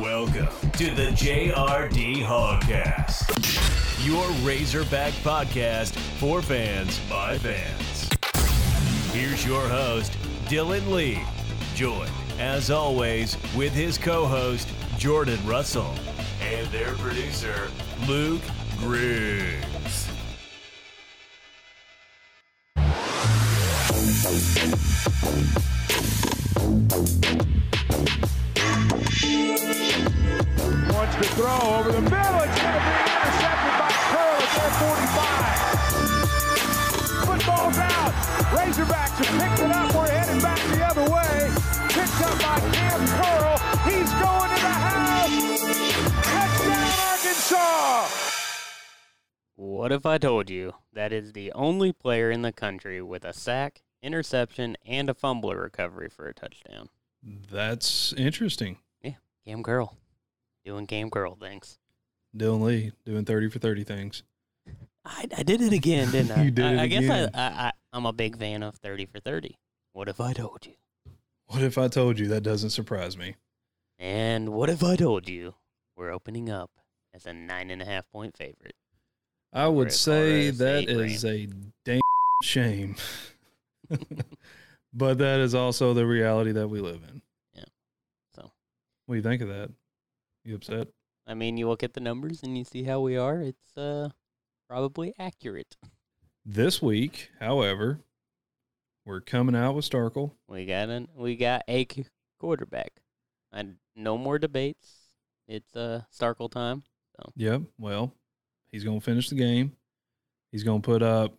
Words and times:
Welcome 0.00 0.48
to 0.78 0.94
the 0.94 1.10
JRD 1.12 2.24
Hogcast, 2.24 4.06
your 4.06 4.26
Razorback 4.48 5.12
podcast 5.22 5.94
for 6.18 6.40
fans 6.40 6.98
by 7.00 7.36
fans. 7.36 8.08
Here's 9.12 9.44
your 9.44 9.60
host, 9.60 10.12
Dylan 10.46 10.90
Lee, 10.90 11.20
joined, 11.74 12.10
as 12.38 12.70
always, 12.70 13.36
with 13.54 13.74
his 13.74 13.98
co 13.98 14.24
host, 14.24 14.66
Jordan 14.96 15.46
Russell, 15.46 15.94
and 16.40 16.66
their 16.68 16.94
producer, 16.94 17.68
Luke 18.08 18.40
Griggs. 18.78 20.08
Throw 31.34 31.60
over 31.78 31.92
the 31.92 32.02
middle. 32.02 32.40
It's 32.44 32.60
going 32.60 32.74
to 32.74 32.82
be 32.84 32.92
intercepted 32.92 33.72
by 33.80 33.88
Curl 34.12 34.36
at 34.36 34.50
their 34.52 34.72
45. 34.84 35.72
Football's 37.24 37.78
out. 37.78 38.12
Razorbacks 38.52 39.16
have 39.24 39.32
picked 39.40 39.60
it 39.60 39.70
up. 39.74 39.94
We're 39.94 40.10
headed 40.10 40.42
back 40.42 40.60
the 40.68 40.84
other 40.84 41.10
way. 41.10 41.50
Picked 41.88 42.20
up 42.20 42.36
by 42.38 42.60
Kam 42.72 43.00
Curl. 43.16 43.56
He's 43.88 44.12
going 44.12 44.50
to 44.50 44.60
the 44.60 44.76
house. 44.76 45.32
Touchdown, 46.22 46.92
Arkansas. 47.08 48.08
What 49.56 49.90
if 49.90 50.04
I 50.04 50.18
told 50.18 50.50
you 50.50 50.74
that 50.92 51.12
is 51.14 51.32
the 51.32 51.50
only 51.52 51.92
player 51.94 52.30
in 52.30 52.42
the 52.42 52.52
country 52.52 53.00
with 53.00 53.24
a 53.24 53.32
sack, 53.32 53.82
interception, 54.02 54.76
and 54.84 55.08
a 55.08 55.14
fumble 55.14 55.54
recovery 55.54 56.10
for 56.10 56.26
a 56.26 56.34
touchdown? 56.34 56.90
That's 57.22 58.12
interesting. 58.12 58.78
Yeah, 59.02 59.14
Kam 59.46 59.62
Curl. 59.62 59.96
Doing 60.64 60.86
Kam 60.86 61.10
Curl 61.10 61.34
things. 61.36 61.78
Dylan 62.36 62.62
Lee 62.62 62.92
doing 63.04 63.24
30 63.24 63.50
for 63.50 63.58
30 63.58 63.84
things. 63.84 64.22
I, 65.04 65.26
I 65.36 65.42
did 65.42 65.60
it 65.60 65.72
again, 65.72 66.10
didn't 66.10 66.30
I? 66.38 66.44
You 66.44 66.50
did 66.50 66.64
I, 66.64 66.72
it 66.74 66.78
I 66.80 66.86
guess. 66.86 67.10
I, 67.34 67.38
I, 67.40 67.42
I, 67.66 67.72
I'm 67.92 68.06
a 68.06 68.12
big 68.12 68.38
fan 68.38 68.62
of 68.62 68.76
30 68.76 69.06
for 69.06 69.20
30. 69.20 69.58
What 69.92 70.08
if 70.08 70.20
I 70.20 70.32
told 70.32 70.64
you? 70.66 70.74
What 71.46 71.62
if 71.62 71.76
I 71.76 71.88
told 71.88 72.18
you 72.18 72.28
that 72.28 72.42
doesn't 72.42 72.70
surprise 72.70 73.16
me? 73.18 73.34
And 73.98 74.50
what 74.50 74.70
if 74.70 74.82
I 74.82 74.96
told 74.96 75.28
you 75.28 75.54
we're 75.96 76.10
opening 76.10 76.48
up 76.48 76.70
as 77.12 77.26
a 77.26 77.32
nine 77.32 77.70
and 77.70 77.82
a 77.82 77.84
half 77.84 78.08
point 78.10 78.36
favorite? 78.36 78.74
I 79.52 79.68
would 79.68 79.88
Right, 79.88 79.92
say 79.92 80.50
that 80.50 80.88
is 80.88 81.22
that 81.22 81.28
a 81.28 81.46
damn 81.84 82.00
shame. 82.42 82.96
but 84.94 85.18
that 85.18 85.40
is 85.40 85.54
also 85.54 85.92
the 85.92 86.06
reality 86.06 86.52
that 86.52 86.68
we 86.68 86.80
live 86.80 87.02
in. 87.08 87.20
Yeah. 87.54 87.64
So, 88.34 88.50
What 89.06 89.14
do 89.14 89.16
you 89.16 89.22
think 89.22 89.42
of 89.42 89.48
that? 89.48 89.70
You 90.44 90.56
upset? 90.56 90.88
I 91.26 91.34
mean, 91.34 91.56
you 91.56 91.68
look 91.68 91.82
at 91.82 91.94
the 91.94 92.00
numbers 92.00 92.42
and 92.42 92.58
you 92.58 92.64
see 92.64 92.82
how 92.82 93.00
we 93.00 93.16
are. 93.16 93.40
It's 93.40 93.76
uh 93.76 94.10
probably 94.68 95.14
accurate. 95.18 95.76
This 96.44 96.82
week, 96.82 97.30
however, 97.38 98.00
we're 99.04 99.20
coming 99.20 99.54
out 99.54 99.74
with 99.74 99.88
Starkel. 99.88 100.32
We 100.48 100.66
got 100.66 100.88
an 100.88 101.08
we 101.16 101.36
got 101.36 101.62
a 101.68 101.86
quarterback. 102.40 102.92
And 103.52 103.76
no 103.94 104.18
more 104.18 104.38
debates. 104.38 104.94
It's 105.46 105.76
uh 105.76 106.02
Starkel 106.12 106.50
time. 106.50 106.82
Yep. 107.36 107.62
Well, 107.78 108.12
he's 108.72 108.82
going 108.82 108.98
to 108.98 109.04
finish 109.04 109.28
the 109.28 109.36
game. 109.36 109.76
He's 110.50 110.64
going 110.64 110.82
to 110.82 110.86
put 110.86 111.02
up. 111.02 111.32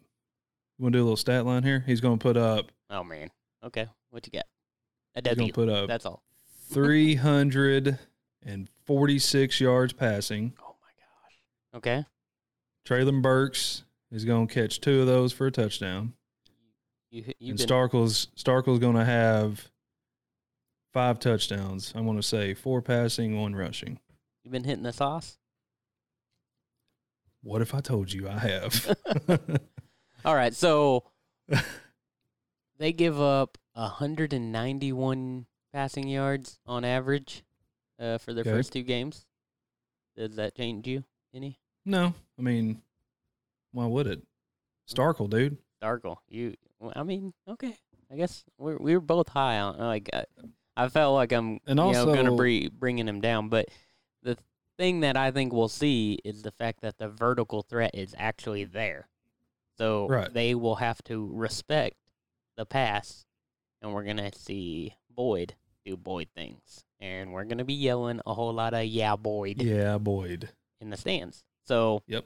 You 0.78 0.84
want 0.84 0.94
to 0.94 1.00
do 1.00 1.04
a 1.04 1.06
little 1.06 1.18
stat 1.18 1.46
line 1.46 1.64
here? 1.64 1.84
He's 1.86 2.00
going 2.00 2.18
to 2.18 2.24
put 2.24 2.38
up. 2.38 2.72
Oh 2.90 3.04
man. 3.04 3.30
Okay. 3.66 3.88
What 4.12 4.26
you 4.26 4.32
got? 4.32 4.46
A 5.16 5.22
W. 5.22 5.52
put 5.52 5.70
up 5.70 5.88
That's 5.88 6.06
all. 6.06 6.24
346 8.44 9.60
yards 9.60 9.94
passing. 9.94 10.54
Oh 10.62 10.76
my 10.82 10.90
gosh. 10.98 11.78
Okay. 11.78 12.06
Treylon 12.86 13.22
Burks 13.22 13.84
is 14.12 14.26
going 14.26 14.48
to 14.48 14.54
catch 14.54 14.82
two 14.82 15.02
of 15.02 15.08
those 15.08 15.32
for 15.32 15.48
a 15.48 15.52
touchdown. 15.52 16.14
You 17.10 17.24
you've 17.40 17.52
and 17.52 17.58
been 17.58 17.68
Starkel's 17.68 18.28
Starkel's 18.36 18.80
going 18.80 18.96
to 18.96 19.06
have 19.06 19.70
five 20.92 21.20
touchdowns. 21.20 21.94
I 21.96 22.02
want 22.02 22.20
to 22.20 22.24
say 22.24 22.54
four 22.54 22.82
passing, 22.82 23.40
one 23.40 23.56
rushing. 23.56 24.00
you've 24.44 24.52
been 24.52 24.64
hitting 24.64 24.84
the 24.84 24.94
sauce. 24.94 25.38
What 27.42 27.62
if 27.62 27.74
I 27.74 27.82
told 27.82 28.12
you 28.12 28.28
I 28.30 28.40
have? 28.40 28.98
All 30.26 30.36
right. 30.36 30.54
So 30.54 31.04
they 32.78 32.94
give 32.94 33.20
up 33.20 33.58
191 33.74 35.46
passing 35.74 36.08
yards 36.08 36.60
on 36.66 36.86
average 36.86 37.44
uh, 38.00 38.18
for 38.18 38.34
their 38.34 38.42
Okay. 38.42 38.52
first 38.52 38.74
two 38.74 38.84
games. 38.84 39.26
Does 40.16 40.36
that 40.36 40.56
change 40.56 40.88
you 40.88 41.04
any? 41.34 41.60
no, 41.86 42.14
I 42.38 42.42
mean, 42.42 42.82
why 43.72 43.86
would 43.86 44.08
it? 44.08 44.22
Starkel, 44.88 45.30
dude. 45.30 45.58
Darkle, 45.82 46.18
you. 46.30 46.56
well, 46.80 46.94
I 46.96 47.04
mean, 47.04 47.34
okay. 47.48 47.78
I 48.12 48.16
guess 48.16 48.44
we're 48.58 48.78
we 48.78 48.94
were 48.94 49.02
both 49.02 49.30
high 49.30 49.60
on. 49.60 49.78
Like, 49.80 50.10
I, 50.14 50.26
I 50.78 50.90
felt 50.90 51.16
like 51.16 51.32
I'm, 51.32 51.60
And 51.66 51.80
you 51.80 51.92
know, 51.92 52.06
gonna 52.14 52.36
be 52.36 52.70
bringing 52.70 53.08
him 53.08 53.22
down. 53.22 53.50
But 53.50 53.70
the 54.22 54.38
thing 54.78 55.02
that 55.02 55.18
I 55.18 55.32
think 55.32 55.52
we'll 55.52 55.68
see 55.68 56.20
is 56.24 56.42
the 56.44 56.52
fact 56.52 56.82
that 56.82 56.98
the 56.98 57.10
vertical 57.10 57.64
threat 57.64 57.92
is 57.94 58.14
actually 58.18 58.64
there. 58.66 59.08
So 59.78 60.08
Right. 60.08 60.32
they 60.32 60.54
will 60.56 60.76
have 60.76 61.04
to 61.06 61.30
respect 61.34 61.96
the 62.56 62.66
pass, 62.66 63.26
and 63.82 63.94
we're 63.94 64.04
gonna 64.04 64.32
see 64.36 64.96
Boyd 65.10 65.56
do 65.86 65.98
Boyd 65.98 66.30
things, 66.36 66.86
and 67.04 67.34
we're 67.34 67.44
gonna 67.44 67.66
be 67.66 67.74
yelling 67.74 68.22
a 68.26 68.34
whole 68.34 68.54
lot 68.54 68.74
of 68.74 68.86
"Yeah, 68.86 69.16
Boyd" 69.18 69.62
Yeah, 69.62 69.98
Boyd. 69.98 70.50
in 70.80 70.90
the 70.90 70.98
stands. 70.98 71.44
So 71.66 72.02
Yep. 72.08 72.26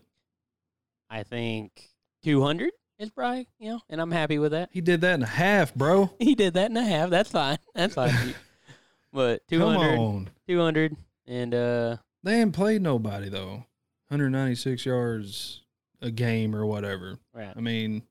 I 1.09 1.23
think 1.23 1.89
200 2.23 2.71
is 2.99 3.09
probably 3.09 3.47
you 3.59 3.71
know, 3.71 3.81
and 3.89 3.99
I'm 3.99 4.11
happy 4.11 4.37
with 4.39 4.51
that. 4.51 4.69
He 4.71 4.81
did 4.81 5.01
that 5.01 5.15
in 5.15 5.23
a 5.23 5.27
half, 5.27 5.73
bro. 5.73 6.11
He 6.19 6.35
did 6.35 6.53
that 6.53 6.69
in 6.69 6.77
a 6.77 6.83
half. 6.85 7.09
That's 7.09 7.31
fine. 7.31 7.57
That's 7.73 7.95
fine. 7.95 8.35
but 9.13 9.47
200, 9.47 9.95
Come 9.95 9.99
on. 9.99 10.29
200, 10.47 10.95
and 11.25 11.53
uh, 11.55 11.97
They 12.23 12.39
ain't 12.41 12.53
played 12.53 12.81
nobody 12.81 13.29
though. 13.29 13.65
196 14.09 14.85
yards 14.85 15.61
a 16.01 16.11
game 16.11 16.55
or 16.55 16.65
whatever. 16.65 17.17
right, 17.33 17.53
I 17.55 17.59
mean, 17.59 18.03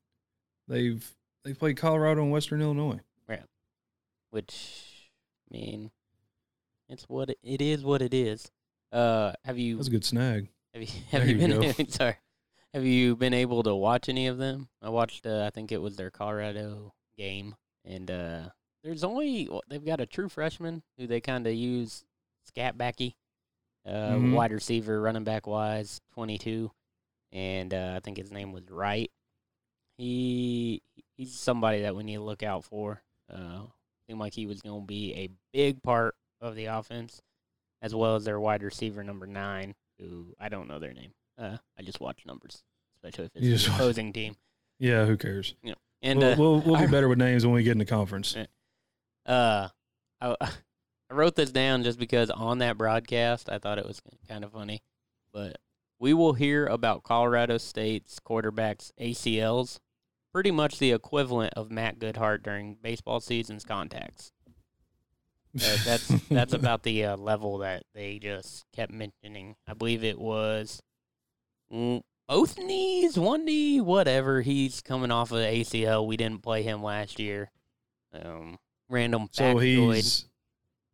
they've 0.68 1.08
they've 1.44 1.58
played 1.58 1.76
Colorado 1.76 2.22
and 2.22 2.32
Western 2.32 2.60
Illinois. 2.60 3.00
Right. 3.28 3.42
Which 4.30 5.10
I 5.50 5.56
mean, 5.56 5.90
it's 6.88 7.04
what 7.04 7.30
it, 7.30 7.38
it 7.42 7.60
is. 7.62 7.84
What 7.84 8.02
it 8.02 8.14
is. 8.14 8.50
Uh, 8.92 9.32
have 9.44 9.58
you 9.58 9.76
That's 9.76 9.88
a 9.88 9.90
good 9.92 10.04
snag. 10.04 10.48
have 10.72 10.82
you 10.82 10.88
have 11.10 11.22
There 11.26 11.36
you 11.36 11.56
you 11.56 11.72
been 11.74 11.88
sorry? 11.90 12.16
Have 12.74 12.84
you 12.84 13.16
been 13.16 13.34
able 13.34 13.62
to 13.62 13.74
watch 13.74 14.08
any 14.08 14.26
of 14.26 14.38
them? 14.38 14.68
I 14.82 14.90
watched. 14.90 15.26
Uh, 15.26 15.44
I 15.46 15.50
think 15.50 15.72
it 15.72 15.80
was 15.80 15.96
their 15.96 16.10
Colorado 16.10 16.92
game, 17.16 17.54
and 17.84 18.10
uh, 18.10 18.48
there's 18.84 19.02
only 19.04 19.48
they've 19.68 19.84
got 19.84 20.00
a 20.00 20.06
true 20.06 20.28
freshman 20.28 20.82
who 20.98 21.06
they 21.06 21.20
kind 21.20 21.46
of 21.46 21.54
use 21.54 22.04
scat 22.44 22.76
backy, 22.76 23.16
uh, 23.86 24.12
Mhm. 24.16 24.32
wide 24.32 24.52
receiver, 24.52 25.00
running 25.00 25.24
back 25.24 25.46
wise, 25.46 26.00
22, 26.14 26.70
and 27.32 27.72
uh, 27.72 27.94
I 27.96 28.00
think 28.00 28.18
his 28.18 28.30
name 28.30 28.52
was 28.52 28.70
Wright. 28.70 29.10
He 29.96 30.82
he's 31.16 31.34
somebody 31.34 31.82
that 31.82 31.96
we 31.96 32.04
need 32.04 32.16
to 32.16 32.22
look 32.22 32.42
out 32.42 32.64
for. 32.64 33.02
Uh, 33.32 33.62
seemed 34.06 34.20
like 34.20 34.34
he 34.34 34.46
was 34.46 34.60
going 34.60 34.82
to 34.82 34.86
be 34.86 35.14
a 35.14 35.30
big 35.52 35.82
part 35.82 36.14
of 36.40 36.54
the 36.54 36.66
offense, 36.66 37.22
as 37.82 37.94
well 37.94 38.16
as 38.16 38.24
their 38.24 38.40
wide 38.40 38.62
receiver 38.62 39.02
number 39.04 39.26
nine, 39.26 39.74
who 39.98 40.34
I 40.38 40.48
don't 40.48 40.68
know 40.68 40.78
their 40.78 40.92
name. 40.94 41.12
Uh, 41.38 41.56
I 41.78 41.82
just 41.82 42.00
watch 42.00 42.24
numbers, 42.26 42.62
especially 42.96 43.26
if 43.26 43.36
it's 43.36 43.44
You 43.44 43.52
just 43.56 43.68
opposing 43.68 44.12
team. 44.12 44.36
Yeah, 44.78 45.04
who 45.06 45.16
cares? 45.16 45.54
Yeah, 45.62 45.74
And 46.02 46.18
we'll, 46.18 46.32
uh, 46.32 46.36
we'll, 46.36 46.60
we'll 46.60 46.80
be 46.80 46.86
better 46.86 47.08
with 47.08 47.18
names 47.18 47.44
when 47.44 47.54
we 47.54 47.62
get 47.62 47.72
in 47.72 47.78
the 47.78 47.84
conference. 47.84 48.36
Uh, 49.26 49.66
I, 50.20 50.36
I 50.40 51.14
wrote 51.14 51.34
this 51.34 51.50
down 51.50 51.82
just 51.82 51.98
because 51.98 52.30
on 52.30 52.58
that 52.58 52.78
broadcast 52.78 53.48
I 53.50 53.58
thought 53.58 53.78
it 53.78 53.84
was 53.84 54.00
kind 54.28 54.44
of 54.44 54.52
funny, 54.52 54.82
but 55.32 55.58
we 55.98 56.14
will 56.14 56.34
hear 56.34 56.66
about 56.66 57.02
Colorado 57.02 57.58
State's 57.58 58.20
quarterbacks 58.20 58.92
ACLs, 59.00 59.80
pretty 60.32 60.52
much 60.52 60.78
the 60.78 60.92
equivalent 60.92 61.54
of 61.54 61.72
Matt 61.72 61.98
Goodheart 61.98 62.42
during 62.44 62.76
baseball 62.80 63.18
season's 63.18 63.64
contacts. 63.64 64.30
Uh, 65.56 65.76
that's 65.84 66.08
that's 66.28 66.52
about 66.52 66.82
the 66.82 67.04
uh, 67.04 67.16
level 67.16 67.58
that 67.58 67.84
they 67.94 68.18
just 68.18 68.64
kept 68.74 68.92
mentioning. 68.92 69.56
I 69.66 69.74
believe 69.74 70.04
it 70.04 70.18
was 70.18 70.82
both 71.70 72.58
knees, 72.58 73.18
one 73.18 73.44
knee, 73.44 73.80
whatever. 73.80 74.42
He's 74.42 74.80
coming 74.80 75.10
off 75.10 75.32
of 75.32 75.38
ACL. 75.38 76.06
We 76.06 76.16
didn't 76.16 76.42
play 76.42 76.62
him 76.62 76.82
last 76.82 77.18
year. 77.18 77.50
Um, 78.12 78.58
random 78.88 79.28
so 79.32 79.54
factoid 79.54 79.94
he's 79.94 80.26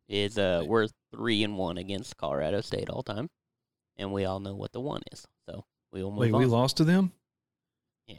is 0.09 0.37
uh 0.37 0.63
we're 0.65 0.87
three 1.11 1.43
and 1.43 1.57
one 1.57 1.77
against 1.77 2.17
Colorado 2.17 2.61
State 2.61 2.89
all 2.89 3.03
time, 3.03 3.29
and 3.97 4.11
we 4.11 4.25
all 4.25 4.39
know 4.39 4.55
what 4.55 4.71
the 4.71 4.81
one 4.81 5.01
is. 5.11 5.25
So 5.47 5.65
we 5.91 6.03
will 6.03 6.11
move 6.11 6.19
wait. 6.19 6.33
on. 6.33 6.39
We 6.39 6.45
lost 6.45 6.77
to 6.77 6.83
them. 6.83 7.11
Yeah, 8.07 8.15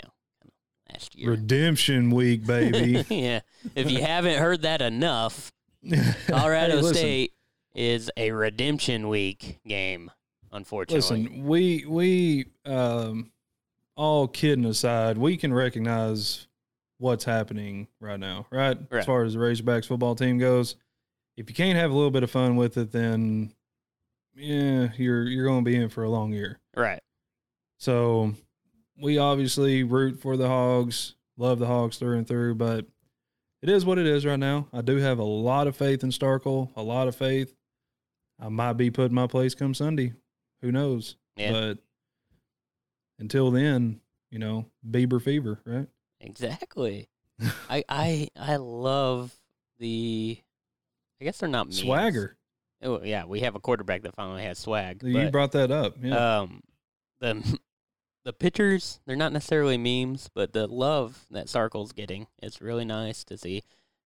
last 0.91 1.15
year. 1.15 1.31
Redemption 1.31 2.11
week, 2.11 2.47
baby. 2.47 3.05
yeah, 3.15 3.41
if 3.75 3.91
you 3.91 4.03
haven't 4.03 4.39
heard 4.39 4.63
that 4.63 4.81
enough, 4.81 5.53
Colorado 6.27 6.81
Hey, 6.83 6.93
State 6.93 7.33
is 7.75 8.11
a 8.17 8.31
redemption 8.31 9.09
week 9.09 9.61
game. 9.67 10.11
Unfortunately, 10.53 10.97
Listen, 11.23 11.45
we 11.45 11.85
we 11.87 12.47
um, 12.65 13.33
all 13.97 14.29
kidding 14.29 14.65
aside, 14.65 15.19
we 15.19 15.37
can 15.37 15.53
recognize 15.53 16.47
what's 16.99 17.25
happening 17.25 17.89
right 18.01 18.21
now, 18.21 18.47
right? 18.51 18.79
Right. 18.91 19.01
As 19.01 19.07
far 19.07 19.25
as 19.25 19.35
the 19.35 19.41
Razorbacks 19.41 19.87
football 19.87 20.15
team 20.15 20.39
goes, 20.39 20.77
if 21.37 21.49
you 21.51 21.55
can't 21.55 21.77
have 21.77 21.91
a 21.91 21.95
little 21.95 22.13
bit 22.13 22.23
of 22.23 22.31
fun 22.31 22.55
with 22.57 22.77
it, 22.77 22.93
then 22.93 23.53
yeah, 24.37 24.89
you're 24.97 25.25
you're 25.25 25.47
going 25.47 25.65
to 25.65 25.71
be 25.71 25.77
in 25.77 25.89
for 25.89 26.05
a 26.05 26.09
long 26.11 26.33
year. 26.33 26.61
right? 26.77 27.01
So 27.79 28.35
we 29.01 29.19
obviously 29.19 29.83
root 29.83 30.21
for 30.21 30.37
the 30.37 30.47
Hogs, 30.49 31.17
love 31.37 31.59
the 31.59 31.67
Hogs 31.67 31.99
through 31.99 32.19
and 32.19 32.27
through, 32.27 32.55
but 32.55 32.87
it 33.65 33.71
is 33.71 33.87
what 33.87 33.99
it 33.99 34.07
is 34.07 34.27
right 34.27 34.39
now. 34.39 34.69
I 34.75 34.83
do 34.83 34.97
have 34.99 35.19
a 35.19 35.25
lot 35.25 35.67
of 35.67 35.75
faith 35.75 36.05
in 36.05 36.11
Starkel, 36.11 36.69
a 36.77 36.83
lot 36.83 37.09
of 37.09 37.17
faith. 37.17 37.55
I 38.39 38.51
might 38.51 38.75
be 38.75 38.91
put 38.91 39.07
in 39.07 39.15
my 39.15 39.27
place 39.27 39.55
come 39.55 39.73
Sunday. 39.73 40.13
Who 40.61 40.71
knows? 40.71 41.17
Yeah. 41.35 41.53
But 41.53 41.79
until 43.19 43.51
then, 43.51 44.01
you 44.31 44.39
know, 44.39 44.67
Bieber 44.87 45.23
fever, 45.23 45.63
right? 45.65 45.87
Exactly. 46.21 47.09
I 47.71 47.85
I 47.89 48.29
I 48.39 48.57
love 48.57 49.35
the. 49.79 50.37
I 51.19 51.25
guess 51.25 51.39
they're 51.39 51.49
not 51.49 51.69
memes. 51.69 51.81
Swagger. 51.81 52.37
Oh 52.83 53.01
yeah, 53.03 53.25
we 53.25 53.41
have 53.41 53.55
a 53.55 53.61
quarterback 53.61 54.03
that 54.03 54.15
finally 54.15 54.43
has 54.43 54.59
swag. 54.59 55.03
You 55.03 55.15
but, 55.15 55.33
brought 55.33 55.53
that 55.53 55.71
up. 55.71 55.97
Yeah. 56.03 56.41
um, 56.41 56.61
the 57.21 57.59
the 58.25 58.33
pictures 58.33 59.01
they're 59.07 59.17
not 59.17 59.33
necessarily 59.33 59.77
memes, 59.77 60.31
but 60.35 60.53
the 60.53 60.67
love 60.67 61.27
that 61.31 61.47
Starkel's 61.47 61.93
getting 61.93 62.27
it's 62.43 62.61
really 62.61 62.85
nice 62.85 63.25
to 63.25 63.37
see 63.37 63.63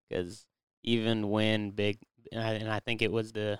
because 0.09 0.45
even 0.83 1.29
when 1.29 1.71
big 1.71 1.99
and 2.31 2.41
I, 2.41 2.51
and 2.53 2.69
I 2.69 2.79
think 2.79 3.01
it 3.01 3.11
was 3.11 3.31
the 3.31 3.59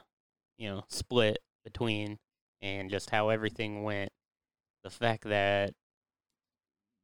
you 0.58 0.70
know 0.70 0.84
split 0.90 1.40
between 1.64 2.20
and 2.62 2.90
just 2.90 3.10
how 3.10 3.30
everything 3.30 3.84
went, 3.84 4.12
the 4.84 4.90
fact 4.90 5.24
that 5.24 5.74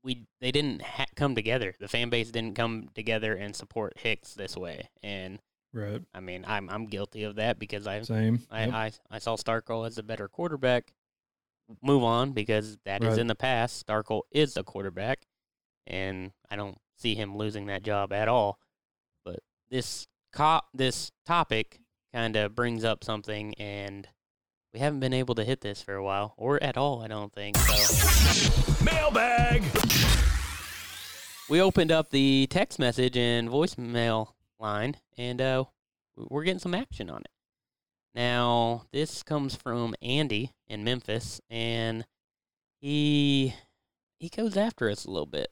we 0.03 0.25
they 0.41 0.51
didn't 0.51 0.81
ha- 0.81 1.05
come 1.15 1.33
together, 1.33 1.73
the 1.79 1.87
fan 1.87 2.09
base 2.09 2.31
didn't 2.31 2.55
come 2.55 2.89
together 2.93 3.33
and 3.33 3.55
support 3.55 3.97
Hicks 3.97 4.33
this 4.33 4.55
way, 4.55 4.89
and 5.01 5.39
right. 5.73 6.01
I 6.13 6.19
mean 6.19 6.45
I'm 6.47 6.69
I'm 6.69 6.85
guilty 6.87 7.23
of 7.23 7.35
that 7.35 7.57
because 7.57 7.87
I 7.87 8.01
Same. 8.01 8.41
I, 8.51 8.65
Yep. 8.65 8.73
I, 8.73 8.91
I 9.11 9.19
saw 9.19 9.35
Starkel 9.35 9.87
as 9.87 9.97
a 9.97 10.03
better 10.03 10.27
quarterback. 10.27 10.93
Move 11.81 12.03
on 12.03 12.31
because 12.33 12.77
that 12.85 13.03
is 13.03 13.09
Right. 13.11 13.19
in 13.19 13.27
the 13.27 13.35
past. 13.35 13.85
Starkel 13.85 14.21
is 14.31 14.55
a 14.57 14.63
quarterback, 14.63 15.25
and 15.87 16.31
I 16.49 16.55
don't 16.55 16.77
see 16.97 17.15
him 17.15 17.35
losing 17.35 17.65
that 17.67 17.83
job 17.83 18.13
at 18.13 18.27
all. 18.27 18.59
But 19.23 19.39
this 19.69 20.07
co- 20.31 20.61
this 20.73 21.11
topic 21.25 21.79
kind 22.13 22.35
of 22.35 22.53
brings 22.55 22.83
up 22.83 23.03
something, 23.03 23.53
and 23.55 24.07
we 24.73 24.79
haven't 24.79 24.99
been 24.99 25.13
able 25.13 25.35
to 25.35 25.43
hit 25.43 25.61
this 25.61 25.81
for 25.81 25.95
a 25.95 26.03
while, 26.03 26.33
or 26.37 26.61
at 26.61 26.77
all. 26.77 27.01
I 27.01 27.07
don't 27.07 27.33
think 27.33 27.57
so. 27.57 28.83
Mailbag. 28.83 29.63
We 31.49 31.61
opened 31.61 31.91
up 31.91 32.09
the 32.09 32.47
text 32.49 32.79
message 32.79 33.15
and 33.17 33.49
voicemail 33.49 34.29
line, 34.59 34.97
and 35.17 35.39
uh, 35.39 35.65
we're 36.15 36.43
getting 36.43 36.59
some 36.59 36.73
action 36.73 37.09
on 37.09 37.21
it. 37.21 37.29
Now, 38.15 38.85
this 38.91 39.21
comes 39.23 39.55
from 39.55 39.93
Andy 40.01 40.51
in 40.67 40.83
Memphis, 40.83 41.41
and 41.49 42.05
he 42.79 43.53
he 44.19 44.29
goes 44.29 44.55
after 44.57 44.89
us 44.89 45.05
a 45.05 45.11
little 45.11 45.25
bit. 45.25 45.49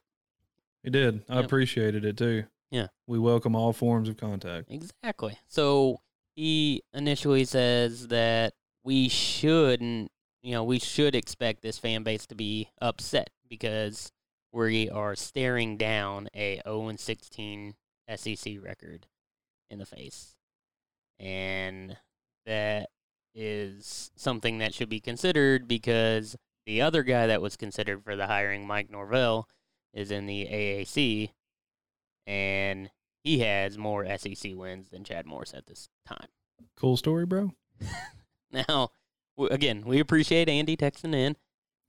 He 0.83 0.89
did. 0.89 1.23
I 1.29 1.35
Yep. 1.37 1.45
appreciated 1.45 2.05
it 2.05 2.17
too. 2.17 2.45
Yeah. 2.71 2.87
We 3.07 3.19
welcome 3.19 3.55
all 3.55 3.73
forms 3.73 4.09
of 4.09 4.17
contact. 4.17 4.71
Exactly. 4.71 5.37
So 5.47 6.01
he 6.35 6.81
initially 6.93 7.45
says 7.45 8.07
that 8.07 8.53
we 8.83 9.09
shouldn't, 9.09 10.11
you 10.41 10.51
know, 10.53 10.63
we 10.63 10.79
should 10.79 11.13
expect 11.13 11.61
this 11.61 11.77
fan 11.77 12.03
base 12.03 12.25
to 12.27 12.35
be 12.35 12.69
upset 12.81 13.29
because 13.47 14.11
we 14.51 14.89
are 14.89 15.15
staring 15.15 15.77
down 15.77 16.29
a 16.33 16.61
0 16.65 16.87
and 16.87 16.99
16 16.99 17.75
SEC 18.15 18.57
record 18.61 19.07
in 19.69 19.79
the 19.79 19.85
face. 19.85 20.35
And 21.19 21.97
that 22.45 22.89
is 23.35 24.11
something 24.15 24.59
that 24.59 24.73
should 24.73 24.89
be 24.89 24.99
considered 24.99 25.67
because 25.67 26.35
the 26.65 26.81
other 26.81 27.03
guy 27.03 27.27
that 27.27 27.41
was 27.41 27.57
considered 27.57 28.03
for 28.03 28.15
the 28.15 28.27
hiring, 28.27 28.65
Mike 28.65 28.89
Norvell, 28.89 29.47
is 29.93 30.11
in 30.11 30.25
the 30.25 30.45
AAC, 30.45 31.31
and 32.25 32.89
he 33.23 33.39
has 33.39 33.77
more 33.77 34.05
SEC 34.17 34.53
wins 34.55 34.89
than 34.89 35.03
Chad 35.03 35.25
Morris 35.25 35.53
at 35.53 35.65
this 35.67 35.89
time. 36.05 36.27
Cool 36.77 36.97
story, 36.97 37.25
bro. 37.25 37.51
Now, 38.53 38.91
again, 39.49 39.81
we 39.83 39.99
appreciate 39.99 40.47
Andy 40.47 40.77
texting 40.77 41.15
in. 41.15 41.35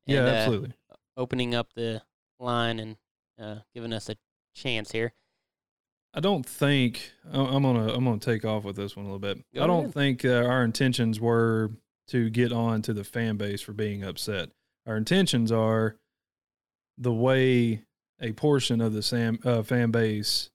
Yeah, 0.07 0.21
and, 0.21 0.29
uh, 0.29 0.31
absolutely. 0.31 0.73
opening 1.15 1.55
up 1.55 1.75
the 1.75 2.01
line 2.41 2.79
and 2.79 2.97
uh, 3.39 3.57
giving 3.75 3.93
us 3.93 4.09
a 4.09 4.17
chance 4.55 4.93
here. 4.93 5.13
I 6.17 6.21
don't 6.21 6.47
think 6.47 7.13
I'm 7.33 7.63
gonna 7.63 7.93
I'm 7.93 8.05
gonna 8.05 8.19
take 8.19 8.45
off 8.45 8.63
with 8.65 8.77
this 8.77 8.95
one 8.97 9.05
a 9.05 9.09
little 9.09 9.19
bit. 9.19 9.45
Go 9.53 9.65
I 9.65 9.67
don't 9.67 9.85
ahead. 9.85 9.95
think 9.95 10.25
uh, 10.25 10.45
our 10.45 10.63
intentions 10.63 11.19
were 11.21 11.73
to 12.09 12.31
get 12.31 12.53
on 12.53 12.83
to 12.83 12.93
the 12.93 13.03
fan 13.03 13.37
base 13.37 13.61
for 13.61 13.73
being 13.73 14.05
upset. 14.05 14.51
Our 14.87 14.97
intentions 14.97 15.51
are 15.51 15.97
the 16.97 17.13
way 17.13 17.83
a 18.21 18.33
portion 18.33 18.81
of 18.81 18.93
the 18.93 19.03
Sam, 19.03 19.39
uh, 19.45 19.63
fan 19.63 19.91
base 19.91 20.51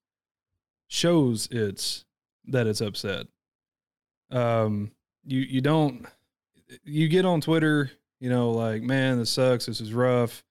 shows 0.87 1.47
it's 1.51 2.05
that 2.45 2.65
it's 2.65 2.81
upset. 2.81 3.27
Um, 4.31 4.91
you 5.25 5.41
you 5.41 5.61
don't 5.61 6.05
you 6.85 7.09
get 7.09 7.25
on 7.25 7.41
Twitter, 7.41 7.91
you 8.21 8.29
know, 8.29 8.51
like 8.51 8.81
man, 8.81 9.19
this 9.19 9.31
sucks. 9.31 9.65
This 9.65 9.81
is 9.81 9.93
rough. 9.93 10.43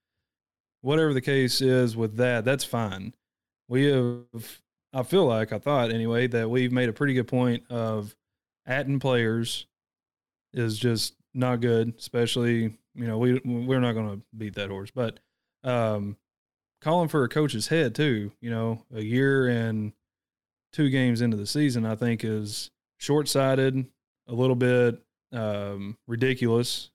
Whatever 0.82 1.14
the 1.14 1.20
case 1.22 1.62
is 1.62 1.96
with 1.96 2.16
that, 2.16 2.44
that's 2.44 2.64
fine. 2.64 3.14
We 3.68 3.86
have 3.86 4.60
I 4.92 5.02
feel 5.02 5.26
like 5.26 5.52
I 5.52 5.58
thought 5.58 5.92
anyway 5.92 6.26
that 6.28 6.48
we've 6.48 6.72
made 6.72 6.88
a 6.88 6.94
pretty 6.94 7.14
good 7.14 7.28
point 7.28 7.64
of 7.70 8.14
atting 8.68 9.00
players 9.00 9.66
is 10.52 10.78
just 10.78 11.14
not 11.34 11.60
good, 11.60 11.94
especially 11.98 12.76
you 12.94 13.06
know 13.06 13.18
we 13.18 13.40
we're 13.44 13.80
not 13.80 13.92
going 13.92 14.10
to 14.10 14.22
beat 14.36 14.54
that 14.54 14.70
horse, 14.70 14.90
but 14.90 15.20
um, 15.64 16.16
calling 16.80 17.08
for 17.08 17.24
a 17.24 17.28
coach's 17.28 17.68
head 17.68 17.94
too, 17.94 18.32
you 18.40 18.50
know, 18.50 18.84
a 18.94 19.02
year 19.02 19.48
and 19.48 19.92
two 20.72 20.90
games 20.90 21.20
into 21.20 21.36
the 21.36 21.46
season, 21.46 21.84
I 21.84 21.94
think 21.94 22.24
is 22.24 22.70
short 22.98 23.28
sighted, 23.28 23.86
a 24.26 24.34
little 24.34 24.56
bit 24.56 25.00
um, 25.32 25.96
ridiculous, 26.06 26.90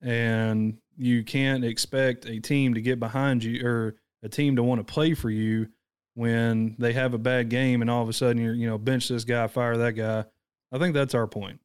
and 0.00 0.78
you 0.96 1.22
can't 1.22 1.64
expect 1.64 2.26
a 2.26 2.40
team 2.40 2.74
to 2.74 2.80
get 2.80 2.98
behind 2.98 3.44
you 3.44 3.66
or 3.66 3.96
a 4.22 4.28
team 4.28 4.56
to 4.56 4.62
want 4.62 4.86
to 4.86 4.92
play 4.92 5.12
for 5.12 5.30
you 5.30 5.68
when 6.16 6.74
they 6.78 6.94
have 6.94 7.12
a 7.12 7.18
bad 7.18 7.50
game 7.50 7.82
and 7.82 7.90
all 7.90 8.02
of 8.02 8.08
a 8.08 8.12
sudden 8.12 8.42
you're 8.42 8.54
you 8.54 8.66
know 8.66 8.78
bench 8.78 9.08
this 9.08 9.24
guy, 9.24 9.46
fire 9.46 9.76
that 9.76 9.92
guy. 9.92 10.24
I 10.72 10.78
think 10.78 10.94
that's 10.94 11.14
our 11.14 11.26
point. 11.26 11.60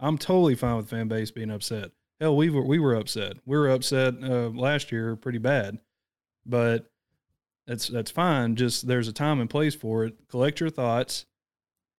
I'm 0.00 0.16
totally 0.16 0.54
fine 0.54 0.76
with 0.76 0.88
fan 0.88 1.08
base 1.08 1.32
being 1.32 1.50
upset. 1.50 1.90
Hell, 2.20 2.36
we 2.36 2.48
were 2.48 2.64
we 2.64 2.78
were 2.78 2.94
upset. 2.94 3.34
We 3.44 3.58
were 3.58 3.68
upset 3.68 4.14
uh, 4.22 4.50
last 4.50 4.92
year 4.92 5.16
pretty 5.16 5.38
bad, 5.38 5.78
but 6.46 6.86
that's 7.66 7.88
that's 7.88 8.12
fine. 8.12 8.54
Just 8.54 8.86
there's 8.86 9.08
a 9.08 9.12
time 9.12 9.40
and 9.40 9.50
place 9.50 9.74
for 9.74 10.04
it. 10.04 10.14
Collect 10.28 10.60
your 10.60 10.70
thoughts. 10.70 11.26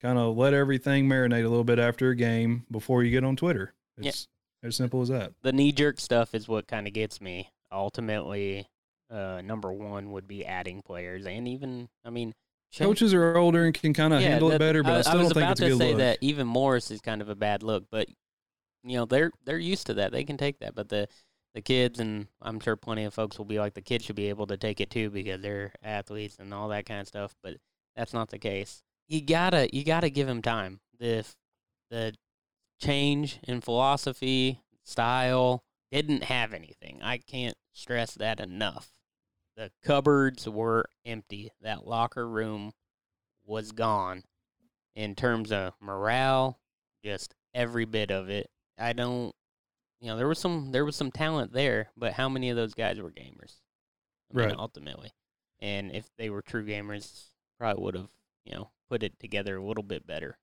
Kind 0.02 0.18
of 0.18 0.38
let 0.38 0.54
everything 0.54 1.10
marinate 1.10 1.44
a 1.44 1.50
little 1.50 1.66
bit 1.66 1.80
after 1.80 2.12
a 2.12 2.16
game 2.16 2.66
before 2.72 3.04
you 3.04 3.12
get 3.12 3.26
on 3.26 3.36
Twitter. 3.36 3.74
Yeah. 3.98 4.10
It's 4.10 4.28
as 4.64 4.78
simple 4.78 5.02
as 5.02 5.10
that. 5.10 5.34
The 5.42 5.52
knee 5.52 5.74
jerk 5.74 6.00
stuff 6.00 6.34
is 6.34 6.48
what 6.48 6.68
kind 6.68 6.88
of 6.88 6.94
gets 6.94 7.20
me. 7.20 7.50
Ultimately, 7.70 8.70
uh, 9.10 9.42
number 9.44 9.72
one 9.74 10.12
would 10.12 10.28
be 10.28 10.46
adding 10.46 10.82
players, 10.82 11.26
and 11.26 11.48
even 11.48 11.90
I 12.06 12.10
mean, 12.10 12.34
Ch- 12.72 12.84
Coaches 12.84 13.14
are 13.14 13.38
older 13.38 13.66
and 13.66 13.74
can 13.74 13.94
kind 13.94 14.14
of 14.14 14.20
Yeah, 14.20 14.30
handle 14.30 14.50
it 14.52 14.58
better, 14.58 14.84
but 14.84 14.96
I, 14.96 15.02
still 15.04 15.20
was 15.20 15.30
don't 15.30 15.34
think 15.34 15.44
about 15.44 15.52
it's 15.52 15.62
a 15.62 15.66
to 15.66 15.72
say 15.72 15.94
look. 15.94 16.00
that 16.00 16.18
even 16.22 16.48
Morris 16.48 16.92
is 16.92 17.02
kind 17.02 17.22
of 17.22 17.30
a 17.30 17.36
bad 17.36 17.64
look, 17.64 17.86
but 17.92 18.08
you 18.84 18.98
know 18.98 19.06
they're 19.06 19.32
they're 19.46 19.58
used 19.60 19.88
to 19.88 19.96
that. 19.96 20.12
They 20.12 20.24
can 20.24 20.38
take 20.38 20.60
that, 20.60 20.76
but 20.76 20.90
the 20.90 21.08
the 21.56 21.62
kids 21.62 22.00
and 22.00 22.28
I'm 22.42 22.60
sure 22.60 22.76
plenty 22.76 23.06
of 23.06 23.14
folks 23.14 23.38
will 23.38 23.46
be 23.46 23.60
like 23.60 23.74
the 23.74 23.82
kids 23.82 24.06
should 24.06 24.16
be 24.16 24.30
able 24.30 24.48
to 24.48 24.58
take 24.58 24.82
it 24.82 24.90
too 24.92 25.10
because 25.10 25.42
they're 25.42 25.74
athletes 25.84 26.38
and 26.40 26.54
all 26.54 26.70
that 26.70 26.86
kind 26.86 27.02
of 27.02 27.08
stuff. 27.08 27.36
But 27.44 27.58
that's 27.96 28.14
not 28.14 28.30
the 28.30 28.40
case. 28.40 28.84
You 29.08 29.22
gotta 29.22 29.70
you 29.74 29.84
gotta 29.84 30.10
give 30.10 30.28
him 30.30 30.42
time. 30.42 30.80
The 31.00 31.26
the 31.90 32.14
change 32.80 33.40
in 33.44 33.62
philosophy 33.62 34.62
style 34.84 35.64
didn't 35.92 36.24
have 36.26 36.54
anything. 36.54 37.02
I 37.04 37.18
can't 37.20 37.58
stress 37.74 38.14
that 38.16 38.40
enough. 38.40 38.99
The 39.60 39.72
cupboards 39.84 40.48
were 40.48 40.86
empty. 41.06 41.52
That 41.60 41.86
locker 41.86 42.26
room 42.26 42.72
was 43.46 43.74
gone 43.74 44.24
in 44.96 45.16
terms 45.16 45.52
of 45.52 45.74
morale, 45.82 46.62
just 47.04 47.36
every 47.54 47.84
bit 47.84 48.10
of 48.10 48.30
it. 48.30 48.50
I 48.78 48.94
don't 48.94 49.36
you 50.00 50.08
know, 50.08 50.16
there 50.16 50.30
was 50.30 50.40
some 50.40 50.72
there 50.72 50.86
was 50.86 50.96
some 50.96 51.12
talent 51.12 51.52
there, 51.52 51.90
but 51.98 52.14
how 52.14 52.30
many 52.30 52.50
of 52.50 52.56
those 52.56 52.74
guys 52.74 53.02
were 53.02 53.12
gamers? 53.12 53.58
I 54.34 54.38
mean, 54.38 54.46
Right. 54.48 54.56
ultimately. 54.58 55.12
And 55.60 55.92
if 55.92 56.08
they 56.18 56.30
were 56.30 56.42
true 56.42 56.66
gamers, 56.66 57.26
probably 57.58 57.84
would 57.84 57.96
have, 57.96 58.10
you 58.46 58.54
know, 58.54 58.70
put 58.88 59.04
it 59.04 59.20
together 59.20 59.58
a 59.58 59.62
little 59.66 59.84
bit 59.84 60.08
better 60.08 60.38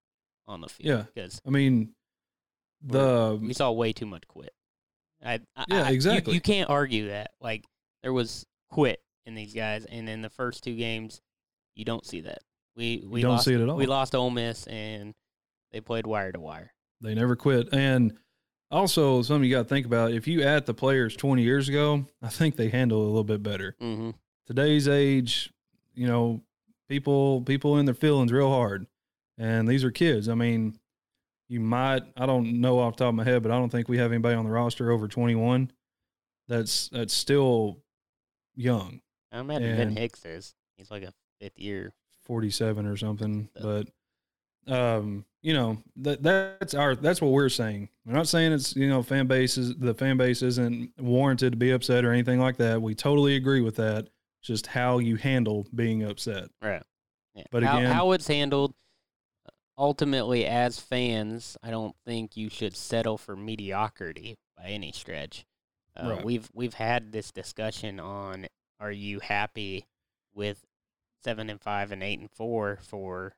on 0.46 0.60
the 0.60 0.68
field. 0.68 0.86
Yeah. 0.86 1.04
Because 1.14 1.40
I 1.46 1.48
mean, 1.48 1.94
the 2.82 3.00
um 3.00 3.46
we 3.46 3.54
saw 3.54 3.72
way 3.72 3.94
too 3.94 4.04
much 4.04 4.28
quit. 4.28 4.52
I, 5.24 5.40
I 5.56 5.64
Yeah, 5.70 5.84
I- 5.84 5.88
you- 5.88 5.94
exactly. 5.94 6.34
You, 6.34 6.40
can't 6.42 6.68
argue 6.68 7.08
that. 7.08 7.30
Like 7.40 7.64
there 8.02 8.12
was 8.12 8.44
quit 8.68 9.00
in 9.26 9.34
these 9.34 9.54
guys, 9.54 9.84
and 9.84 10.08
in 10.08 10.22
the 10.22 10.30
first 10.30 10.64
two 10.64 10.74
games, 10.74 11.20
you 11.74 11.84
don't 11.84 12.06
see 12.06 12.20
that. 12.22 12.38
We 12.76 13.04
we 13.06 13.22
don't 13.22 13.32
lost, 13.32 13.44
see 13.44 13.54
it 13.54 13.60
at 13.60 13.68
all. 13.68 13.76
We 13.76 13.86
lost 13.86 14.14
Ole 14.14 14.30
Miss, 14.30 14.66
and 14.66 15.14
they 15.72 15.80
played 15.80 16.06
wire 16.06 16.32
to 16.32 16.40
wire. 16.40 16.72
They 17.00 17.14
never 17.14 17.36
quit. 17.36 17.68
And 17.72 18.14
also, 18.70 19.22
something 19.22 19.48
you 19.48 19.54
got 19.54 19.62
to 19.62 19.68
think 19.68 19.86
about 19.86 20.12
if 20.12 20.26
you 20.26 20.42
add 20.42 20.66
the 20.66 20.74
players 20.74 21.16
20 21.16 21.42
years 21.42 21.68
ago, 21.68 22.06
I 22.22 22.28
think 22.28 22.56
they 22.56 22.68
handle 22.68 23.02
it 23.02 23.04
a 23.04 23.08
little 23.08 23.24
bit 23.24 23.42
better. 23.42 23.76
Mm-hmm. 23.80 24.10
Today's 24.46 24.88
age, 24.88 25.52
you 25.94 26.06
know, 26.06 26.42
people 26.88 27.42
people 27.42 27.78
in 27.78 27.86
their 27.86 27.94
feelings 27.94 28.32
real 28.32 28.50
hard, 28.50 28.86
and 29.38 29.68
these 29.68 29.84
are 29.84 29.90
kids. 29.90 30.28
I 30.28 30.34
mean, 30.34 30.78
you 31.48 31.60
might 31.60 32.02
I 32.16 32.26
don't 32.26 32.60
know 32.60 32.78
off 32.78 32.96
the 32.96 33.04
top 33.04 33.10
of 33.10 33.14
my 33.14 33.24
head, 33.24 33.42
but 33.42 33.52
I 33.52 33.58
don't 33.58 33.70
think 33.70 33.88
we 33.88 33.98
have 33.98 34.12
anybody 34.12 34.36
on 34.36 34.44
the 34.44 34.50
roster 34.50 34.90
over 34.90 35.08
21. 35.08 35.70
That's 36.48 36.88
that's 36.88 37.14
still 37.14 37.78
young, 38.54 39.00
I 39.36 39.40
imagine 39.40 39.76
Ben 39.76 39.96
Hicks 39.96 40.24
is. 40.24 40.54
He's 40.76 40.90
like 40.90 41.02
a 41.02 41.12
fifth 41.40 41.58
year. 41.58 41.92
47 42.24 42.86
or 42.86 42.96
something. 42.96 43.48
Yeah. 43.54 43.62
But 43.62 43.88
um, 44.72 45.24
you 45.42 45.54
know 45.54 45.78
that 45.96 46.22
that's 46.24 46.74
our 46.74 46.96
that's 46.96 47.20
what 47.22 47.30
we're 47.30 47.48
saying. 47.48 47.88
We're 48.04 48.14
not 48.14 48.26
saying 48.26 48.52
it's 48.52 48.74
you 48.74 48.88
know 48.88 49.02
fan 49.02 49.26
base 49.28 49.56
is 49.56 49.76
the 49.76 49.94
fan 49.94 50.16
base 50.16 50.42
isn't 50.42 50.90
warranted 50.98 51.52
to 51.52 51.56
be 51.56 51.70
upset 51.70 52.04
or 52.04 52.12
anything 52.12 52.40
like 52.40 52.56
that. 52.56 52.82
We 52.82 52.94
totally 52.96 53.36
agree 53.36 53.60
with 53.60 53.76
that. 53.76 54.08
It's 54.40 54.48
just 54.48 54.66
how 54.66 54.98
you 54.98 55.14
handle 55.16 55.66
being 55.74 56.02
upset. 56.02 56.48
Right. 56.60 56.82
Yeah. 57.34 57.44
But 57.52 57.62
how, 57.62 57.78
again- 57.78 57.92
how 57.92 58.10
it's 58.12 58.26
handled, 58.26 58.74
ultimately, 59.78 60.46
as 60.46 60.80
fans, 60.80 61.56
I 61.62 61.70
don't 61.70 61.94
think 62.04 62.36
you 62.36 62.48
should 62.50 62.76
settle 62.76 63.18
for 63.18 63.36
mediocrity 63.36 64.36
by 64.56 64.64
any 64.70 64.92
stretch. 64.92 65.44
Uh, 65.96 66.10
Right. 66.10 66.24
We've 66.24 66.48
we've 66.52 66.74
had 66.74 67.12
this 67.12 67.30
discussion 67.30 68.00
on: 68.00 68.46
Are 68.80 68.92
you 68.92 69.20
happy 69.20 69.86
with 70.34 70.64
seven 71.24 71.48
and 71.50 71.60
five 71.60 71.92
and 71.92 72.02
eight 72.02 72.20
and 72.20 72.30
four 72.30 72.78
for 72.82 73.34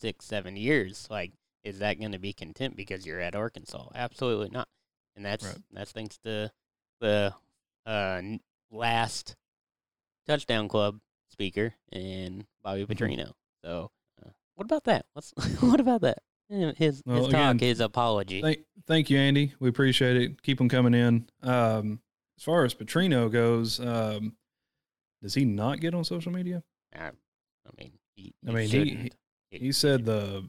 six, 0.00 0.24
seven 0.24 0.56
years? 0.56 1.06
Like, 1.10 1.32
is 1.62 1.78
that 1.78 1.98
going 2.00 2.12
to 2.12 2.18
be 2.18 2.32
content 2.32 2.76
because 2.76 3.06
you're 3.06 3.20
at 3.20 3.36
Arkansas? 3.36 3.88
Absolutely 3.94 4.50
not. 4.50 4.68
And 5.14 5.24
that's 5.24 5.44
Right. 5.44 5.58
that's 5.72 5.92
thanks 5.92 6.18
to 6.18 6.50
the 7.00 7.34
uh, 7.86 8.22
last 8.70 9.36
touchdown 10.26 10.68
club 10.68 11.00
speaker 11.28 11.74
and 11.92 12.46
Bobby 12.62 12.84
Mhm. 12.84 12.88
Petrino. 12.88 13.32
So, 13.64 13.90
uh, 14.24 14.30
what 14.54 14.64
about 14.64 14.84
that? 14.84 15.06
What's 15.12 15.32
what 15.60 15.80
about 15.80 16.00
that? 16.02 16.18
His 16.48 17.02
Well, 17.06 17.16
his 17.16 17.26
talk, 17.28 17.54
again, 17.54 17.58
his 17.58 17.80
apology. 17.80 18.42
Thank 18.42 18.60
thank 18.86 19.10
you, 19.10 19.18
Andy. 19.18 19.54
We 19.58 19.68
appreciate 19.68 20.16
it. 20.16 20.42
Keep 20.42 20.58
them 20.58 20.68
coming 20.68 20.92
in. 20.94 21.28
Um, 21.42 22.00
as 22.36 22.44
far 22.44 22.64
as 22.64 22.74
Petrino 22.74 23.30
goes, 23.30 23.80
um, 23.80 24.36
does 25.22 25.34
he 25.34 25.44
not 25.44 25.80
get 25.80 25.94
on 25.94 26.04
social 26.04 26.32
media? 26.32 26.62
I, 26.94 27.06
I 27.08 27.10
mean, 27.78 27.92
he, 28.14 28.34
I 28.46 28.50
mean, 28.50 28.68
he- 28.68 28.68
shouldn't. 28.68 29.14
He 29.50 29.70
said 29.72 30.04
the 30.04 30.48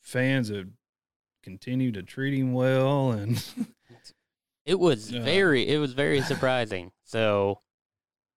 fans 0.00 0.48
have 0.48 0.68
continued 1.42 1.94
to 1.94 2.02
treat 2.02 2.38
him 2.38 2.52
well, 2.52 3.10
and 3.12 3.42
it 4.64 4.78
was 4.78 5.10
Yeah. 5.12 5.22
very 5.22 5.68
it 5.68 5.78
was 5.78 5.92
very 5.92 6.20
surprising. 6.32 6.92
So, 7.04 7.60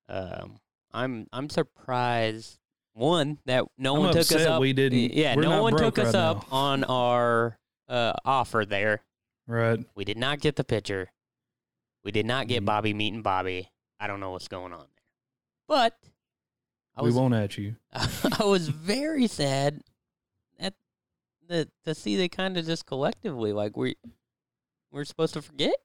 um, 0.10 0.60
I'm 0.92 1.28
I'm 1.32 1.50
surprised 1.50 2.58
one 2.94 3.38
that 3.46 3.63
no 3.78 3.94
I'm 3.96 4.00
one 4.01 4.13
took 4.13 4.22
us 4.32 4.46
up. 4.46 4.60
we 4.62 4.74
didn't- 4.74 5.13
Yeah, 5.13 5.36
no 5.36 5.62
one 5.62 5.78
took 5.78 5.98
us 6.00 6.08
right 6.08 6.16
up 6.16 6.51
now. 6.51 6.58
on 6.58 6.84
our 6.86 7.58
uh, 7.88 8.13
offer 8.25 8.66
there. 8.66 9.01
right. 9.48 9.80
We 9.96 10.04
did 10.04 10.18
not 10.18 10.40
get 10.40 10.56
the 10.56 10.63
pitcher. 10.63 11.12
We 12.04 12.12
did 12.12 12.25
not 12.25 12.48
get 12.48 12.63
Mhm. 12.63 12.66
Bobby 12.66 12.94
meeting 12.94 13.22
Bobby. 13.22 13.70
I 14.00 14.08
don't 14.08 14.20
know 14.20 14.32
what's 14.32 14.48
going 14.48 14.74
on 14.74 14.80
there, 14.80 15.00
but 15.72 15.98
I 16.98 17.01
we 17.01 17.08
was 17.08 17.16
won't 17.16 17.34
at 17.34 17.58
you. 17.58 17.78
I 17.94 18.44
was 18.44 18.68
very 18.68 19.28
sad 19.28 19.80
at 20.60 20.74
the 21.48 21.70
to 21.86 21.96
see 21.96 22.18
they 22.18 22.28
kind 22.28 22.58
of 22.58 22.66
just 22.66 22.86
collectively 22.86 23.54
like 23.54 23.78
we 23.78 23.96
we're 24.92 25.06
supposed 25.06 25.34
to 25.36 25.42
forget. 25.42 25.75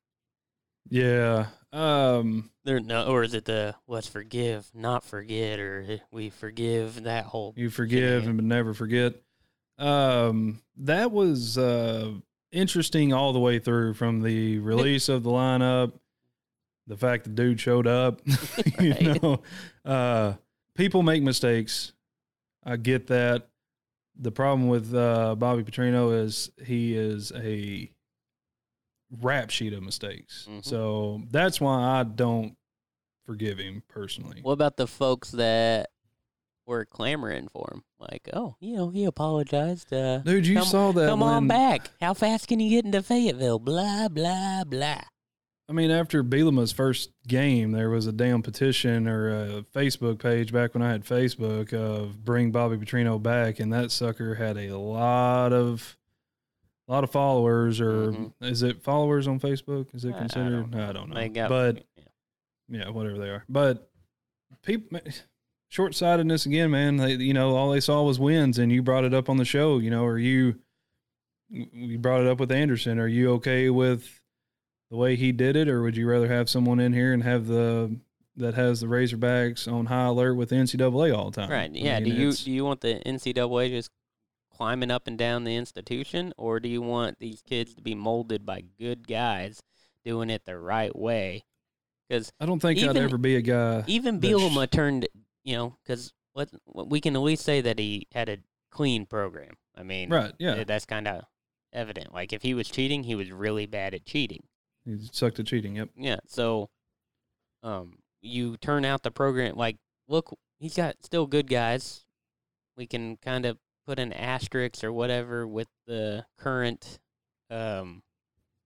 Yeah. 0.89 1.47
Um. 1.73 2.51
There 2.65 2.81
no, 2.81 3.07
or 3.07 3.23
is 3.23 3.33
it 3.35 3.45
the 3.45 3.77
let's 3.87 4.09
forgive, 4.09 4.69
not 4.75 5.05
forget, 5.05 5.61
or 5.61 6.01
we 6.11 6.31
forgive 6.31 7.05
that 7.05 7.27
whole? 7.27 7.55
You 7.57 7.71
forgive 7.71 8.23
Shenanigans. 8.23 8.41
and 8.41 8.49
never 8.49 8.75
forget. 8.75 9.15
Um. 9.79 10.63
That 10.79 11.13
was 11.13 11.57
uh 11.57 12.15
interesting 12.51 13.13
all 13.13 13.33
the 13.33 13.39
way 13.39 13.61
through 13.61 13.95
from 13.95 14.23
the 14.23 14.59
release 14.59 15.09
of 15.09 15.23
the 15.23 15.31
lineup, 15.31 15.93
the 16.87 16.97
fact 16.97 17.25
the 17.25 17.31
dude 17.31 17.61
showed 17.61 17.87
up. 17.87 18.21
you 18.81 18.91
Right. 18.93 19.23
know, 19.23 19.43
uh, 19.85 20.35
people 20.75 21.03
make 21.03 21.23
mistakes. 21.23 21.93
I 22.65 22.77
get 22.77 23.07
that. 23.09 23.49
The 24.19 24.31
problem 24.33 24.69
with 24.69 24.95
uh, 24.95 25.35
Bobby 25.35 25.63
Petrino 25.63 26.23
is 26.25 26.51
he 26.65 26.95
is 26.97 27.33
a 27.37 27.91
rap 29.21 29.51
sheet 29.51 29.73
of 29.73 29.83
mistakes. 29.83 30.47
Mhm. 30.51 30.65
So 30.65 31.23
that's 31.31 31.61
why 31.61 32.01
I 32.01 32.03
don't 32.05 32.57
forgive 33.25 33.59
him 33.59 33.83
personally. 33.89 34.41
What 34.43 34.53
about 34.53 34.77
the 34.77 34.87
folks 34.87 35.33
that 35.33 35.91
were 36.67 36.85
clamoring 36.85 37.49
for 37.49 37.69
him? 37.73 37.83
Like, 37.99 38.29
oh, 38.33 38.57
you 38.61 38.75
know, 38.77 38.89
he 38.89 39.05
apologized. 39.05 39.93
Uh, 39.93 40.19
Dude, 40.19 40.47
you 40.47 40.57
come- 40.57 40.65
saw 40.65 40.93
that. 40.93 41.09
come 41.09 41.23
on 41.23 41.47
back. 41.47 41.91
How 42.01 42.15
fast 42.15 42.49
can 42.49 42.59
you 42.59 42.71
get 42.71 42.85
into 42.85 43.03
Fayetteville? 43.03 43.59
Blah 43.59 44.09
blah 44.09 44.65
blah. 44.65 45.03
I 45.69 45.73
mean, 45.73 45.91
after 45.91 46.23
Bielema's 46.23 46.71
first 46.71 47.11
game, 47.27 47.73
there 47.73 47.91
was 47.91 48.07
a 48.07 48.13
damn 48.13 48.41
petition 48.43 49.09
or 49.09 49.31
a 49.31 49.63
Facebook 49.75 50.21
page 50.21 50.53
back 50.53 50.75
when 50.75 50.83
I 50.83 50.91
had 50.93 51.05
Facebook 51.05 51.73
of 51.73 52.25
bring 52.25 52.53
Bobby 52.53 52.77
Petrino 52.77 53.21
back, 53.21 53.59
and 53.59 53.73
that 53.73 53.91
sucker 53.91 54.37
had 54.37 54.57
a 54.57 54.77
lot 54.79 55.53
of, 55.53 55.97
a 56.87 56.93
lot 56.93 57.03
of 57.03 57.11
followers. 57.11 57.81
Or 57.81 58.13
Mhm. 58.13 58.33
is 58.43 58.63
it 58.63 58.81
followers 58.83 59.27
on 59.27 59.41
Facebook? 59.41 59.93
Is 59.93 60.05
I- 60.05 60.11
it 60.11 60.15
I 60.15 60.19
considered? 60.19 60.71
don't 60.71 60.81
I 60.81 60.93
don't 60.93 61.11
know. 61.11 61.29
Got, 61.31 61.49
but 61.49 61.85
yeah. 61.97 62.05
yeah, 62.69 62.89
whatever 62.91 63.19
they 63.19 63.31
are. 63.31 63.45
But 63.49 63.91
people, 64.63 65.01
short 65.69 65.97
sightedness 65.97 66.47
again, 66.47 66.71
man. 66.71 66.97
They, 66.97 67.15
you 67.15 67.35
know, 67.35 67.57
all 67.57 67.73
they 67.73 67.81
saw 67.81 68.05
was 68.05 68.21
wins, 68.21 68.57
and 68.61 68.71
you 68.71 68.83
brought 68.83 69.03
it 69.05 69.13
up 69.15 69.29
on 69.29 69.37
the 69.37 69.45
show. 69.45 69.79
You 69.79 69.91
know, 69.91 70.05
are 70.05 70.19
you? 70.19 70.61
We 71.51 71.97
brought 71.97 72.21
it 72.21 72.29
up 72.29 72.39
with 72.39 72.53
Anderson. 72.53 73.01
Are 73.01 73.09
you 73.09 73.33
okay 73.33 73.69
with 73.69 74.21
the 74.91 74.97
way 74.97 75.17
he 75.17 75.33
did 75.33 75.57
it, 75.57 75.69
or 75.69 75.83
would 75.83 75.97
you 75.97 76.09
rather 76.09 76.29
have 76.29 76.49
someone 76.49 76.79
in 76.81 76.93
here 76.93 77.13
and 77.13 77.23
have 77.23 77.47
the 77.47 77.97
that 78.39 78.55
has 78.55 78.81
the 78.81 78.87
Razorbacks 78.87 79.71
on 79.73 79.87
high 79.87 80.05
alert 80.07 80.35
with 80.35 80.51
the 80.51 80.57
NCAA 80.57 81.17
all 81.17 81.31
the 81.31 81.41
time? 81.41 81.51
Right. 81.51 81.71
I 81.71 81.75
Yeah. 81.75 82.01
mean, 82.01 82.15
do 82.15 82.21
you 82.21 82.33
do 82.33 82.51
you 82.51 82.65
want 82.65 82.81
the 82.83 83.01
NCAA 83.07 83.71
just 83.71 83.91
climbing 84.53 84.91
up 84.91 85.07
and 85.07 85.19
down 85.19 85.45
the 85.45 85.57
institution, 85.57 86.33
or 86.37 86.61
do 86.61 86.69
you 86.69 86.81
want 86.83 87.19
these 87.19 87.43
kids 87.43 87.75
to 87.75 87.83
be 87.83 87.95
molded 87.95 88.45
by 88.47 88.63
good 88.79 89.07
guys 89.09 89.63
doing 90.05 90.31
it 90.31 90.45
the 90.45 90.59
right 90.59 90.95
way? 90.97 91.45
Because 92.09 92.33
I 92.39 92.47
don't 92.47 92.61
think 92.61 92.79
I'd 92.79 92.97
ever 92.97 93.19
be 93.19 93.37
a 93.37 93.43
guy. 93.43 93.85
even 93.87 94.21
Bielema 94.21 94.71
turned, 94.71 95.09
you 95.43 95.57
know, 95.57 95.77
because 95.83 96.13
what 96.35 96.51
we 96.89 97.01
can 97.01 97.17
at 97.17 97.23
least 97.23 97.43
say 97.45 97.61
that 97.63 97.79
he 97.79 98.07
had 98.13 98.29
a 98.29 98.39
clean 98.71 99.07
program. 99.07 99.55
I 99.75 99.83
mean, 99.83 100.11
Right. 100.11 100.33
Yeah. 100.39 100.63
that's 100.65 100.85
kind 100.87 101.09
of 101.09 101.25
evident. 101.73 102.13
Like 102.15 102.33
if 102.33 102.43
he 102.43 102.53
was 102.55 102.69
cheating, 102.69 103.03
he 103.05 103.15
was 103.15 103.31
really 103.33 103.67
bad 103.67 103.95
at 103.95 104.05
cheating. 104.05 104.45
He 104.87 104.97
sucked 105.13 105.39
at 105.39 105.47
cheating. 105.47 105.77
Yep. 105.77 105.91
Yeah. 105.97 106.19
So, 106.27 106.71
um, 107.63 107.99
you 108.23 108.57
turn 108.57 108.85
out 108.85 109.03
the 109.03 109.11
program 109.11 109.57
like, 109.57 109.77
look, 110.09 110.35
he's 110.59 110.75
got 110.75 110.97
still 111.05 111.27
good 111.27 111.51
guys. 111.51 112.05
We 112.77 112.87
can 112.87 113.17
kind 113.19 113.45
of 113.45 113.59
put 113.87 113.99
an 113.99 114.13
asterisk 114.13 114.83
or 114.85 114.93
whatever 114.93 115.47
with 115.47 115.69
the 115.87 116.25
current, 116.39 116.99
um, 117.51 118.03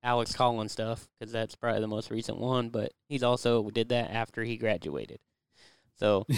Alex 0.02 0.32
Collins 0.32 0.72
stuff 0.72 1.08
because 1.18 1.32
that's 1.32 1.56
probably 1.56 1.80
the 1.80 1.88
most 1.88 2.10
recent 2.10 2.38
one. 2.38 2.68
But 2.68 2.92
he's 3.08 3.22
also 3.22 3.68
did 3.70 3.88
that 3.88 4.10
after 4.10 4.44
he 4.44 4.56
graduated. 4.56 5.18
So 5.98 6.26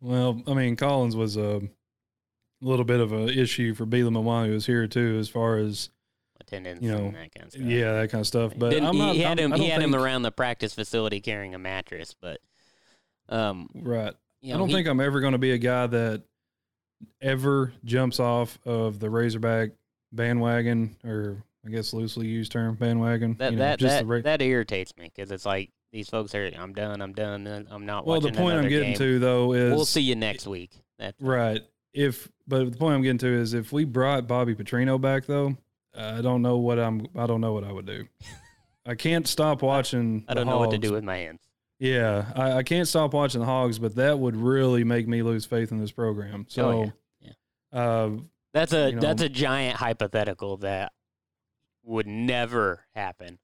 Well, 0.00 0.42
I 0.46 0.54
mean, 0.54 0.76
Collins 0.76 1.16
was 1.16 1.36
a 1.36 1.62
little 2.60 2.84
bit 2.84 3.00
of 3.00 3.12
a 3.12 3.28
issue 3.28 3.74
for 3.74 3.86
Bielema 3.86 4.22
while 4.22 4.44
he 4.44 4.50
was 4.50 4.66
here 4.66 4.86
too, 4.86 5.16
as 5.18 5.28
far 5.28 5.56
as 5.56 5.90
attendance 6.40 6.82
You 6.82 6.90
know, 6.92 7.06
and 7.06 7.14
that 7.14 7.34
kind 7.34 7.46
of 7.46 7.52
stuff. 7.52 7.62
yeah, 7.64 7.92
that 8.00 8.10
kind 8.10 8.20
of 8.20 8.26
stuff. 8.26 8.52
But 8.56 8.70
Didn't- 8.70 8.86
I'm 8.88 8.98
not. 8.98 9.14
he 9.14 9.20
had 9.22 9.38
I'm- 9.40 9.52
him. 9.52 9.58
He 9.60 9.68
don't 9.68 9.70
had 9.70 9.82
him 9.82 9.94
around 9.94 10.22
the 10.22 10.32
practice 10.32 10.72
facility 10.74 11.20
carrying 11.20 11.54
a 11.54 11.58
mattress, 11.58 12.14
but 12.20 12.40
um, 13.28 13.68
Right. 13.74 14.14
you 14.40 14.54
I 14.54 14.58
don't 14.58 14.68
he- 14.68 14.74
think 14.74 14.88
I'm 14.88 15.00
ever 15.00 15.20
going 15.20 15.32
to 15.32 15.38
be 15.38 15.52
a 15.52 15.58
guy 15.58 15.86
that 15.88 16.22
ever 17.20 17.72
jumps 17.84 18.20
off 18.20 18.58
of 18.64 19.00
the 19.00 19.10
Razorback 19.10 19.70
bandwagon, 20.12 20.96
or 21.04 21.42
I 21.66 21.70
guess 21.70 21.92
loosely 21.92 22.26
used 22.26 22.52
term 22.52 22.74
bandwagon. 22.76 23.36
that 23.38 23.52
you 23.52 23.58
know, 23.58 23.64
that 23.64 23.78
just 23.78 23.94
that, 23.94 24.00
the 24.00 24.06
Ra- 24.06 24.20
that 24.22 24.42
irritates 24.42 24.96
me 24.96 25.10
because 25.14 25.30
it's 25.30 25.44
like 25.46 25.70
these 25.92 26.08
folks 26.08 26.34
are. 26.34 26.50
I'm 26.58 26.72
done. 26.72 27.00
I'm 27.02 27.12
done. 27.12 27.46
and 27.46 27.66
I'm 27.70 27.86
not 27.86 28.06
well, 28.06 28.20
the 28.20 28.32
point 28.32 28.58
I'm 28.58 28.68
getting 28.68 28.90
game. 28.90 28.98
to 28.98 29.18
though 29.18 29.52
is 29.52 29.72
we'll 29.74 29.84
see 29.84 30.02
you 30.02 30.14
next 30.16 30.46
week. 30.46 30.70
That 30.98 31.14
Right. 31.20 31.62
If 31.92 32.28
but 32.46 32.70
the 32.72 32.76
point 32.78 32.94
I'm 32.94 33.02
getting 33.02 33.18
to 33.18 33.26
is 33.28 33.54
if 33.54 33.72
we 33.72 33.84
brought 33.84 34.26
Bobby 34.28 34.54
Petrino 34.54 35.00
back 35.00 35.26
though, 35.26 35.56
I 35.96 36.20
don't 36.20 36.42
know 36.42 36.58
what 36.58 36.78
I'm. 36.78 37.06
I 37.16 37.26
don't 37.26 37.40
know 37.40 37.52
what 37.52 37.64
I 37.64 37.72
would 37.72 37.86
do. 37.86 38.06
I 38.84 38.94
can't 38.94 39.26
stop 39.26 39.62
watching. 39.62 40.24
I 40.28 40.34
the 40.34 40.40
don't 40.40 40.46
know 40.46 40.58
what 40.58 40.70
to 40.70 40.78
do 40.78 40.92
with 40.92 41.04
my 41.04 41.16
hands. 41.16 41.40
Yeah, 41.78 42.32
I, 42.34 42.52
I 42.52 42.62
can't 42.62 42.88
stop 42.88 43.12
watching 43.12 43.40
the 43.40 43.46
Hogs, 43.46 43.78
but 43.78 43.96
that 43.96 44.18
would 44.18 44.36
really 44.36 44.82
make 44.84 45.06
me 45.06 45.22
lose 45.22 45.44
faith 45.44 45.72
in 45.72 45.78
this 45.78 45.90
program. 45.92 46.46
So, 46.48 46.70
Oh, 46.70 46.92
yeah. 47.20 47.32
uh, 47.78 48.10
That's 48.54 48.72
a 48.72 48.88
You 48.90 48.94
know- 48.96 49.00
that's 49.02 49.20
a 49.22 49.28
giant 49.28 49.76
hypothetical 49.76 50.56
that 50.58 50.92
would 51.82 52.06
never 52.06 52.84
happen. 52.94 53.38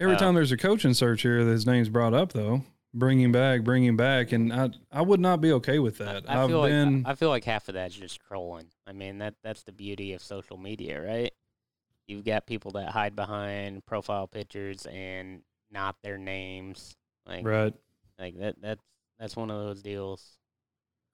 every 0.00 0.14
Uh, 0.14 0.18
time 0.18 0.34
there's 0.34 0.52
a 0.52 0.56
coaching 0.56 0.94
search 0.94 1.20
here, 1.22 1.38
his 1.40 1.66
name's 1.66 1.88
brought 1.90 2.14
up 2.14 2.32
though. 2.32 2.62
Bring 2.94 3.20
him 3.20 3.30
back, 3.30 3.62
bring 3.62 3.84
him 3.84 3.96
back, 3.96 4.32
and 4.32 4.52
I 4.52 4.70
I 4.90 5.02
would 5.02 5.20
not 5.20 5.40
be 5.42 5.52
okay 5.52 5.78
with 5.78 5.98
that. 5.98 6.24
I 6.28 6.32
have 6.32 6.48
feel 6.48 6.60
like 6.60 6.70
been 6.70 7.04
I 7.06 7.14
feel 7.14 7.28
like 7.28 7.44
half 7.44 7.68
of 7.68 7.74
that's 7.74 7.94
just 7.94 8.18
trolling. 8.20 8.66
I 8.86 8.92
mean 8.92 9.18
that 9.18 9.34
that's 9.44 9.62
the 9.64 9.72
beauty 9.72 10.12
of 10.14 10.22
social 10.22 10.56
media, 10.56 11.00
right? 11.00 11.32
You've 12.10 12.24
got 12.24 12.44
people 12.46 12.72
that 12.72 12.90
hide 12.90 13.14
behind 13.14 13.86
profile 13.86 14.26
pictures 14.26 14.84
and 14.86 15.42
not 15.70 15.96
their 16.02 16.18
names. 16.18 16.96
Like 17.26 17.46
right. 17.46 17.72
like 18.18 18.36
that 18.38 18.56
that's 18.60 18.82
that's 19.18 19.36
one 19.36 19.50
of 19.50 19.58
those 19.58 19.80
deals. 19.82 20.38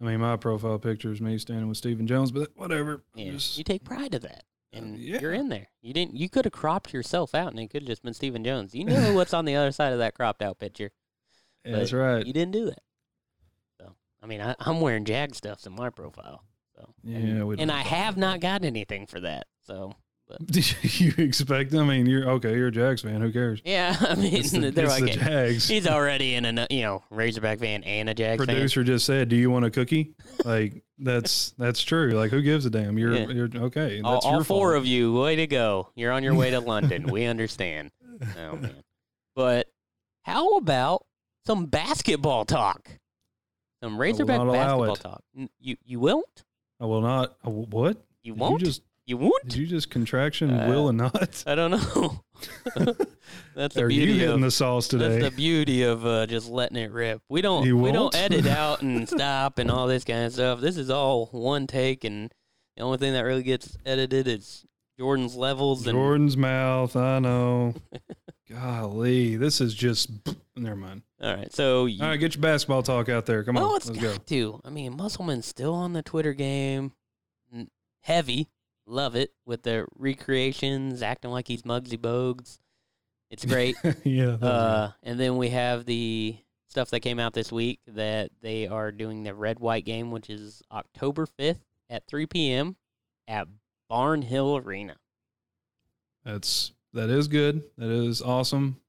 I 0.00 0.04
mean, 0.04 0.20
my 0.20 0.36
profile 0.36 0.78
picture 0.78 1.12
is 1.12 1.20
me 1.20 1.36
standing 1.38 1.68
with 1.68 1.76
Stephen 1.78 2.06
Jones, 2.06 2.30
but 2.30 2.50
whatever. 2.56 3.02
Yeah. 3.14 3.32
just- 3.32 3.56
You 3.58 3.64
take 3.64 3.84
pride 3.84 4.14
of 4.14 4.22
that. 4.22 4.44
Uh, 4.74 4.78
And 4.78 4.98
yeah. 4.98 5.20
you're 5.20 5.32
in 5.32 5.48
there. 5.48 5.68
You 5.82 5.92
didn't 5.92 6.14
you 6.16 6.28
could 6.30 6.44
have 6.46 6.52
cropped 6.52 6.92
yourself 6.94 7.34
out 7.34 7.50
and 7.50 7.60
it 7.60 7.68
could 7.68 7.82
have 7.82 7.88
just 7.88 8.02
been 8.02 8.14
Stephen 8.14 8.42
Jones. 8.42 8.74
You 8.74 8.84
know 8.84 9.12
what's 9.14 9.34
on 9.34 9.44
the 9.44 9.56
other 9.56 9.72
side 9.72 9.92
of 9.92 9.98
that 9.98 10.14
cropped 10.14 10.40
out 10.42 10.58
picture. 10.58 10.90
yeah, 11.64 11.76
that's 11.76 11.92
right. 11.92 12.24
You 12.26 12.32
didn't 12.32 12.52
do 12.52 12.66
that. 12.66 12.82
So 13.78 13.94
I 14.22 14.26
mean 14.26 14.40
I, 14.40 14.54
I'm 14.60 14.80
wearing 14.80 15.04
Jag 15.04 15.34
stuffs 15.34 15.66
in 15.66 15.72
my 15.74 15.90
profile. 15.90 16.42
So 16.74 16.94
Yeah, 17.02 17.16
and, 17.18 17.60
and 17.60 17.72
I 17.72 17.80
have 17.82 18.16
not 18.16 18.40
gotten 18.40 18.66
anything 18.66 19.06
for 19.06 19.20
that. 19.20 19.46
So 19.66 19.92
Did 20.44 20.74
you 21.00 21.12
expect? 21.18 21.74
I 21.74 21.84
mean, 21.84 22.06
you're 22.06 22.28
okay. 22.30 22.54
You're 22.56 22.68
a 22.68 22.72
Jags 22.72 23.02
fan. 23.02 23.20
Who 23.20 23.30
cares? 23.32 23.60
Yeah, 23.64 23.96
I 24.00 24.14
mean, 24.16 24.34
It's 24.34 24.50
the, 24.50 24.70
they're 24.70 24.84
it's 24.86 25.00
like, 25.00 25.04
the 25.12 25.18
Jags. 25.18 25.68
he's 25.68 25.86
already 25.86 26.34
in 26.34 26.44
a 26.58 26.66
you 26.70 26.82
know 26.82 27.02
Razorback 27.10 27.58
fan 27.60 27.84
and 27.84 28.08
a 28.08 28.14
Jags 28.14 28.40
fan. 28.44 28.46
Producer 28.54 28.82
just 28.84 29.06
said, 29.06 29.28
"Do 29.28 29.36
you 29.36 29.50
want 29.50 29.64
a 29.64 29.70
cookie?" 29.70 30.14
Like 30.44 30.82
that's 30.98 31.50
that's 31.58 31.82
true. 31.82 32.10
Like 32.12 32.30
who 32.30 32.42
gives 32.42 32.66
a 32.66 32.70
damn? 32.70 32.98
You're 32.98 33.14
Yeah. 33.14 33.26
you're 33.28 33.48
okay. 33.66 34.00
All, 34.02 34.18
all 34.18 34.32
your 34.32 34.44
four 34.44 34.74
of 34.74 34.84
you, 34.86 35.12
way 35.14 35.36
to 35.36 35.46
go! 35.46 35.90
You're 35.94 36.12
on 36.12 36.22
your 36.24 36.34
way 36.34 36.50
to 36.50 36.60
London. 36.60 37.04
We 37.06 37.26
understand. 37.26 37.90
Oh 38.38 38.56
man, 38.56 38.82
but 39.36 39.68
how 40.22 40.56
about 40.56 41.06
some 41.46 41.66
basketball 41.66 42.44
talk? 42.44 42.88
Some 43.82 43.96
Razorback 43.98 44.38
basketball 44.40 44.94
it. 44.94 45.00
talk. 45.00 45.22
You 45.60 45.76
you 45.84 46.00
won't? 46.00 46.44
I 46.80 46.86
will 46.86 47.00
not. 47.02 47.36
I 47.44 47.48
will- 47.48 47.66
what? 47.66 48.02
You 48.22 48.34
won't? 48.34 48.60
You 48.60 48.66
just 48.66 48.82
You 49.06 49.16
won't? 49.18 49.44
did 49.44 49.54
you 49.56 49.66
just 49.66 49.88
contraction 49.88 50.50
Uh, 50.50 50.66
will 50.68 50.88
and 50.88 50.98
not? 50.98 51.44
I 51.46 51.54
don't 51.54 51.70
know. 51.70 52.22
that's 53.54 53.74
the 53.76 53.82
Are 53.82 53.88
you 53.90 54.04
beauty 54.04 54.18
hitting 54.18 54.34
of 54.34 54.40
the 54.40 54.50
sauce 54.50 54.88
today? 54.88 55.20
That's 55.20 55.30
the 55.30 55.36
beauty 55.36 55.82
of 55.84 56.04
uh, 56.04 56.26
just 56.26 56.48
letting 56.48 56.76
it 56.76 56.90
rip. 56.90 57.22
We 57.28 57.40
don't 57.40 57.64
You 57.64 57.76
we 57.76 57.92
don't 57.92 58.14
edit 58.16 58.46
out 58.48 58.82
and 58.82 59.08
stop 59.08 59.58
and 59.60 59.70
all 59.70 59.86
this 59.86 60.02
kind 60.04 60.24
of 60.24 60.32
stuff. 60.32 60.60
This 60.60 60.76
is 60.76 60.90
all 60.90 61.26
one 61.26 61.66
take, 61.68 62.02
and 62.02 62.32
the 62.76 62.82
only 62.82 62.98
thing 62.98 63.12
that 63.12 63.20
really 63.22 63.44
gets 63.44 63.76
edited 63.86 64.26
is 64.26 64.66
Jordan's 64.98 65.36
levels 65.36 65.86
and 65.86 65.94
Jordan's 65.96 66.36
mouth. 66.36 66.96
I 66.96 67.20
know. 67.20 67.74
Golly, 68.50 69.36
this 69.36 69.60
is 69.60 69.72
just. 69.74 70.10
Never 70.56 70.76
mind. 70.76 71.02
all 71.20 71.34
right. 71.34 71.52
So 71.54 71.84
you, 71.86 72.02
All 72.02 72.08
right, 72.08 72.16
get 72.18 72.34
your 72.34 72.42
basketball 72.42 72.82
talk 72.82 73.08
out 73.08 73.26
there. 73.26 73.44
Come 73.44 73.56
on, 73.56 73.62
well, 73.62 73.76
it's 73.76 73.88
let's 73.88 74.00
got 74.00 74.18
go. 74.18 74.22
to. 74.26 74.60
I 74.64 74.70
mean, 74.70 74.96
Musselman's 74.96 75.46
still 75.46 75.74
on 75.74 75.92
the 75.92 76.02
Twitter 76.02 76.32
game, 76.32 76.92
heavy. 78.00 78.48
Love 78.86 79.16
it 79.16 79.32
with 79.44 79.62
the 79.62 79.86
recreations, 79.96 81.02
acting 81.02 81.30
like 81.30 81.48
he's 81.48 81.62
Muggsy 81.62 81.98
Bogues. 81.98 82.58
It's 83.30 83.44
great. 83.46 83.76
yeah. 84.04 84.34
Uh, 84.34 84.92
and 85.02 85.18
then 85.18 85.36
we 85.36 85.48
have 85.50 85.84
the 85.84 86.36
stuff 86.68 86.90
that 86.90 87.00
came 87.00 87.18
out 87.18 87.32
this 87.32 87.50
week 87.50 87.80
that 87.88 88.30
they 88.42 88.66
are 88.66 88.92
doing 88.92 89.22
the 89.22 89.34
red 89.34 89.58
white 89.58 89.84
game, 89.84 90.10
which 90.10 90.30
is 90.30 90.62
October 90.70 91.26
5th 91.38 91.60
at 91.90 92.06
3 92.06 92.26
p.m. 92.26 92.76
at 93.26 93.48
Barnhill 93.90 94.64
Arena. 94.64 94.96
That's 96.24 96.72
that 96.92 97.08
is 97.10 97.28
good. 97.28 97.62
That 97.78 97.90
is 97.90 98.20
awesome. 98.20 98.80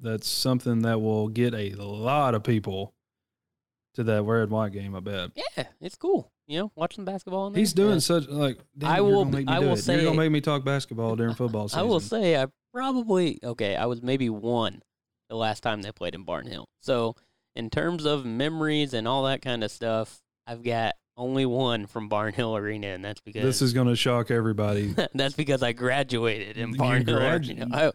That's 0.00 0.28
something 0.28 0.82
that 0.82 1.00
will 1.00 1.28
get 1.28 1.54
a 1.54 1.70
lot 1.74 2.34
of 2.34 2.42
people 2.44 2.94
to 3.94 4.04
that 4.04 4.22
red 4.22 4.50
white 4.50 4.72
game. 4.72 4.94
I 4.94 5.00
bet 5.00 5.30
Yeah, 5.34 5.64
it's 5.80 5.96
cool. 5.96 6.30
You 6.46 6.60
know, 6.60 6.72
watching 6.76 7.04
basketball. 7.04 7.52
He's 7.52 7.72
doing 7.72 7.94
Yeah. 7.94 7.98
such 8.00 8.28
like. 8.28 8.58
Damn, 8.76 8.90
I 8.90 9.00
will- 9.00 9.24
make 9.24 9.46
me 9.46 9.52
I 9.52 9.58
will 9.58 9.72
it. 9.72 9.78
say- 9.78 9.94
you're 9.96 10.04
gonna 10.04 10.16
make 10.16 10.30
me 10.32 10.40
talk 10.40 10.64
basketball 10.64 11.16
during 11.16 11.34
football 11.34 11.68
season. 11.68 11.80
I 11.80 11.82
will 11.82 12.00
say 12.00 12.40
I 12.40 12.46
probably 12.72 13.38
okay. 13.42 13.76
I 13.76 13.86
was 13.86 14.02
maybe 14.02 14.30
one 14.30 14.82
the 15.28 15.36
last 15.36 15.62
time 15.62 15.82
they 15.82 15.92
played 15.92 16.14
in 16.14 16.24
Barnhill. 16.24 16.64
So 16.80 17.16
in 17.54 17.70
terms 17.70 18.04
of 18.06 18.24
memories 18.24 18.94
and 18.94 19.06
all 19.08 19.24
that 19.24 19.42
kind 19.42 19.62
of 19.64 19.70
stuff, 19.70 20.20
I've 20.46 20.62
got 20.62 20.94
only 21.18 21.44
one 21.44 21.86
from 21.86 22.08
Barnhill 22.08 22.56
Arena, 22.58 22.86
and 22.88 23.04
that's 23.04 23.20
because 23.20 23.42
This 23.42 23.60
is 23.60 23.72
going 23.72 23.88
to 23.88 23.96
shock 23.96 24.30
everybody. 24.30 24.94
that's 25.14 25.34
because 25.34 25.62
I 25.64 25.72
graduated 25.72 26.56
in 26.56 26.74
Barnhill 26.76 27.04
gradu- 27.06 27.48
Arena. 27.60 27.68
I, 27.76 27.92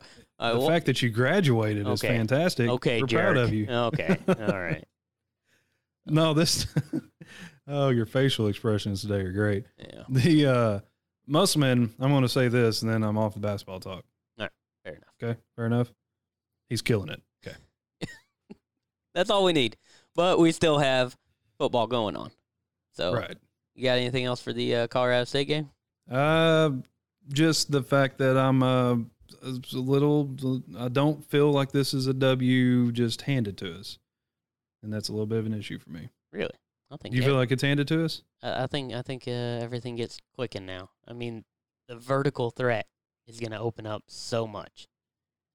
I, 0.49 0.53
the 0.53 0.59
wa- 0.59 0.67
fact 0.67 0.87
that 0.87 1.01
you 1.01 1.09
graduated 1.09 1.87
is 1.87 2.01
fantastic. 2.01 2.69
okay, 2.69 2.99
We're 3.01 3.07
proud 3.07 3.37
of 3.37 3.53
you. 3.53 3.67
Okay, 3.69 4.17
all 4.27 4.59
right. 4.59 4.83
No, 6.05 6.33
this. 6.33 6.67
oh, 7.67 7.89
your 7.89 8.05
facial 8.05 8.47
expressions 8.47 9.01
today 9.01 9.21
are 9.21 9.31
great. 9.31 9.65
Yeah, 9.79 10.03
The 10.09 10.45
uh, 10.45 10.79
Musselman. 11.27 11.93
I'm 11.99 12.11
going 12.11 12.23
to 12.23 12.29
say 12.29 12.47
this, 12.49 12.81
and 12.81 12.91
then 12.91 13.03
I'm 13.03 13.17
off 13.17 13.33
the 13.33 13.39
basketball 13.39 13.79
talk. 13.79 14.03
fair 14.37 14.49
enough. 14.95 15.13
Okay, 15.23 15.39
fair 15.55 15.65
enough. 15.65 15.93
He's 16.69 16.81
killing 16.81 17.09
it. 17.09 17.21
Okay. 17.45 17.55
That's 19.15 19.29
all 19.29 19.43
we 19.43 19.53
need. 19.53 19.77
But 20.15 20.39
we 20.39 20.51
still 20.51 20.77
have 20.79 21.15
football 21.57 21.87
going 21.87 22.15
on. 22.17 22.31
So, 22.91 23.13
Right. 23.13 23.37
you 23.75 23.83
got 23.83 23.97
anything 23.97 24.25
else 24.25 24.41
for 24.41 24.53
the 24.53 24.75
uh, 24.75 24.87
Colorado 24.87 25.23
State 25.23 25.47
game? 25.47 25.69
Uh, 26.11 26.71
just 27.31 27.71
the 27.71 27.81
fact 27.81 28.17
that 28.17 28.37
I'm 28.37 28.61
uh, 28.61 28.95
a 29.41 29.51
little. 29.71 30.61
I 30.77 30.89
don't 30.89 31.23
feel 31.25 31.51
like 31.51 31.71
this 31.71 31.93
is 31.93 32.07
a 32.07 32.13
W 32.13 32.91
just 32.91 33.21
handed 33.23 33.57
to 33.59 33.79
us, 33.79 33.97
and 34.83 34.93
that's 34.93 35.09
a 35.09 35.11
little 35.11 35.25
bit 35.25 35.39
of 35.39 35.45
an 35.45 35.53
issue 35.53 35.79
for 35.79 35.89
me. 35.89 36.09
Really? 36.31 36.51
I 36.91 36.97
think 36.97 37.15
You 37.15 37.23
feel 37.23 37.35
like 37.35 37.51
it's 37.51 37.63
handed 37.63 37.87
to 37.87 38.05
us? 38.05 38.21
I 38.41 38.63
I 38.63 38.67
think 38.67 38.93
I 38.93 39.01
think 39.01 39.23
uh, 39.27 39.31
everything 39.31 39.95
gets 39.95 40.19
clicking 40.35 40.65
now. 40.65 40.89
I 41.07 41.13
mean, 41.13 41.43
the 41.87 41.95
vertical 41.95 42.51
threat 42.51 42.87
is 43.25 43.39
going 43.39 43.51
to 43.51 43.59
open 43.59 43.87
up 43.87 44.03
so 44.07 44.45
much. 44.45 44.87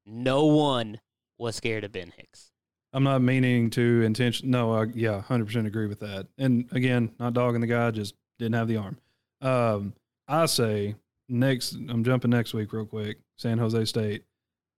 No 0.07 0.47
one 0.47 1.01
was 1.39 1.55
scared 1.57 1.85
of 1.85 1.93
Ben 1.93 2.13
Hicks. 2.17 2.51
I'm 2.93 3.05
not 3.05 3.21
meaning 3.21 3.71
to 3.71 4.03
intention. 4.03 4.51
No, 4.51 4.73
I, 4.73 4.85
yeah, 4.95 5.21
hundred 5.21 5.47
percent 5.47 5.67
agree 5.67 5.87
with 5.87 6.01
that. 6.01 6.27
And 6.39 6.67
again, 6.73 7.13
not 7.21 7.35
dogging 7.35 7.61
the 7.61 7.67
guy, 7.67 7.91
just 7.91 8.15
didn't 8.39 8.55
have 8.55 8.69
the 8.69 8.79
arm. 8.79 8.99
Um, 9.41 9.93
I 10.27 10.47
say 10.47 10.97
next. 11.29 11.75
I'm 11.75 12.03
jumping 12.03 12.31
next 12.31 12.55
week 12.55 12.73
real 12.73 12.87
quick. 12.87 13.19
San 13.37 13.59
Jose 13.59 13.85
State. 13.85 14.25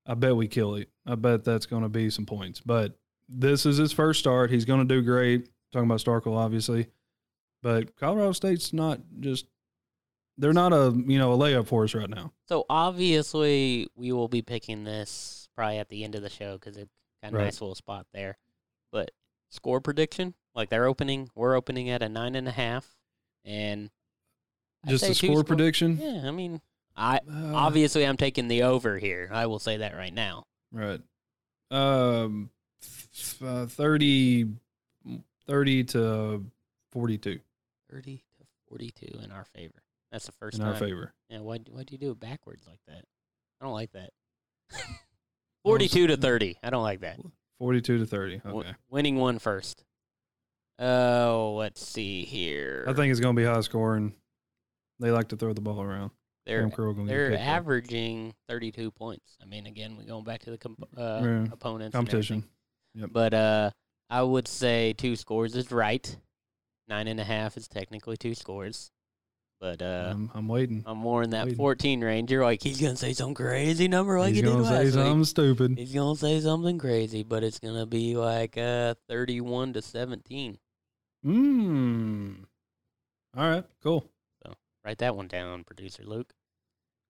I 0.06 0.14
bet 0.14 0.34
we 0.34 0.48
kill 0.48 0.74
it. 0.74 0.88
I 1.06 1.14
bet 1.14 1.44
that's 1.44 1.66
going 1.66 1.82
to 1.84 1.88
be 1.88 2.10
some 2.10 2.26
points. 2.26 2.60
But 2.60 2.98
this 3.32 3.64
is 3.64 3.76
his 3.76 3.92
first 3.92 4.18
start. 4.20 4.50
He's 4.50 4.64
going 4.64 4.86
to 4.86 4.94
do 4.94 5.02
great. 5.02 5.48
Talking 5.72 5.86
about 5.88 6.00
Starkel, 6.00 6.36
obviously, 6.36 6.88
but 7.62 7.94
Colorado 7.96 8.32
State's 8.32 8.72
not 8.72 9.00
just. 9.20 9.46
They're 10.36 10.52
not 10.52 10.72
a 10.72 10.92
you 11.06 11.18
know 11.18 11.32
a 11.32 11.36
layup 11.38 11.66
for 11.68 11.84
us 11.84 11.94
right 11.94 12.10
now. 12.10 12.32
So 12.48 12.64
obviously, 12.68 13.86
we 13.94 14.10
will 14.12 14.26
be 14.28 14.42
picking 14.42 14.84
this 14.84 15.48
probably 15.56 15.78
at 15.78 15.88
the 15.88 16.02
end 16.02 16.14
of 16.16 16.22
the 16.22 16.30
show 16.30 16.54
because 16.54 16.76
it's 16.76 16.90
got 17.22 17.32
a 17.32 17.36
Right. 17.36 17.44
nice 17.44 17.60
little 17.60 17.74
spot 17.74 18.06
there. 18.12 18.36
But 18.90 19.10
score 19.50 19.80
prediction, 19.80 20.34
like 20.54 20.70
they're 20.70 20.86
opening, 20.86 21.28
we're 21.36 21.54
opening 21.54 21.88
at 21.90 22.02
a 22.02 22.08
nine 22.08 22.34
and 22.34 22.48
a 22.48 22.52
half, 22.52 22.96
and 23.44 23.90
I'd 24.84 24.90
Just 24.90 25.04
a 25.04 25.14
score 25.14 25.30
score- 25.30 25.44
prediction. 25.44 25.98
Yeah, 26.00 26.22
I 26.26 26.30
mean, 26.30 26.60
I 26.96 27.18
Uh, 27.18 27.52
obviously 27.54 28.04
I'm 28.06 28.16
taking 28.16 28.48
the 28.48 28.62
over 28.64 28.98
here. 28.98 29.28
I 29.32 29.46
will 29.46 29.58
say 29.60 29.76
that 29.76 29.94
right 29.94 30.12
now. 30.14 30.46
Right. 30.72 31.00
Um, 31.70 32.50
uh, 33.42 33.66
30, 33.66 34.48
30 35.46 35.84
to 35.84 36.44
42 36.92 37.40
Thirty 37.90 38.22
to 38.38 38.44
forty-two 38.68 39.18
in 39.24 39.32
our 39.32 39.44
favor. 39.44 39.82
That's 40.12 40.26
the 40.26 40.32
first 40.32 40.58
in 40.58 40.64
time. 40.64 40.72
our 40.74 40.78
favor. 40.78 41.12
Yeah, 41.28 41.40
why 41.40 41.58
why 41.70 41.82
do 41.82 41.92
you 41.92 41.98
do 41.98 42.12
it 42.12 42.20
backwards 42.20 42.64
like 42.68 42.78
that? 42.86 43.04
I 43.60 43.64
don't 43.64 43.72
like 43.74 43.90
that. 43.92 44.10
Forty-two 45.64 46.06
to 46.06 46.16
thirty. 46.16 46.56
I 46.62 46.70
don't 46.70 46.82
like 46.84 47.00
that. 47.00 47.18
42 47.58 47.98
to 47.98 48.06
30. 48.06 48.38
W- 48.38 48.60
Okay. 48.60 48.74
winning 48.88 49.16
one 49.16 49.38
first. 49.38 49.84
Oh, 50.78 51.56
let's 51.58 51.84
see 51.86 52.24
here. 52.24 52.84
I 52.88 52.92
think 52.94 53.10
it's 53.10 53.20
going 53.20 53.36
to 53.36 53.40
be 53.42 53.46
high 53.46 53.60
scoring. 53.60 54.14
They 54.98 55.10
like 55.10 55.28
to 55.28 55.36
throw 55.36 55.52
the 55.52 55.60
ball 55.60 55.82
around. 55.82 56.10
they're 56.46 56.60
Kam 56.62 56.70
Curl 56.70 56.94
gonna 56.94 57.06
they're 57.08 57.36
averaging 57.36 58.34
thirty-two 58.48 58.90
points. 58.92 59.36
I 59.42 59.46
mean, 59.46 59.66
again, 59.66 59.96
we're 59.96 60.04
going 60.06 60.24
back 60.24 60.40
to 60.44 60.50
the 60.50 60.58
comp- 60.58 60.88
uh, 60.96 61.20
Yeah. 61.22 61.46
opponents 61.52 61.92
competition. 61.94 62.44
Everything. 62.94 63.10
But 63.12 63.34
uh, 63.34 63.70
I 64.08 64.22
would 64.22 64.48
say 64.48 64.92
two 64.94 65.16
scores 65.16 65.54
is 65.56 65.70
right. 65.70 66.16
Nine 66.88 67.06
and 67.08 67.20
a 67.20 67.24
half 67.24 67.56
is 67.56 67.68
technically 67.68 68.16
two 68.16 68.34
scores. 68.34 68.90
But 69.60 69.82
uh, 69.82 70.08
I'm, 70.12 70.30
I'm 70.34 70.48
waiting. 70.48 70.82
I'm 70.86 70.96
more 70.96 71.22
in 71.22 71.30
that 71.30 71.44
waiting. 71.44 71.58
14 71.58 72.00
range. 72.02 72.32
You're 72.32 72.44
like, 72.44 72.62
he's 72.62 72.80
gonna 72.80 72.96
say 72.96 73.12
some 73.12 73.34
crazy 73.34 73.88
number 73.88 74.18
like 74.18 74.28
He's 74.28 74.36
he 74.38 74.42
did 74.42 74.52
gonna 74.52 74.64
say 74.66 74.84
week. 74.84 74.94
something 74.94 75.24
stupid. 75.24 75.78
He's 75.78 75.92
gonna 75.92 76.16
say 76.16 76.40
something 76.40 76.78
crazy, 76.78 77.22
but 77.22 77.44
it's 77.44 77.58
gonna 77.58 77.84
be 77.84 78.16
like 78.16 78.56
uh 78.56 78.94
31 79.08 79.74
to 79.74 79.82
17. 79.82 80.58
Mmm. 81.26 82.36
All 83.36 83.48
right, 83.48 83.64
cool. 83.82 84.04
So 84.44 84.54
Write 84.84 84.98
that 84.98 85.14
one 85.14 85.28
down, 85.28 85.64
producer 85.64 86.04
Luke. 86.04 86.32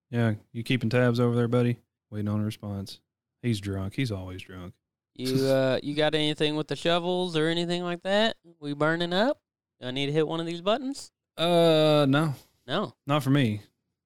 Yeah, 0.09 0.33
you 0.51 0.61
keeping 0.63 0.89
tabs 0.89 1.21
over 1.21 1.35
there, 1.35 1.47
buddy? 1.47 1.77
Waiting 2.11 2.27
on 2.27 2.41
a 2.41 2.43
response. 2.43 2.99
He's 3.41 3.61
drunk. 3.61 3.93
He's 3.95 4.11
always 4.11 4.41
drunk. 4.41 4.73
You 5.21 5.45
uh 5.47 5.79
you 5.83 5.95
got 5.95 6.15
anything 6.15 6.55
with 6.55 6.67
the 6.67 6.75
shovels 6.75 7.35
or 7.37 7.47
anything 7.47 7.83
like 7.83 8.03
that? 8.03 8.37
We 8.59 8.73
burning 8.73 9.13
up? 9.13 9.39
Do 9.79 9.87
I 9.87 9.91
need 9.91 10.07
to 10.07 10.11
hit 10.11 10.27
one 10.27 10.39
of 10.39 10.45
these 10.45 10.61
buttons? 10.61 11.11
Uh, 11.37 12.05
no, 12.07 12.35
No. 12.67 12.93
not 13.07 13.23
for 13.23 13.29
me. 13.31 13.61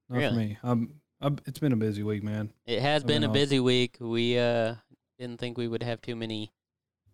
Not 0.10 0.18
Really? 0.20 0.30
for 0.30 0.36
me. 0.40 0.58
I'm, 0.64 1.02
I'm. 1.20 1.38
It's 1.46 1.60
been 1.60 1.72
a 1.74 1.78
busy 1.78 2.04
week, 2.04 2.24
man. 2.24 2.52
It 2.66 2.82
has 2.82 3.04
been 3.04 3.22
been 3.22 3.24
a 3.24 3.28
off. 3.28 3.34
busy 3.34 3.60
week. 3.60 3.98
We 4.00 4.38
uh 4.38 4.76
didn't 5.20 5.40
think 5.40 5.58
we 5.58 5.68
would 5.68 5.84
have 5.84 6.02
too 6.02 6.16
many 6.16 6.52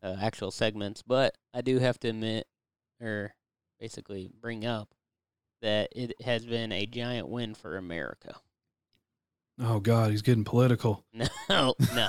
uh, 0.03 0.15
actual 0.21 0.51
segments, 0.51 1.01
but 1.01 1.35
I 1.53 1.61
do 1.61 1.79
have 1.79 1.99
to 1.99 2.09
admit 2.09 2.47
or 2.99 3.33
basically 3.79 4.29
bring 4.41 4.65
up 4.65 4.89
that 5.61 5.89
it 5.95 6.13
has 6.23 6.45
been 6.45 6.71
a 6.71 6.85
giant 6.85 7.29
win 7.29 7.53
for 7.55 7.77
America. 7.77 8.35
Oh 9.63 9.79
God, 9.79 10.11
he's 10.11 10.21
getting 10.21 10.43
political. 10.43 11.05
No, 11.49 11.75
no. 11.93 12.07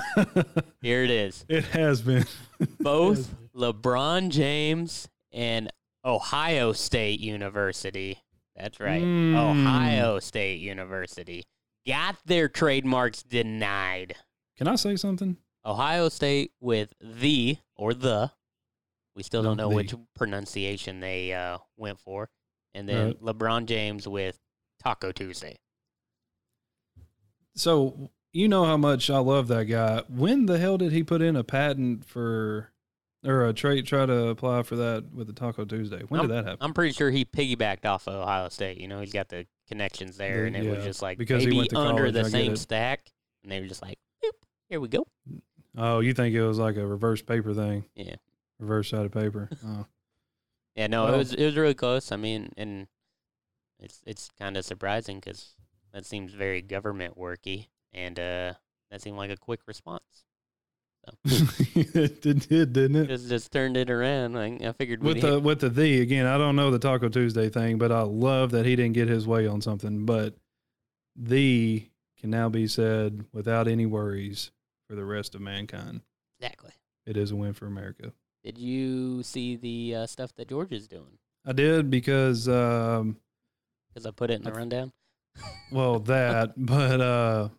Here 0.81 1.03
it 1.03 1.09
is. 1.09 1.43
it 1.49 1.65
has 1.65 2.01
been. 2.01 2.23
Both 2.79 3.35
LeBron 3.55 4.29
James 4.29 5.09
and 5.33 5.69
Ohio 6.05 6.71
State 6.71 7.19
University. 7.19 8.23
That's 8.55 8.79
right. 8.79 9.03
Mm. 9.03 9.35
Ohio 9.35 10.19
State 10.19 10.61
University 10.61 11.43
got 11.85 12.15
their 12.25 12.47
trademarks 12.47 13.21
denied. 13.21 14.15
Can 14.57 14.69
I 14.69 14.75
say 14.75 14.95
something? 14.95 15.35
Ohio 15.65 16.07
State 16.07 16.53
with 16.61 16.93
the 17.01 17.57
or 17.75 17.93
the, 17.93 18.31
we 19.13 19.23
still 19.23 19.43
don't 19.43 19.57
know 19.57 19.69
the. 19.69 19.75
which 19.75 19.93
pronunciation 20.15 21.01
they 21.01 21.33
uh, 21.33 21.57
went 21.75 21.99
for, 21.99 22.29
and 22.73 22.87
then 22.87 23.13
LeBron 23.15 23.65
James 23.65 24.07
with 24.07 24.39
Taco 24.81 25.11
Tuesday. 25.11 25.57
So 27.55 28.09
you 28.31 28.47
know 28.47 28.65
how 28.65 28.77
much 28.77 29.09
I 29.09 29.19
love 29.19 29.47
that 29.49 29.65
guy. 29.65 30.03
When 30.09 30.45
the 30.47 30.57
hell 30.59 30.77
did 30.77 30.91
he 30.91 31.03
put 31.03 31.21
in 31.21 31.35
a 31.35 31.43
patent 31.43 32.03
for, 32.05 32.71
or 33.23 33.45
a 33.47 33.53
trait 33.53 33.85
try 33.85 34.05
to 34.05 34.27
apply 34.27 34.63
for 34.63 34.75
that 34.77 35.13
with 35.13 35.27
the 35.27 35.33
Taco 35.33 35.65
Tuesday? 35.65 36.01
When 36.07 36.21
did 36.21 36.31
that 36.31 36.45
happen? 36.45 36.57
I'm 36.61 36.73
pretty 36.73 36.93
sure 36.93 37.09
he 37.11 37.25
piggybacked 37.25 37.85
off 37.85 38.07
of 38.07 38.15
Ohio 38.15 38.49
State. 38.49 38.79
You 38.79 38.87
know, 38.87 38.99
he's 39.01 39.13
got 39.13 39.29
the 39.29 39.45
connections 39.67 40.17
there, 40.17 40.41
The- 40.41 40.47
and 40.47 40.55
it 40.55 40.75
was 40.75 40.83
just 40.83 41.01
like 41.01 41.17
because 41.17 41.45
maybe 41.45 41.59
under 41.75 42.03
college, 42.11 42.13
the 42.13 42.19
I 42.21 42.29
same 42.29 42.55
stack, 42.55 43.11
and 43.43 43.51
they 43.51 43.59
were 43.61 43.67
just 43.67 43.81
like, 43.81 43.97
Boop, 44.23 44.31
here 44.69 44.79
we 44.79 44.87
go. 44.87 45.05
Oh, 45.77 45.99
you 46.01 46.13
think 46.13 46.35
it 46.35 46.43
was 46.45 46.57
like 46.59 46.75
a 46.77 46.85
reverse 46.85 47.21
paper 47.21 47.53
thing? 47.53 47.85
Yeah. 47.95 48.15
Reverse 48.59 48.89
side 48.89 49.05
of 49.05 49.11
paper. 49.11 49.49
Oh. 49.65 49.85
Yeah, 50.75 50.87
no, 50.87 51.13
it 51.13 51.17
was 51.17 51.33
it 51.35 51.45
was 51.45 51.55
really 51.55 51.75
close. 51.75 52.11
I 52.11 52.15
mean, 52.15 52.51
and 52.57 52.87
it's 53.79 54.01
it's 54.07 54.31
kind 54.39 54.57
of 54.57 54.65
surprising 54.65 55.17
because 55.19 55.53
that 55.93 56.05
seems 56.05 56.33
very 56.33 56.61
government 56.61 57.17
worky, 57.17 57.67
and 57.93 58.17
uh, 58.19 58.53
that 58.91 59.01
seemed 59.01 59.17
like 59.17 59.29
a 59.31 59.37
quick 59.37 59.61
response. 59.67 60.25
it 61.25 62.21
did, 62.47 62.71
didn't 62.73 62.95
it? 62.95 63.07
Just 63.07 63.27
just 63.27 63.51
turned 63.51 63.75
it 63.75 63.89
around. 63.89 64.33
Like, 64.35 64.61
I 64.61 64.71
figured 64.71 65.03
With 65.03 65.19
the 65.21 65.33
hit, 65.33 65.43
with 65.43 65.59
the 65.59 65.69
the 65.69 65.99
again, 66.01 66.25
I 66.25 66.37
don't 66.37 66.55
know 66.55 66.71
the 66.71 66.79
Taco 66.79 67.09
Tuesday 67.09 67.49
thing, 67.49 67.77
but 67.77 67.91
I 67.91 68.01
love 68.03 68.51
that 68.51 68.65
he 68.65 68.75
didn't 68.77 68.93
get 68.93 69.09
his 69.09 69.27
way 69.27 69.45
on 69.45 69.59
something. 69.61 70.05
But 70.05 70.35
the 71.15 71.85
can 72.19 72.29
now 72.29 72.47
be 72.47 72.67
said 72.67 73.25
without 73.33 73.67
any 73.67 73.85
worries 73.85 74.51
for 74.87 74.95
the 74.95 75.03
rest 75.03 75.35
of 75.35 75.41
mankind. 75.41 76.01
exactly. 76.39 76.71
It 77.05 77.17
is 77.17 77.31
a 77.31 77.35
win 77.35 77.51
for 77.51 77.65
America. 77.65 78.13
Did 78.45 78.57
you 78.57 79.23
see 79.23 79.57
the 79.57 79.95
uh, 80.03 80.07
stuff 80.07 80.33
that 80.35 80.47
George 80.47 80.71
is 80.71 80.87
doing? 80.87 81.17
I 81.45 81.51
did 81.51 81.89
because 81.89 82.47
um, 82.47 83.17
Because 83.89 84.05
I 84.05 84.11
put 84.11 84.31
it 84.31 84.35
in 84.35 84.43
the 84.43 84.51
I- 84.53 84.57
rundown. 84.57 84.93
Well 85.71 85.99
that, 85.99 86.53
but 86.57 87.01
uh, 87.01 87.49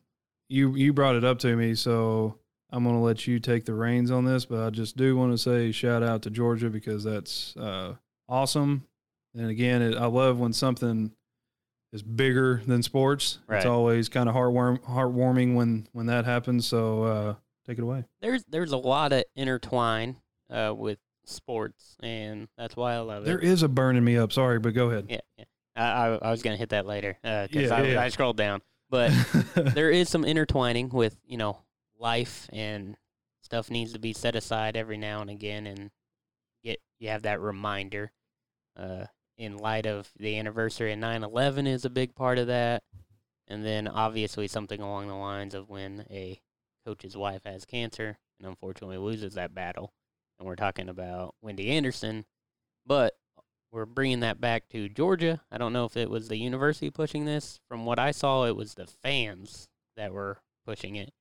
you 0.48 0.74
you 0.74 0.92
brought 0.92 1.16
it 1.16 1.24
up 1.24 1.38
to 1.40 1.56
me, 1.56 1.74
so 1.74 2.38
I'm 2.70 2.84
gonna 2.84 3.02
let 3.02 3.26
you 3.26 3.38
take 3.38 3.64
the 3.64 3.74
reins 3.74 4.10
on 4.10 4.24
this. 4.24 4.44
But 4.44 4.66
I 4.66 4.70
just 4.70 4.96
do 4.96 5.16
want 5.16 5.32
to 5.32 5.38
say 5.38 5.72
shout 5.72 6.02
out 6.02 6.22
to 6.22 6.30
Georgia 6.30 6.70
because 6.70 7.04
that's 7.04 7.56
uh, 7.56 7.94
awesome. 8.28 8.86
And 9.34 9.50
again, 9.50 9.82
it, 9.82 9.96
I 9.96 10.06
love 10.06 10.38
when 10.38 10.52
something 10.52 11.10
is 11.92 12.02
bigger 12.02 12.60
than 12.66 12.82
sports. 12.82 13.38
Right. 13.46 13.58
It's 13.58 13.66
always 13.66 14.08
kind 14.08 14.28
of 14.28 14.34
heartwarm, 14.34 14.80
heartwarming 14.80 15.54
when 15.54 15.88
when 15.92 16.06
that 16.06 16.24
happens. 16.24 16.66
So 16.66 17.04
uh, 17.04 17.34
take 17.66 17.78
it 17.78 17.82
away. 17.82 18.04
There's 18.20 18.44
there's 18.48 18.72
a 18.72 18.76
lot 18.76 19.12
of 19.12 19.24
intertwine 19.36 20.16
uh, 20.50 20.74
with 20.76 20.98
sports, 21.24 21.96
and 22.02 22.48
that's 22.58 22.76
why 22.76 22.94
I 22.94 22.98
love 22.98 23.24
There 23.24 23.38
There 23.38 23.44
is 23.48 23.62
a 23.62 23.68
burning 23.68 24.04
me 24.04 24.16
up. 24.16 24.32
Sorry, 24.32 24.58
but 24.58 24.74
go 24.74 24.90
ahead. 24.90 25.06
yeah, 25.08 25.20
yeah. 25.38 25.44
I, 25.76 25.82
I 25.82 26.18
I 26.22 26.30
was 26.30 26.42
gonna 26.42 26.56
hit 26.56 26.70
that 26.70 26.86
later 26.86 27.18
because 27.22 27.48
Yeah, 27.70 27.74
I, 27.74 27.82
yeah. 27.82 28.00
I 28.00 28.08
scrolled 28.08 28.36
down, 28.36 28.62
but 28.90 29.10
there 29.54 29.90
is 29.90 30.08
some 30.08 30.24
intertwining 30.24 30.88
with 30.88 31.16
you 31.26 31.36
know 31.36 31.58
life 31.98 32.48
and 32.52 32.96
stuff 33.42 33.70
needs 33.70 33.92
to 33.92 33.98
be 33.98 34.12
set 34.12 34.36
aside 34.36 34.76
every 34.76 34.96
now 34.96 35.20
and 35.20 35.30
again 35.30 35.66
and 35.66 35.90
get 36.62 36.80
you 36.98 37.08
have 37.08 37.22
that 37.22 37.40
reminder 37.40 38.10
uh 38.76 39.04
in 39.36 39.56
light 39.56 39.86
of 39.86 40.10
the 40.18 40.38
anniversary 40.38 40.92
of 40.92 40.98
9/11 40.98 41.66
is 41.66 41.84
a 41.84 41.90
big 41.90 42.14
part 42.14 42.38
of 42.38 42.46
that. 42.46 42.82
And 43.48 43.64
then 43.64 43.88
obviously 43.88 44.48
something 44.48 44.80
along 44.80 45.08
the 45.08 45.14
lines 45.14 45.54
of 45.54 45.68
when 45.68 46.06
a 46.10 46.40
coach's 46.86 47.16
wife 47.16 47.42
has 47.44 47.64
cancer 47.64 48.18
and 48.38 48.48
unfortunately 48.48 48.96
loses 48.98 49.34
that 49.34 49.54
battle. 49.54 49.92
And 50.38 50.46
we're 50.46 50.56
talking 50.56 50.88
about 50.88 51.34
Wendy 51.42 51.70
Anderson. 51.70 52.24
But 52.86 53.14
we're 53.74 53.86
bringing 53.86 54.20
that 54.20 54.40
back 54.40 54.68
to 54.68 54.88
Georgia. 54.88 55.40
I 55.50 55.58
don't 55.58 55.72
know 55.72 55.84
if 55.84 55.96
it 55.96 56.08
was 56.08 56.28
the 56.28 56.36
university 56.36 56.90
pushing 56.90 57.24
this. 57.24 57.58
From 57.68 57.84
what 57.84 57.98
I 57.98 58.12
saw, 58.12 58.44
it 58.44 58.54
was 58.54 58.74
the 58.74 58.86
fans 58.86 59.68
that 59.96 60.12
were 60.12 60.38
pushing 60.64 60.94
it. 60.94 61.12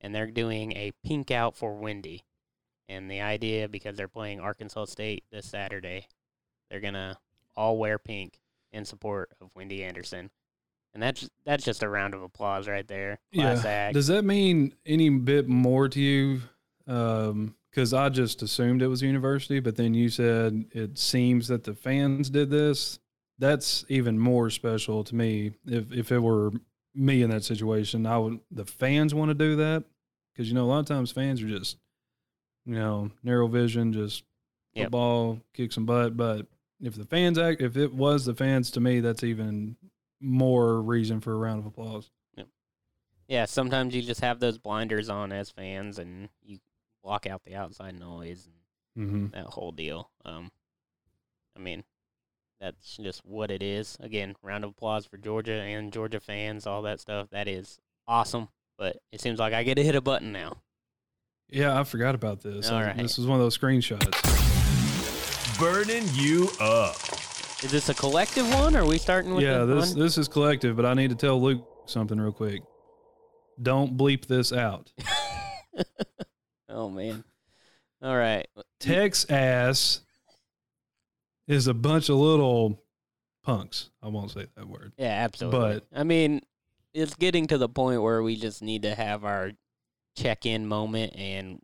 And 0.00 0.12
they're 0.12 0.26
doing 0.26 0.72
a 0.72 0.90
pink 1.04 1.30
out 1.30 1.56
for 1.56 1.74
Wendy. 1.74 2.24
And 2.88 3.08
the 3.08 3.20
idea, 3.20 3.68
because 3.68 3.96
they're 3.96 4.08
playing 4.08 4.40
Arkansas 4.40 4.86
State 4.86 5.22
this 5.30 5.46
Saturday, 5.46 6.08
they're 6.68 6.80
going 6.80 6.94
to 6.94 7.16
all 7.56 7.78
wear 7.78 7.98
pink 7.98 8.40
in 8.72 8.84
support 8.84 9.30
of 9.40 9.50
Wendy 9.54 9.84
Anderson. 9.84 10.30
And 10.94 11.02
that's 11.02 11.30
that's 11.46 11.64
just 11.64 11.84
a 11.84 11.88
round 11.88 12.14
of 12.14 12.22
applause 12.22 12.68
right 12.68 12.86
there. 12.86 13.20
Class 13.32 13.64
act. 13.64 13.94
Does 13.94 14.08
that 14.08 14.24
mean 14.24 14.74
any 14.84 15.08
bit 15.08 15.48
more 15.48 15.88
to 15.88 16.00
you? 16.00 16.40
Um, 16.86 17.54
Because 17.72 17.94
I 17.94 18.10
just 18.10 18.42
assumed 18.42 18.82
it 18.82 18.88
was 18.88 19.00
university, 19.00 19.58
but 19.58 19.76
then 19.76 19.94
you 19.94 20.10
said 20.10 20.66
it 20.72 20.98
seems 20.98 21.48
that 21.48 21.64
the 21.64 21.74
fans 21.74 22.28
did 22.28 22.50
this. 22.50 22.98
That's 23.38 23.84
even 23.88 24.18
more 24.18 24.50
special 24.50 25.02
to 25.04 25.14
me. 25.14 25.52
If 25.66 25.90
if 25.90 26.12
it 26.12 26.18
were 26.18 26.52
me 26.94 27.22
in 27.22 27.30
that 27.30 27.44
situation, 27.44 28.06
I 28.06 28.18
would. 28.18 28.40
The 28.50 28.66
fans 28.66 29.14
want 29.14 29.30
to 29.30 29.34
do 29.34 29.56
that 29.56 29.84
because 30.32 30.48
you 30.48 30.54
know 30.54 30.64
a 30.64 30.68
lot 30.68 30.80
of 30.80 30.86
times 30.86 31.12
fans 31.12 31.42
are 31.42 31.48
just, 31.48 31.78
you 32.66 32.74
know, 32.74 33.10
narrow 33.22 33.48
vision, 33.48 33.92
just 33.92 34.24
Yep. 34.74 34.86
football, 34.86 35.38
kick 35.52 35.72
some 35.72 35.84
butt. 35.86 36.16
But 36.16 36.46
if 36.80 36.94
the 36.94 37.04
fans 37.04 37.38
act, 37.38 37.60
if 37.60 37.76
it 37.76 37.92
was 37.94 38.24
the 38.24 38.34
fans, 38.34 38.70
to 38.72 38.80
me, 38.80 39.00
that's 39.00 39.22
even 39.24 39.76
more 40.20 40.80
reason 40.80 41.20
for 41.20 41.32
a 41.32 41.36
round 41.36 41.60
of 41.60 41.66
applause. 41.66 42.10
yeah, 43.28 43.44
sometimes 43.46 43.94
you 43.94 44.02
just 44.02 44.20
have 44.20 44.40
those 44.40 44.58
blinders 44.58 45.08
on 45.08 45.32
as 45.32 45.50
fans 45.50 45.98
and 45.98 46.28
you 46.42 46.58
block 47.02 47.26
out 47.26 47.42
the 47.44 47.54
outside 47.54 47.98
noise 47.98 48.46
and 48.46 48.54
Mm-hmm. 48.94 49.26
that 49.28 49.46
whole 49.46 49.72
deal. 49.72 50.10
Um, 50.26 50.50
I 51.56 51.60
mean, 51.60 51.82
that's 52.60 52.98
just 52.98 53.24
what 53.24 53.50
it 53.50 53.62
is. 53.62 53.96
Again, 54.00 54.36
round 54.42 54.64
of 54.64 54.70
applause 54.72 55.06
for 55.06 55.16
Georgia 55.16 55.54
and 55.54 55.90
Georgia 55.90 56.20
fans, 56.20 56.66
all 56.66 56.82
that 56.82 57.00
stuff. 57.00 57.28
That 57.30 57.48
is 57.48 57.78
awesome. 58.06 58.48
But 58.76 58.98
it 59.10 59.22
seems 59.22 59.38
like 59.38 59.54
I 59.54 59.62
get 59.62 59.76
to 59.76 59.82
hit 59.82 59.94
a 59.94 60.02
button 60.02 60.30
now. 60.30 60.58
Yeah, 61.48 61.80
I 61.80 61.84
forgot 61.84 62.14
about 62.14 62.42
this. 62.42 62.68
All 62.68 62.76
I- 62.76 62.88
right. 62.88 62.96
This 62.98 63.16
was 63.16 63.26
one 63.26 63.40
of 63.40 63.42
those 63.44 63.56
screenshots. 63.56 64.10
Burning 65.58 66.04
you 66.12 66.50
up. 66.60 66.96
Is 67.64 67.70
this 67.70 67.88
a 67.88 67.94
collective 67.94 68.46
one? 68.52 68.76
Or 68.76 68.80
are 68.82 68.86
we 68.86 68.98
starting 68.98 69.34
with 69.34 69.42
yeah, 69.44 69.60
the 69.60 69.74
this 69.76 69.90
one? 69.94 70.00
this 70.00 70.18
is 70.18 70.28
collective, 70.28 70.76
but 70.76 70.84
I 70.84 70.92
need 70.92 71.08
to 71.10 71.16
tell 71.16 71.40
Luke 71.40 71.66
something 71.86 72.20
real 72.20 72.32
quick. 72.32 72.60
Don't 73.62 73.96
bleep 73.96 74.26
this 74.26 74.52
out. 74.52 74.92
oh 76.72 76.88
man. 76.88 77.24
All 78.02 78.16
right. 78.16 78.46
Tex 78.80 79.24
ass 79.30 80.00
is 81.46 81.68
a 81.68 81.74
bunch 81.74 82.08
of 82.08 82.16
little 82.16 82.82
punks. 83.44 83.90
I 84.02 84.08
won't 84.08 84.30
say 84.30 84.46
that 84.56 84.66
word. 84.66 84.92
Yeah, 84.96 85.24
absolutely. 85.24 85.60
But 85.60 85.84
I 85.94 86.02
mean, 86.02 86.40
it's 86.92 87.14
getting 87.14 87.46
to 87.48 87.58
the 87.58 87.68
point 87.68 88.02
where 88.02 88.22
we 88.22 88.36
just 88.36 88.62
need 88.62 88.82
to 88.82 88.94
have 88.94 89.24
our 89.24 89.52
check-in 90.16 90.66
moment 90.66 91.14
and 91.16 91.60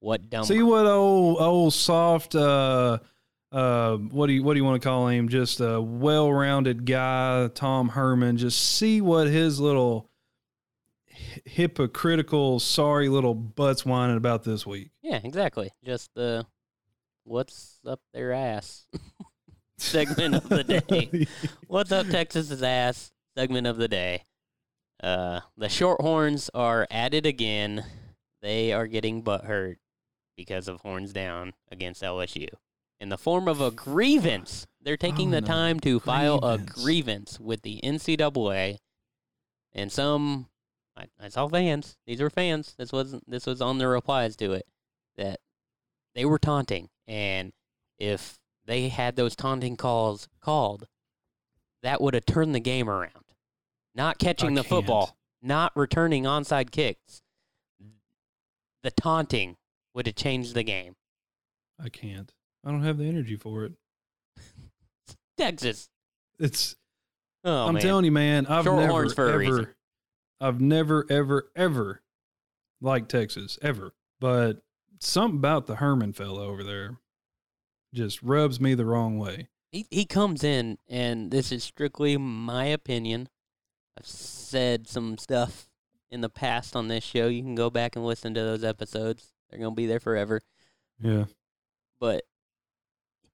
what 0.00 0.30
dumb 0.30 0.44
See 0.44 0.62
what 0.62 0.86
old 0.86 1.40
old 1.40 1.74
soft 1.74 2.34
uh 2.34 2.98
uh, 3.52 3.96
what 3.96 4.28
do 4.28 4.32
you 4.32 4.42
what 4.42 4.54
do 4.54 4.58
you 4.58 4.64
want 4.64 4.80
to 4.80 4.88
call 4.88 5.08
him? 5.08 5.28
Just 5.28 5.60
a 5.60 5.80
well-rounded 5.80 6.86
guy, 6.86 7.48
Tom 7.48 7.88
Herman. 7.88 8.36
Just 8.36 8.76
see 8.76 9.00
what 9.00 9.26
his 9.26 9.58
little 9.58 10.09
hypocritical, 11.44 12.60
sorry 12.60 13.08
little 13.08 13.34
butts 13.34 13.84
whining 13.84 14.16
about 14.16 14.44
this 14.44 14.66
week. 14.66 14.90
Yeah, 15.02 15.20
exactly. 15.22 15.70
Just 15.84 16.10
the 16.14 16.46
what's 17.24 17.78
up 17.86 18.00
their 18.12 18.32
ass 18.32 18.86
segment 19.78 20.34
of 20.34 20.48
the 20.48 20.64
day. 20.64 21.26
What's 21.66 21.92
up 21.92 22.06
Texas's 22.08 22.62
ass 22.62 23.12
segment 23.36 23.66
of 23.66 23.76
the 23.76 23.88
day. 23.88 24.24
Uh, 25.02 25.40
the 25.56 25.66
Shorthorns 25.68 26.50
are 26.54 26.86
at 26.90 27.14
it 27.14 27.24
again. 27.24 27.84
They 28.42 28.72
are 28.72 28.86
getting 28.86 29.22
butt 29.22 29.44
hurt 29.44 29.78
because 30.36 30.68
of 30.68 30.80
horns 30.80 31.12
down 31.12 31.52
against 31.70 32.02
LSU 32.02 32.48
in 32.98 33.08
the 33.08 33.16
form 33.18 33.48
of 33.48 33.60
a 33.60 33.70
grievance. 33.70 34.66
They're 34.82 34.96
taking 34.96 35.28
Oh, 35.28 35.32
the 35.32 35.40
no. 35.42 35.46
time 35.46 35.80
to 35.80 36.00
file 36.00 36.38
a 36.42 36.58
Grievance. 36.58 36.82
grievance 36.82 37.40
with 37.40 37.62
the 37.62 37.80
NCAA, 37.82 38.78
and 39.72 39.90
some 39.92 40.48
I, 41.00 41.06
I 41.18 41.28
saw 41.28 41.48
fans. 41.48 41.96
These 42.06 42.20
were 42.20 42.30
fans. 42.30 42.74
This 42.76 42.92
was 42.92 43.16
this 43.26 43.46
was 43.46 43.60
on 43.62 43.78
the 43.78 43.88
replies 43.88 44.36
to 44.36 44.52
it 44.52 44.66
that 45.16 45.40
they 46.14 46.24
were 46.24 46.38
taunting, 46.38 46.88
and 47.06 47.52
if 47.98 48.38
they 48.66 48.88
had 48.88 49.16
those 49.16 49.34
taunting 49.34 49.76
calls 49.76 50.28
called, 50.40 50.86
that 51.82 52.00
would 52.00 52.14
have 52.14 52.26
turned 52.26 52.54
the 52.54 52.60
game 52.60 52.88
around. 52.90 53.34
Not 53.94 54.18
catching 54.18 54.52
I 54.58 54.62
the 54.62 54.68
football, 54.68 55.06
can't. 55.06 55.16
not 55.42 55.72
returning 55.74 56.24
onside 56.24 56.70
kicks. 56.70 57.22
The 58.82 58.90
taunting 58.90 59.56
would 59.94 60.06
have 60.06 60.16
changed 60.16 60.54
the 60.54 60.62
game. 60.62 60.96
I 61.82 61.88
can't. 61.88 62.32
I 62.64 62.70
don't 62.70 62.82
have 62.82 62.98
the 62.98 63.04
energy 63.08 63.36
for 63.36 63.64
it. 63.64 63.72
Texas. 65.38 65.88
It's. 66.38 66.76
Oh 67.42 67.68
I'm 67.68 67.74
man. 67.74 67.82
telling 67.82 68.04
you, 68.04 68.12
man. 68.12 68.46
I've 68.46 68.64
Short 68.64 68.80
never 68.80 68.92
horns 68.92 69.14
for 69.14 69.40
a 69.40 69.46
ever. 69.46 69.74
I've 70.40 70.60
never 70.60 71.04
ever 71.10 71.50
ever 71.54 72.02
liked 72.80 73.10
Texas 73.10 73.58
ever, 73.62 73.94
but 74.20 74.62
something 75.00 75.38
about 75.38 75.66
the 75.66 75.76
Herman 75.76 76.12
fella 76.12 76.46
over 76.46 76.64
there 76.64 76.98
just 77.92 78.22
rubs 78.22 78.60
me 78.60 78.74
the 78.74 78.86
wrong 78.86 79.18
way. 79.18 79.48
he 79.72 79.86
he 79.90 80.04
comes 80.04 80.44
in 80.44 80.78
and 80.88 81.30
this 81.30 81.52
is 81.52 81.64
strictly 81.64 82.16
my 82.16 82.64
opinion. 82.66 83.28
I've 83.98 84.06
said 84.06 84.88
some 84.88 85.18
stuff 85.18 85.68
in 86.10 86.20
the 86.22 86.30
past 86.30 86.74
on 86.74 86.88
this 86.88 87.04
show. 87.04 87.28
You 87.28 87.42
can 87.42 87.54
go 87.54 87.70
back 87.70 87.96
and 87.96 88.04
listen 88.04 88.34
to 88.34 88.40
those 88.40 88.64
episodes. 88.64 89.32
They're 89.50 89.58
going 89.58 89.72
to 89.72 89.76
be 89.76 89.86
there 89.86 90.00
forever. 90.00 90.40
Yeah. 91.02 91.24
But 91.98 92.24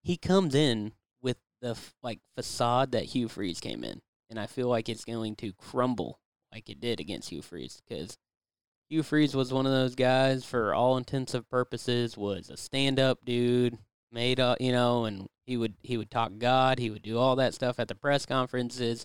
he 0.02 0.16
comes 0.16 0.54
in 0.54 0.92
with 1.22 1.36
the 1.60 1.70
f- 1.70 1.94
like 2.02 2.20
facade 2.34 2.92
that 2.92 3.04
Hugh 3.04 3.28
Freeze 3.28 3.60
came 3.60 3.84
in, 3.84 4.00
and 4.30 4.40
I 4.40 4.46
feel 4.46 4.68
like 4.68 4.88
it's 4.88 5.04
going 5.04 5.36
to 5.36 5.52
crumble 5.52 6.18
like 6.56 6.70
it 6.70 6.80
did 6.80 7.00
against 7.00 7.28
Hugh 7.28 7.42
Freeze 7.42 7.82
because 7.86 8.16
Hugh 8.88 9.02
Freeze 9.02 9.34
was 9.34 9.52
one 9.52 9.66
of 9.66 9.72
those 9.72 9.94
guys 9.94 10.42
for 10.42 10.72
all 10.72 10.96
intensive 10.96 11.46
purposes 11.50 12.16
was 12.16 12.48
a 12.48 12.56
stand-up 12.56 13.18
dude, 13.26 13.76
made 14.10 14.40
up, 14.40 14.58
you 14.58 14.72
know, 14.72 15.04
and 15.04 15.28
he 15.44 15.58
would 15.58 15.74
he 15.82 15.98
would 15.98 16.10
talk 16.10 16.32
God, 16.38 16.78
he 16.78 16.88
would 16.88 17.02
do 17.02 17.18
all 17.18 17.36
that 17.36 17.52
stuff 17.52 17.78
at 17.78 17.88
the 17.88 17.94
press 17.94 18.24
conferences, 18.24 19.04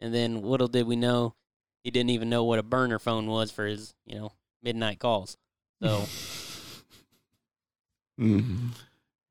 and 0.00 0.12
then 0.12 0.42
little 0.42 0.68
did 0.68 0.86
we 0.86 0.96
know, 0.96 1.34
he 1.82 1.90
didn't 1.90 2.10
even 2.10 2.28
know 2.28 2.44
what 2.44 2.58
a 2.58 2.62
burner 2.62 2.98
phone 2.98 3.26
was 3.26 3.50
for 3.50 3.64
his 3.64 3.94
you 4.04 4.16
know 4.18 4.32
midnight 4.62 4.98
calls. 4.98 5.38
So. 5.82 6.04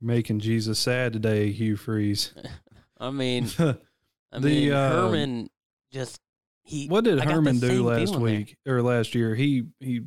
Making 0.01 0.39
Jesus 0.39 0.79
sad 0.79 1.13
today, 1.13 1.51
Hugh 1.51 1.75
Freeze. 1.75 2.33
I 2.97 3.11
mean, 3.11 3.45
what 3.49 3.81
I 4.31 4.39
The, 4.39 4.47
mean, 4.47 4.71
uh, 4.71 4.89
Herman 4.89 5.49
just 5.91 6.19
he. 6.69 6.87
did 6.87 7.19
I 7.19 7.25
Herman 7.25 7.59
do 7.59 7.83
last 7.83 7.97
feeling 8.13 8.25
there. 8.25 8.37
week 8.37 8.57
or 8.67 8.81
last 8.81 9.15
year? 9.15 9.35
He 9.35 9.65
he 9.79 10.01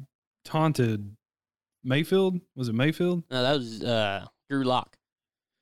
taunted 0.44 1.16
Mayfield. 1.84 2.40
Was 2.56 2.68
it 2.68 2.74
Mayfield? 2.74 3.24
No, 3.30 3.42
that 3.42 3.52
was 3.54 3.82
uh, 3.82 4.26
Drew 4.48 4.64
Lock 4.64 4.96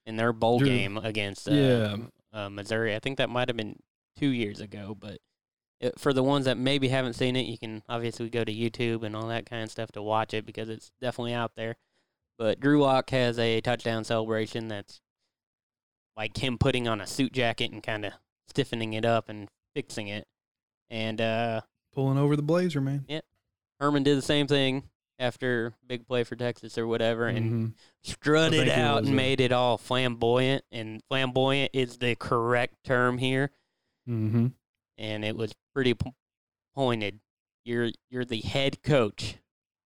in 0.06 0.16
their 0.16 0.32
bowl 0.32 0.58
Drew- 0.58 0.68
game 0.68 0.96
against 0.98 1.48
uh, 1.48 1.52
Yeah. 1.52 1.96
uh, 2.32 2.48
Missouri. 2.50 2.94
I 2.94 2.98
think 2.98 3.18
that 3.18 3.30
might 3.30 3.48
have 3.48 3.56
been 3.56 3.76
two 4.18 4.28
years 4.28 4.60
ago, 4.60 4.96
but. 4.98 5.18
It, 5.82 5.98
for 5.98 6.12
the 6.12 6.22
ones 6.22 6.44
that 6.44 6.58
maybe 6.58 6.88
haven't 6.88 7.14
seen 7.14 7.36
it, 7.36 7.46
you 7.46 7.56
can 7.56 7.82
obviously 7.88 8.28
go 8.28 8.44
to 8.44 8.52
YouTube 8.52 9.02
and 9.02 9.16
all 9.16 9.28
that 9.28 9.48
kind 9.48 9.62
of 9.62 9.70
stuff 9.70 9.90
to 9.92 10.02
watch 10.02 10.34
it 10.34 10.44
because 10.44 10.68
it's 10.68 10.92
definitely 11.00 11.32
out 11.32 11.52
there. 11.56 11.76
But 12.38 12.60
Drew 12.60 12.82
Lock 12.82 13.08
has 13.08 13.38
a 13.38 13.62
touchdown 13.62 14.04
celebration 14.04 14.68
that's 14.68 15.00
like 16.18 16.36
him 16.36 16.58
putting 16.58 16.86
on 16.86 17.00
a 17.00 17.06
suit 17.06 17.32
jacket 17.32 17.72
and 17.72 17.82
kind 17.82 18.04
of 18.04 18.12
stiffening 18.46 18.92
it 18.92 19.06
up 19.06 19.30
and 19.30 19.48
fixing 19.74 20.08
it. 20.08 20.26
And 20.90 21.20
uh, 21.20 21.61
Pulling 21.94 22.18
over 22.18 22.37
the 22.37 22.42
blazer, 22.42 22.81
man. 22.81 23.05
Yep. 23.09 23.24
Herman 23.81 24.03
did 24.03 24.16
the 24.18 24.22
same 24.22 24.46
thing 24.46 24.85
after 25.18 25.74
big 25.87 26.07
play 26.07 26.24
for 26.24 26.37
Texas 26.37 26.76
or 26.79 26.87
whatever, 26.87 27.26
and 27.29 27.74
Mhm. 27.74 27.74
strutted 28.03 28.68
out 28.68 29.00
was 29.03 29.09
and 29.09 29.16
made 29.16 29.40
it 29.40 29.53
all 29.53 29.76
flamboyant. 29.79 30.64
And 30.70 31.03
flamboyant 31.09 31.70
is 31.74 31.98
the 31.98 32.14
correct 32.16 32.83
term 32.85 33.18
here, 33.18 33.50
Mhm. 34.09 34.53
and 34.98 35.24
it 35.24 35.37
was 35.37 35.53
pretty 35.74 35.94
p- 35.94 36.12
pointed. 36.74 37.20
You're 37.64 37.90
you're 38.09 38.24
the 38.24 38.40
head 38.40 38.83
coach 38.83 39.37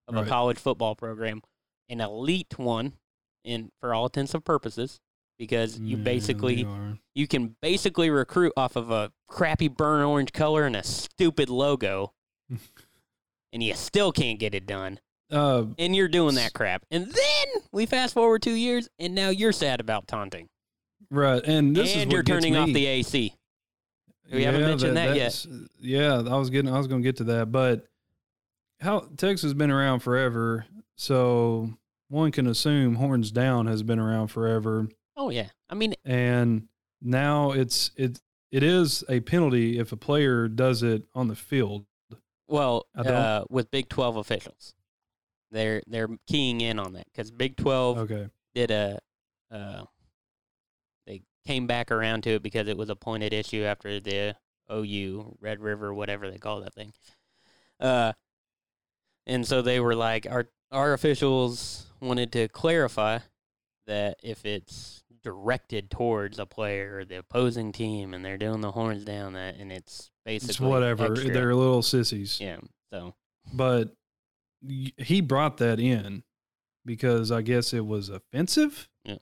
of 0.08 0.16
a 0.16 0.24
college 0.26 0.58
football 0.58 0.94
program, 0.94 1.42
an 1.88 2.00
elite 2.00 2.58
one, 2.58 2.98
in 3.42 3.72
for 3.80 3.92
all 3.94 4.04
intents 4.06 4.34
and 4.34 4.44
purposes, 4.44 5.00
because 5.38 5.78
you 5.78 5.96
Yeah, 5.96 6.04
basically 6.04 6.66
you 7.14 7.26
can 7.26 7.56
basically 7.62 8.10
recruit 8.10 8.52
off 8.56 8.76
of 8.76 8.90
a 8.90 9.12
crappy 9.28 9.68
burnt 9.68 10.04
orange 10.04 10.32
color 10.32 10.64
and 10.64 10.76
a 10.76 10.82
stupid 10.82 11.48
logo, 11.48 12.12
and 13.52 13.62
you 13.62 13.74
still 13.74 14.12
can't 14.12 14.38
get 14.38 14.54
it 14.54 14.66
done. 14.66 15.00
Uh, 15.30 15.64
And 15.78 15.96
you're 15.96 16.08
doing 16.08 16.34
that 16.36 16.52
crap. 16.52 16.84
And 16.90 17.06
then 17.06 17.62
we 17.72 17.86
fast 17.86 18.14
forward 18.14 18.42
two 18.42 18.54
years, 18.54 18.88
and 18.98 19.14
now 19.14 19.30
you're 19.30 19.52
sad 19.52 19.80
about 19.80 20.06
taunting. 20.06 20.48
right, 21.10 21.42
and 21.44 21.74
this 21.74 21.90
is 21.90 22.02
and 22.02 22.06
what 22.10 22.12
you're 22.14 22.22
gets 22.22 22.42
turning 22.42 22.56
off 22.56 22.68
the 22.68 22.86
AC. 22.86 23.34
We 24.32 24.44
haven't 24.44 24.62
mentioned 24.62 24.96
that 24.96 25.16
yet. 25.16 25.46
Yeah, 25.80 26.16
I 26.16 26.36
was 26.36 26.50
getting. 26.50 26.72
I 26.72 26.78
was 26.78 26.86
going 26.86 27.02
to 27.02 27.06
get 27.06 27.16
to 27.18 27.24
that, 27.24 27.52
but 27.52 27.86
how 28.80 29.00
Texas 29.16 29.42
has 29.42 29.54
been 29.54 29.70
around 29.70 30.00
forever, 30.00 30.66
so 30.96 31.70
one 32.08 32.32
can 32.32 32.46
assume 32.46 32.94
horns 32.96 33.30
down 33.30 33.66
has 33.66 33.82
been 33.82 33.98
around 33.98 34.28
forever, 34.28 34.88
Oh 35.16 35.30
yeah. 35.30 35.48
I 35.68 35.74
mean, 35.74 35.94
and 36.04 36.68
now 37.00 37.52
it's 37.52 37.90
it 37.96 38.20
it 38.50 38.62
is 38.62 39.04
a 39.08 39.20
penalty 39.20 39.78
if 39.78 39.92
a 39.92 39.96
player 39.96 40.48
does 40.48 40.82
it 40.82 41.04
on 41.14 41.28
the 41.28 41.36
field. 41.36 41.86
well, 42.48 42.86
uh, 42.96 43.44
with 43.50 43.70
Big 43.70 43.88
Twelve 43.88 44.16
officials, 44.16 44.74
they're 45.50 45.82
they're 45.86 46.08
keying 46.26 46.60
in 46.60 46.78
on 46.78 46.94
that 46.94 47.06
because 47.12 47.30
Big 47.30 47.56
Twelve 47.56 47.98
Okay, 47.98 48.28
did 48.54 48.70
a, 48.70 48.98
uh, 49.50 49.84
they 51.06 51.22
came 51.46 51.66
back 51.66 51.90
around 51.90 52.22
to 52.24 52.30
it 52.30 52.42
because 52.42 52.68
it 52.68 52.76
was 52.76 52.90
a 52.90 52.96
pointed 52.96 53.32
issue 53.32 53.62
after 53.62 54.00
the 54.00 54.36
OU 54.72 55.36
Red 55.40 55.60
River, 55.60 55.92
whatever 55.92 56.30
they 56.30 56.38
call 56.38 56.60
that 56.60 56.74
thing. 56.74 56.92
Uh, 57.80 58.12
and 59.26 59.46
so 59.46 59.62
they 59.62 59.80
were 59.80 59.94
like, 59.94 60.26
our 60.28 60.48
our 60.72 60.92
officials 60.92 61.86
wanted 62.00 62.32
to 62.32 62.48
clarify 62.48 63.18
that 63.86 64.18
if 64.22 64.44
it's 64.44 65.03
directed 65.24 65.90
towards 65.90 66.38
a 66.38 66.46
player 66.46 66.98
or 66.98 67.04
the 67.04 67.16
opposing 67.18 67.72
team 67.72 68.14
and 68.14 68.24
they're 68.24 68.38
doing 68.38 68.60
the 68.60 68.70
horns 68.70 69.04
down 69.04 69.32
that 69.32 69.56
and 69.56 69.72
it's 69.72 70.10
basically 70.24 70.50
it's 70.50 70.60
whatever. 70.60 71.12
extra. 71.12 71.32
They're 71.32 71.54
little 71.54 71.82
sissies. 71.82 72.38
yeah 72.40 72.58
so 72.92 73.14
but 73.52 73.96
he 74.96 75.20
brought 75.20 75.56
that 75.58 75.80
in 75.80 76.22
because 76.86 77.32
I 77.32 77.42
guess 77.42 77.72
it 77.72 77.84
was 77.86 78.08
offensive. 78.10 78.88
that- 79.06 79.20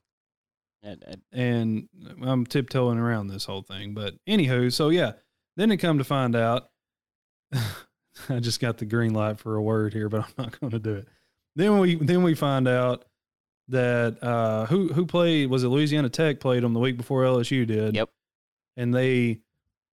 that- 0.83 1.21
and 1.33 1.89
I'm 2.21 2.45
tiptoeing 2.45 2.99
around 2.99 3.29
this 3.29 3.45
whole 3.45 3.63
thing. 3.63 3.95
But 3.95 4.15
anywho, 4.29 4.73
so 4.73 4.89
yeah, 4.89 5.13
then 5.57 5.71
it 5.71 5.77
come 5.77 5.99
to 5.99 6.05
find 6.05 6.35
out, 6.35 6.71
I 7.53 8.41
just 8.41 8.59
got 8.61 8.79
the 8.79 8.85
green 8.85 9.15
light 9.15 9.39
for 9.39 9.55
a 9.57 9.63
word 9.63 9.93
here, 9.93 10.09
but 10.09 10.23
I'm 10.25 10.35
not 10.37 10.61
going 10.61 10.73
to 10.73 10.79
do 10.81 10.95
it. 10.95 11.09
Then 11.55 11.79
we 11.79 11.95
then 11.97 12.23
we 12.25 12.35
find 12.35 12.67
out 12.67 13.05
that 13.73 14.23
uh, 14.23 14.67
who 14.67 14.89
who 14.89 15.05
played 15.05 15.51
was 15.51 15.65
it 15.65 15.69
Louisiana 15.69 16.09
Tech 16.09 16.41
played 16.41 16.63
them 16.63 16.73
the 16.73 16.81
week 16.81 16.97
before 16.97 17.25
LSU 17.25 17.67
did. 17.67 17.95
Yep. 17.97 18.09
and 18.77 18.95
they 18.95 19.41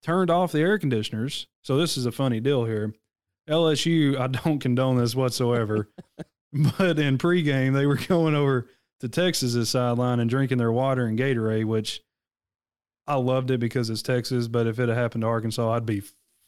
turned 0.02 0.30
off 0.30 0.52
the 0.52 0.60
air 0.60 0.78
conditioners. 0.78 1.46
So 1.62 1.76
this 1.76 1.96
is 1.96 2.06
a 2.06 2.12
funny 2.12 2.40
deal 2.40 2.64
here. 2.64 2.94
LSU, 3.48 4.18
I 4.18 4.26
don't 4.26 4.58
condone 4.58 4.98
this 4.98 5.14
whatsoever, 5.14 5.88
but 6.52 6.98
in 6.98 7.18
pregame 7.18 7.72
they 7.72 7.86
were 7.86 7.96
going 7.96 8.34
over 8.34 8.68
to 9.00 9.08
Texas's 9.08 9.70
sideline 9.70 10.20
and 10.20 10.28
drinking 10.28 10.58
their 10.58 10.72
water 10.72 11.06
and 11.06 11.18
Gatorade, 11.18 11.64
which 11.64 12.02
I 13.06 13.14
loved 13.16 13.50
it 13.50 13.58
because 13.58 13.90
it's 13.90 14.02
Texas. 14.02 14.48
But 14.48 14.66
if 14.66 14.78
it 14.78 14.88
had 14.88 14.98
happened 14.98 15.22
to 15.22 15.28
Arkansas, 15.28 15.72
I'd 15.72 15.86
be 15.86 16.02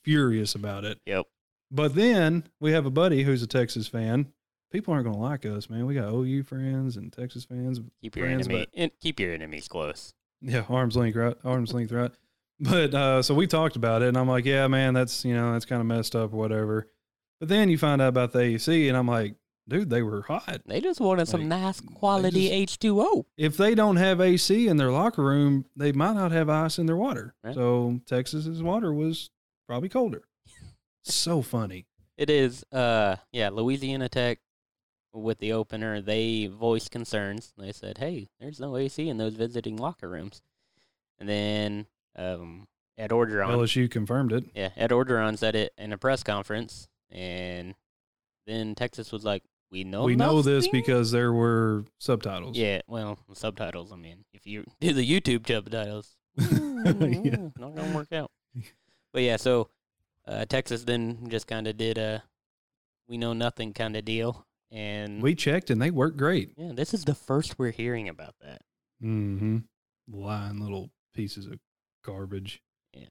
furious 0.04 0.54
about 0.54 0.84
it. 0.84 0.98
yep 1.06 1.26
But 1.70 1.94
then 1.94 2.44
we 2.60 2.72
have 2.72 2.86
a 2.86 2.90
buddy 2.90 3.22
who's 3.22 3.42
a 3.42 3.46
Texas 3.46 3.86
fan 3.88 4.32
people 4.70 4.94
aren't 4.94 5.04
going 5.04 5.16
to 5.16 5.22
like 5.22 5.44
us, 5.46 5.68
man. 5.68 5.86
We 5.86 5.94
got 5.94 6.12
OU 6.12 6.44
friends 6.44 6.96
and 6.96 7.12
Texas 7.12 7.44
fans. 7.44 7.80
Keep 8.00 8.16
your 8.16 8.26
friends, 8.26 8.46
enemy 8.46 8.66
and 8.74 8.90
keep 9.00 9.20
your 9.20 9.32
enemies 9.32 9.68
close. 9.68 10.14
Yeah, 10.40 10.64
arms 10.68 10.96
length, 10.96 11.16
right? 11.16 11.36
Arms 11.44 11.72
length, 11.72 11.92
right? 11.92 12.12
But 12.58 12.94
uh, 12.94 13.22
so 13.22 13.34
we 13.34 13.46
talked 13.46 13.76
about 13.76 14.02
it, 14.02 14.08
and 14.08 14.18
I'm 14.18 14.28
like, 14.28 14.44
yeah, 14.44 14.66
man, 14.66 14.94
that's 14.94 15.24
you 15.24 15.34
know 15.34 15.52
that's 15.52 15.64
kind 15.64 15.80
of 15.80 15.86
messed 15.86 16.14
up 16.14 16.32
or 16.32 16.36
whatever. 16.36 16.88
But 17.38 17.48
then 17.48 17.70
you 17.70 17.78
find 17.78 18.02
out 18.02 18.08
about 18.08 18.32
the 18.32 18.40
AEC, 18.40 18.88
and 18.88 18.96
I'm 18.96 19.08
like, 19.08 19.34
dude, 19.66 19.88
they 19.88 20.02
were 20.02 20.22
hot. 20.22 20.60
They 20.66 20.80
just 20.80 21.00
wanted 21.00 21.26
some 21.26 21.48
nice 21.48 21.80
quality 21.80 22.50
H2O. 22.66 23.24
If 23.38 23.56
they 23.56 23.74
don't 23.74 23.96
have 23.96 24.20
AC 24.20 24.68
in 24.68 24.76
their 24.76 24.90
locker 24.90 25.22
room, 25.22 25.64
they 25.74 25.92
might 25.92 26.14
not 26.14 26.32
have 26.32 26.50
ice 26.50 26.78
in 26.78 26.84
their 26.84 26.96
water. 26.96 27.34
Right. 27.42 27.54
So 27.54 28.00
Texas's 28.04 28.62
water 28.62 28.92
was 28.92 29.30
probably 29.66 29.88
colder. 29.88 30.24
so 31.02 31.40
funny. 31.40 31.86
It 32.18 32.28
is, 32.28 32.62
uh, 32.70 33.16
yeah, 33.32 33.48
Louisiana 33.48 34.10
Tech 34.10 34.40
with 35.12 35.38
the 35.38 35.52
opener, 35.52 36.00
they 36.00 36.46
voiced 36.46 36.90
concerns. 36.90 37.52
They 37.58 37.72
said, 37.72 37.98
hey, 37.98 38.28
there's 38.40 38.60
no 38.60 38.76
AC 38.76 39.08
in 39.08 39.16
those 39.18 39.34
visiting 39.34 39.76
locker 39.76 40.08
rooms. 40.08 40.42
And 41.18 41.28
then 41.28 41.86
um, 42.16 42.66
Ed 42.96 43.10
Orgeron, 43.10 43.48
LSU 43.48 43.90
confirmed 43.90 44.32
it. 44.32 44.44
yeah, 44.54 44.70
Ed 44.76 44.90
Orgeron 44.90 45.36
said 45.38 45.54
it 45.56 45.72
in 45.76 45.92
a 45.92 45.98
press 45.98 46.22
conference. 46.22 46.88
And 47.10 47.74
then 48.46 48.74
Texas 48.74 49.10
was 49.12 49.24
like, 49.24 49.42
we 49.72 49.84
know 49.84 50.02
we 50.04 50.16
know 50.16 50.42
this 50.42 50.64
nothing?" 50.64 50.80
because 50.80 51.12
there 51.12 51.32
were 51.32 51.84
subtitles. 51.98 52.56
Yeah, 52.56 52.80
well, 52.88 53.18
subtitles. 53.34 53.92
I 53.92 53.96
mean, 53.96 54.24
if 54.32 54.46
you 54.46 54.64
do 54.80 54.92
the 54.92 55.08
YouTube 55.08 55.46
subtitles, 55.46 56.16
Yeah. 56.36 57.48
not 57.58 57.74
gonna 57.76 57.94
work 57.94 58.12
out. 58.12 58.30
But 59.12 59.22
yeah, 59.22 59.36
so 59.36 59.68
uh, 60.26 60.44
Texas 60.46 60.84
then 60.84 61.28
just 61.28 61.46
kind 61.46 61.66
of 61.68 61.76
did 61.76 61.98
a 61.98 62.22
we 63.08 63.16
know 63.16 63.32
nothing 63.32 63.72
kind 63.72 63.96
of 63.96 64.04
deal, 64.04 64.44
and 64.70 65.22
We 65.22 65.34
checked 65.34 65.70
and 65.70 65.80
they 65.80 65.90
work 65.90 66.16
great. 66.16 66.52
yeah, 66.56 66.72
this 66.72 66.94
is 66.94 67.04
the 67.04 67.14
first 67.14 67.58
we're 67.58 67.72
hearing 67.72 68.08
about 68.08 68.34
that. 68.40 68.62
Mm-hmm. 69.02 69.58
Lying 70.12 70.60
little 70.60 70.90
pieces 71.14 71.46
of 71.46 71.58
garbage. 72.04 72.62
Yeah. 72.92 73.06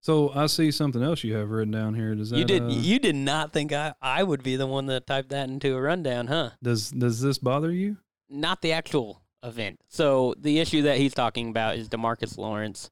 So 0.00 0.30
I 0.34 0.46
see 0.46 0.70
something 0.70 1.02
else 1.02 1.24
you 1.24 1.34
have 1.34 1.50
written 1.50 1.72
down 1.72 1.94
here. 1.94 2.14
Does 2.14 2.30
that 2.30 2.38
you 2.38 2.44
did 2.44 2.62
uh, 2.62 2.68
you 2.68 2.98
did 2.98 3.16
not 3.16 3.52
think 3.52 3.72
I 3.72 3.94
I 4.00 4.22
would 4.22 4.42
be 4.42 4.56
the 4.56 4.66
one 4.66 4.86
that 4.86 5.06
typed 5.06 5.30
that 5.30 5.48
into 5.48 5.74
a 5.76 5.80
rundown, 5.80 6.26
huh? 6.26 6.50
does 6.62 6.90
does 6.90 7.20
this 7.20 7.38
bother 7.38 7.70
you? 7.70 7.96
Not 8.28 8.62
the 8.62 8.72
actual 8.72 9.22
event. 9.42 9.80
So 9.88 10.34
the 10.38 10.58
issue 10.60 10.82
that 10.82 10.98
he's 10.98 11.14
talking 11.14 11.48
about 11.48 11.76
is 11.76 11.88
Demarcus 11.88 12.38
Lawrence, 12.38 12.90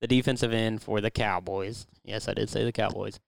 the 0.00 0.06
defensive 0.06 0.52
end 0.52 0.82
for 0.82 1.00
the 1.00 1.10
Cowboys. 1.10 1.86
Yes, 2.04 2.28
I 2.28 2.34
did 2.34 2.48
say 2.50 2.64
the 2.64 2.72
Cowboys. 2.72 3.20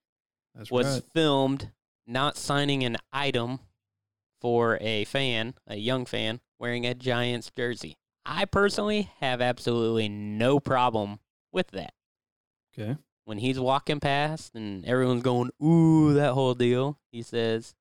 That's 0.55 0.71
was 0.71 0.95
right. 0.95 1.03
filmed 1.13 1.71
not 2.07 2.37
signing 2.37 2.83
an 2.83 2.97
item 3.13 3.59
for 4.41 4.77
a 4.81 5.05
fan, 5.05 5.53
a 5.67 5.75
young 5.77 6.05
fan, 6.05 6.39
wearing 6.59 6.85
a 6.85 6.93
Giants 6.93 7.51
jersey. 7.55 7.95
I 8.25 8.45
personally 8.45 9.09
have 9.19 9.41
absolutely 9.41 10.09
no 10.09 10.59
problem 10.59 11.19
with 11.51 11.67
that. 11.71 11.93
Okay. 12.77 12.97
When 13.25 13.39
he's 13.39 13.59
walking 13.59 13.99
past 13.99 14.55
and 14.55 14.85
everyone's 14.85 15.23
going, 15.23 15.49
ooh, 15.63 16.13
that 16.13 16.33
whole 16.33 16.53
deal, 16.53 16.97
he 17.11 17.21
says, 17.21 17.73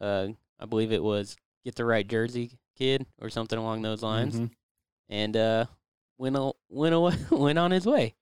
uh, 0.00 0.28
I 0.58 0.66
believe 0.66 0.92
it 0.92 1.02
was 1.02 1.36
get 1.64 1.74
the 1.76 1.84
right 1.84 2.06
jersey, 2.06 2.58
kid, 2.76 3.06
or 3.20 3.30
something 3.30 3.58
along 3.58 3.82
those 3.82 4.02
lines 4.02 4.34
Mhm. 4.40 4.50
and 5.08 5.36
uh, 5.36 5.64
went 6.18 6.36
o- 6.36 6.56
went 6.68 6.94
away, 6.94 7.14
went 7.30 7.58
on 7.58 7.70
his 7.70 7.86
way. 7.86 8.14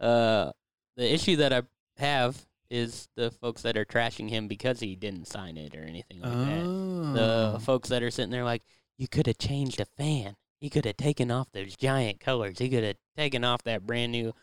Uh, 0.00 0.52
the 0.96 1.12
issue 1.12 1.36
that 1.36 1.52
I 1.52 1.62
have 1.96 2.44
is 2.74 3.08
the 3.16 3.30
folks 3.30 3.62
that 3.62 3.76
are 3.76 3.84
trashing 3.84 4.28
him 4.28 4.48
because 4.48 4.80
he 4.80 4.96
didn't 4.96 5.26
sign 5.28 5.56
it 5.56 5.76
or 5.76 5.82
anything 5.84 6.20
like 6.20 6.32
that. 6.32 6.62
The 7.14 7.52
Oh. 7.54 7.58
folks 7.60 7.88
that 7.90 8.02
are 8.02 8.10
sitting 8.10 8.30
there 8.32 8.42
like, 8.44 8.62
you 8.98 9.06
could 9.08 9.26
have 9.28 9.38
changed 9.38 9.80
a 9.80 9.84
fan. 9.96 10.34
He 10.60 10.70
could 10.70 10.84
have 10.84 10.96
taken 10.96 11.30
off 11.30 11.52
those 11.52 11.76
giant 11.76 12.18
colors. 12.20 12.58
He 12.58 12.68
could 12.68 12.82
have 12.84 12.96
taken 13.16 13.44
off 13.44 13.62
that 13.64 13.86
brand 13.86 14.10
new 14.12 14.34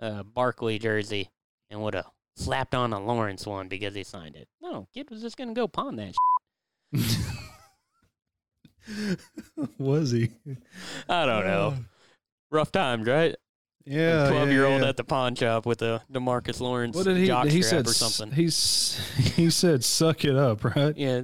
uh, 0.00 0.22
Barkley 0.24 0.78
jersey 0.78 1.30
and 1.70 1.80
would 1.82 1.94
have 1.94 2.06
slapped 2.36 2.74
on 2.74 2.92
a 2.92 3.00
Lawrence 3.00 3.46
one 3.46 3.68
because 3.68 3.94
he 3.94 4.02
signed 4.04 4.34
it. 4.36 4.48
No, 4.60 4.88
kid 4.94 5.10
was 5.10 5.22
just 5.22 5.36
gonna 5.36 5.54
go 5.54 5.68
pawn 5.68 5.96
that. 5.96 6.14
was 9.78 10.10
he? 10.10 10.30
I 11.08 11.26
don't 11.26 11.44
know. 11.46 11.76
Rough 12.50 12.72
times, 12.72 13.06
right? 13.06 13.36
Yeah. 13.88 14.28
twelve 14.28 14.48
yeah, 14.48 14.54
year 14.54 14.66
old 14.66 14.82
yeah. 14.82 14.88
at 14.88 14.96
the 14.96 15.04
pawn 15.04 15.34
shop 15.34 15.66
with 15.66 15.82
a 15.82 16.02
Demarcus 16.12 16.60
Lawrence 16.60 16.96
What 16.96 17.04
did 17.06 17.16
he? 17.16 17.26
jock 17.26 17.46
He 17.46 17.62
said 17.62 17.86
or 17.86 17.92
something. 17.92 18.34
He's 18.34 18.98
he 19.36 19.50
said, 19.50 19.84
"Suck 19.84 20.24
it 20.24 20.36
up," 20.36 20.64
right? 20.64 20.96
yeah, 20.96 21.22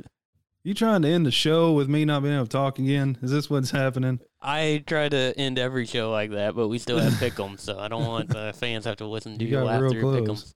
You 0.64 0.74
trying 0.74 1.02
to 1.02 1.08
end 1.08 1.26
the 1.26 1.30
show 1.30 1.72
with 1.72 1.88
me 1.88 2.04
not 2.04 2.22
being 2.22 2.34
able 2.34 2.44
to 2.46 2.50
talk 2.50 2.78
again? 2.78 3.18
Is 3.22 3.30
this 3.30 3.50
what's 3.50 3.70
happening? 3.70 4.20
I 4.40 4.82
try 4.86 5.08
to 5.08 5.34
end 5.38 5.58
every 5.58 5.86
show 5.86 6.10
like 6.10 6.30
that, 6.32 6.54
but 6.54 6.68
we 6.68 6.78
still 6.78 6.98
have 6.98 7.12
pick'ems, 7.14 7.60
so 7.60 7.78
I 7.78 7.88
don't 7.88 8.06
want 8.06 8.28
the 8.30 8.52
fans 8.56 8.84
have 8.84 8.96
to 8.96 9.06
listen 9.06 9.38
to 9.38 9.44
You 9.44 9.58
you, 9.58 9.64
laugh 9.64 9.80
real 9.80 9.90
through 9.92 10.00
close. 10.02 10.20
pick'ems. 10.44 10.54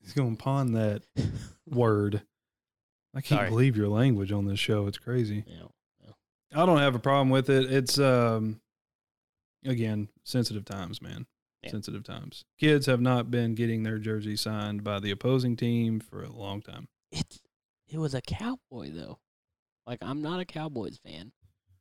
He's 0.00 0.12
going 0.12 0.36
to 0.36 0.42
pawn 0.42 0.72
that 0.72 1.02
word. 1.66 2.22
I 3.14 3.20
can't 3.20 3.40
Sorry. 3.40 3.50
believe 3.50 3.76
your 3.76 3.88
language 3.88 4.32
on 4.32 4.44
this 4.46 4.58
show. 4.60 4.86
It's 4.86 4.98
crazy. 4.98 5.44
Yeah. 5.46 5.64
I 6.54 6.64
don't 6.66 6.78
have 6.78 6.94
a 6.94 6.98
problem 7.00 7.30
with 7.30 7.50
it. 7.50 7.70
It's 7.72 7.98
um 7.98 8.60
again, 9.66 10.08
sensitive 10.24 10.64
times, 10.64 11.02
man. 11.02 11.26
Yeah. 11.62 11.70
Sensitive 11.70 12.04
times. 12.04 12.44
Kids 12.58 12.86
have 12.86 13.00
not 13.00 13.30
been 13.30 13.54
getting 13.54 13.82
their 13.82 13.98
jersey 13.98 14.36
signed 14.36 14.84
by 14.84 15.00
the 15.00 15.10
opposing 15.10 15.56
team 15.56 15.98
for 15.98 16.22
a 16.22 16.30
long 16.30 16.62
time. 16.62 16.86
It's 17.10 17.40
it 17.88 17.98
was 17.98 18.14
a 18.14 18.20
cowboy 18.20 18.90
though. 18.92 19.18
Like 19.86 19.98
I'm 20.02 20.20
not 20.22 20.38
a 20.40 20.44
Cowboys 20.44 20.98
fan. 21.04 21.32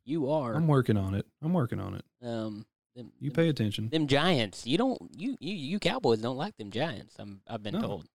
You 0.05 0.31
are. 0.31 0.53
I'm 0.55 0.67
working 0.67 0.95
on 0.97 1.13
it. 1.13 1.25
I'm 1.43 1.53
working 1.53 1.79
on 1.79 1.93
it. 1.95 2.05
um, 2.25 2.65
them, 2.95 3.11
You 3.19 3.29
them, 3.29 3.35
pay 3.35 3.49
attention. 3.49 3.89
them 3.89 4.07
Giants. 4.07 4.65
You 4.65 4.77
don't. 4.77 4.97
You 5.15 5.37
you 5.39 5.53
you 5.53 5.79
Cowboys 5.79 6.19
don't 6.21 6.37
like 6.37 6.55
them 6.57 6.71
Giants. 6.71 7.15
I'm. 7.19 7.41
I've 7.47 7.61
been 7.61 7.73
No. 7.75 7.81
told. 7.81 8.05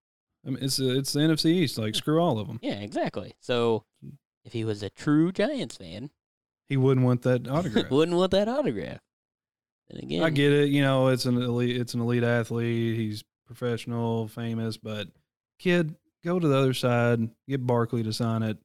I 0.45 0.49
mean, 0.49 0.63
it's 0.63 0.79
it's 0.79 1.13
the 1.13 1.19
NFC 1.21 1.45
East. 1.45 1.77
Like 1.77 1.95
screw 1.95 2.19
all 2.19 2.39
of 2.39 2.47
them. 2.47 2.59
Yeah, 2.61 2.79
exactly. 2.79 3.35
So 3.39 3.85
if 4.43 4.51
he 4.51 4.65
was 4.65 4.83
a 4.83 4.89
true 4.89 5.31
Giants 5.31 5.77
fan, 5.77 6.09
He 6.67 6.75
wouldn't 6.75 7.05
want 7.05 7.21
that 7.21 7.47
autograph. 7.49 7.89
wouldn't 7.91 8.17
want 8.17 8.31
that 8.31 8.49
autograph. 8.49 8.99
Then 9.89 10.03
again, 10.03 10.23
I 10.23 10.29
get 10.29 10.51
it. 10.51 10.69
You 10.69 10.81
know, 10.81 11.07
it's 11.07 11.25
an 11.25 11.37
elite. 11.41 11.75
It's 11.79 11.93
an 11.93 12.01
elite 12.01 12.23
athlete. 12.23 12.97
He's 12.97 13.23
professional, 13.45 14.27
famous. 14.27 14.77
But 14.77 15.07
kid, 15.59 15.95
go 16.23 16.39
to 16.39 16.47
the 16.47 16.57
other 16.57 16.73
side. 16.73 17.29
Get 17.47 17.65
Barkley 17.65 18.03
to 18.03 18.13
sign 18.13 18.43
it. 18.43 18.57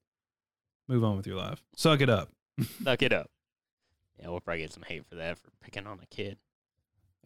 Move 0.89 1.05
on 1.05 1.17
with 1.17 1.27
your 1.27 1.37
life. 1.37 1.63
Suck 1.77 2.01
it 2.01 2.09
up. 2.09 2.31
Suck 2.85 3.03
it 3.03 3.13
up. 3.13 3.31
Yeah, 4.19 4.29
we'll 4.31 4.41
probably 4.41 4.63
get 4.63 4.73
some 4.73 4.83
hate 4.85 5.05
for 5.09 5.17
that 5.17 5.39
for 5.39 5.51
picking 5.63 5.87
on 5.87 6.01
a 6.03 6.07
kid. 6.07 6.39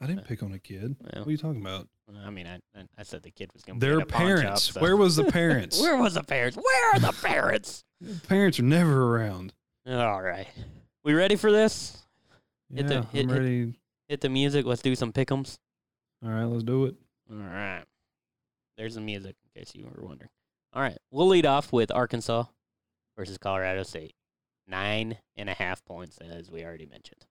I 0.01 0.07
didn't 0.07 0.27
pick 0.27 0.43
on 0.43 0.53
a 0.53 0.59
kid. 0.59 0.97
Well, 1.01 1.11
What 1.23 1.29
are 1.29 1.31
you 1.31 1.37
talking 1.37 1.61
about? 1.61 1.87
I 2.27 2.31
mean, 2.31 2.47
I 2.47 2.57
I, 2.79 2.85
I 2.99 3.03
said 3.05 3.23
the 3.23 3.31
kid 3.31 3.51
was 3.55 3.63
going 3.63 3.79
to 3.79 3.87
be 3.87 3.89
Their 3.89 4.01
at 4.01 4.09
a 4.09 4.11
shop, 4.11 4.19
parents. 4.19 4.63
so- 4.75 4.81
Where 4.81 4.97
was 4.97 5.15
the 5.17 5.25
parents? 5.33 5.81
Where 5.81 5.97
was 5.97 6.15
the 6.15 6.25
parents? 6.25 6.57
Where 6.57 6.91
are 6.95 6.99
the 6.99 7.13
parents? 7.23 7.85
parents 8.29 8.59
are 8.59 8.65
never 8.65 9.15
around. 9.17 9.55
All 9.87 10.21
right, 10.21 10.49
we 11.05 11.15
ready 11.15 11.37
for 11.37 11.51
this? 11.53 11.97
Hit 12.75 12.89
the- 12.89 12.95
Yeah, 12.95 13.05
hit- 13.13 13.25
I'm 13.27 13.33
ready. 13.33 13.61
Hit 13.67 13.75
the 14.21 14.29
music. 14.29 14.67
Let's 14.67 14.83
do 14.83 14.95
some 14.95 15.13
pick'ems. 15.13 15.59
All 16.25 16.31
right, 16.31 16.45
let's 16.45 16.65
do 16.65 16.85
it. 16.87 16.95
All 17.31 17.37
right. 17.39 17.83
There's 18.77 18.95
the 18.95 19.01
music, 19.01 19.37
in 19.55 19.61
case 19.61 19.73
you 19.75 19.85
were 19.85 20.05
wondering. 20.07 20.31
All 20.73 20.83
right. 20.83 20.97
We'll 21.11 21.29
lead 21.29 21.47
off 21.47 21.73
with 21.73 21.91
Arkansas 21.91 22.45
versus 23.17 23.39
Colorado 23.39 23.83
State. 23.83 24.15
Nine 24.69 25.19
and 25.37 25.51
a 25.51 25.55
half 25.55 25.85
points, 25.85 26.19
as 26.19 26.51
we 26.51 26.65
already 26.65 26.87
mentioned. 26.87 27.27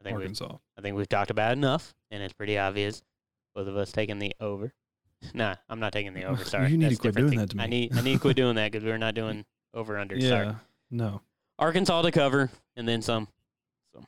I 0.00 0.04
think 0.04 0.16
we've 0.16 0.24
Arkansas. 0.24 0.56
I 0.78 0.80
think 0.80 0.96
we've 0.96 1.08
talked 1.08 1.30
about 1.30 1.50
it 1.50 1.58
enough, 1.58 1.94
and 2.10 2.22
it's 2.22 2.32
pretty 2.32 2.56
obvious. 2.58 3.02
Both 3.54 3.68
of 3.68 3.76
us 3.76 3.92
taking 3.92 4.18
the 4.18 4.32
over. 4.40 4.72
nah, 5.34 5.56
I'm 5.68 5.80
not 5.80 5.92
taking 5.92 6.14
the 6.14 6.24
over. 6.24 6.42
Sorry, 6.44 6.70
You 6.70 6.78
need 6.78 6.90
to 6.90 6.96
quit 6.96 7.14
doing 7.14 7.30
thing. 7.30 7.38
that 7.40 7.50
to 7.50 7.56
me. 7.58 7.62
I 7.62 7.66
need 7.66 7.96
I 7.96 8.00
need 8.00 8.14
to 8.14 8.18
quit 8.18 8.36
doing 8.38 8.56
that 8.56 8.72
because 8.72 8.84
we're 8.84 8.96
not 8.98 9.14
doing 9.14 9.44
over 9.74 9.98
under. 9.98 10.16
Yeah. 10.16 10.28
Sorry. 10.28 10.54
No. 10.90 11.20
Arkansas 11.58 12.00
to 12.02 12.10
cover, 12.10 12.50
and 12.76 12.88
then 12.88 13.02
some. 13.02 13.28
So 13.92 14.02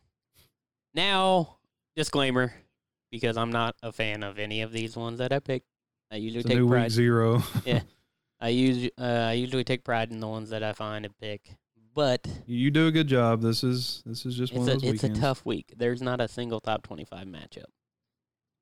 now, 0.94 1.56
disclaimer, 1.96 2.52
because 3.10 3.36
I'm 3.36 3.52
not 3.52 3.76
a 3.82 3.92
fan 3.92 4.22
of 4.22 4.38
any 4.38 4.62
of 4.62 4.72
these 4.72 4.96
ones 4.96 5.18
that 5.18 5.32
I 5.32 5.38
picked. 5.38 5.66
I 6.10 6.16
usually 6.16 6.44
take 6.44 6.66
pride. 6.66 6.82
week 6.84 6.90
zero. 6.90 7.42
I 8.40 8.48
usually 8.48 8.90
uh, 8.98 9.04
I 9.28 9.32
usually 9.34 9.64
take 9.64 9.84
pride 9.84 10.10
in 10.10 10.18
the 10.20 10.28
ones 10.28 10.50
that 10.50 10.62
I 10.62 10.72
find 10.72 11.04
and 11.04 11.16
pick, 11.16 11.56
but 11.94 12.26
you 12.46 12.70
do 12.70 12.88
a 12.88 12.90
good 12.90 13.06
job. 13.06 13.40
This 13.40 13.62
is 13.62 14.02
this 14.04 14.26
is 14.26 14.36
just 14.36 14.52
one 14.52 14.68
a 14.68 14.72
of 14.72 14.80
those 14.82 14.90
it's 14.90 15.02
weekends. 15.02 15.18
a 15.18 15.22
tough 15.22 15.46
week. 15.46 15.72
There's 15.76 16.02
not 16.02 16.20
a 16.20 16.26
single 16.28 16.60
top 16.60 16.82
25 16.82 17.26
matchup. 17.26 17.66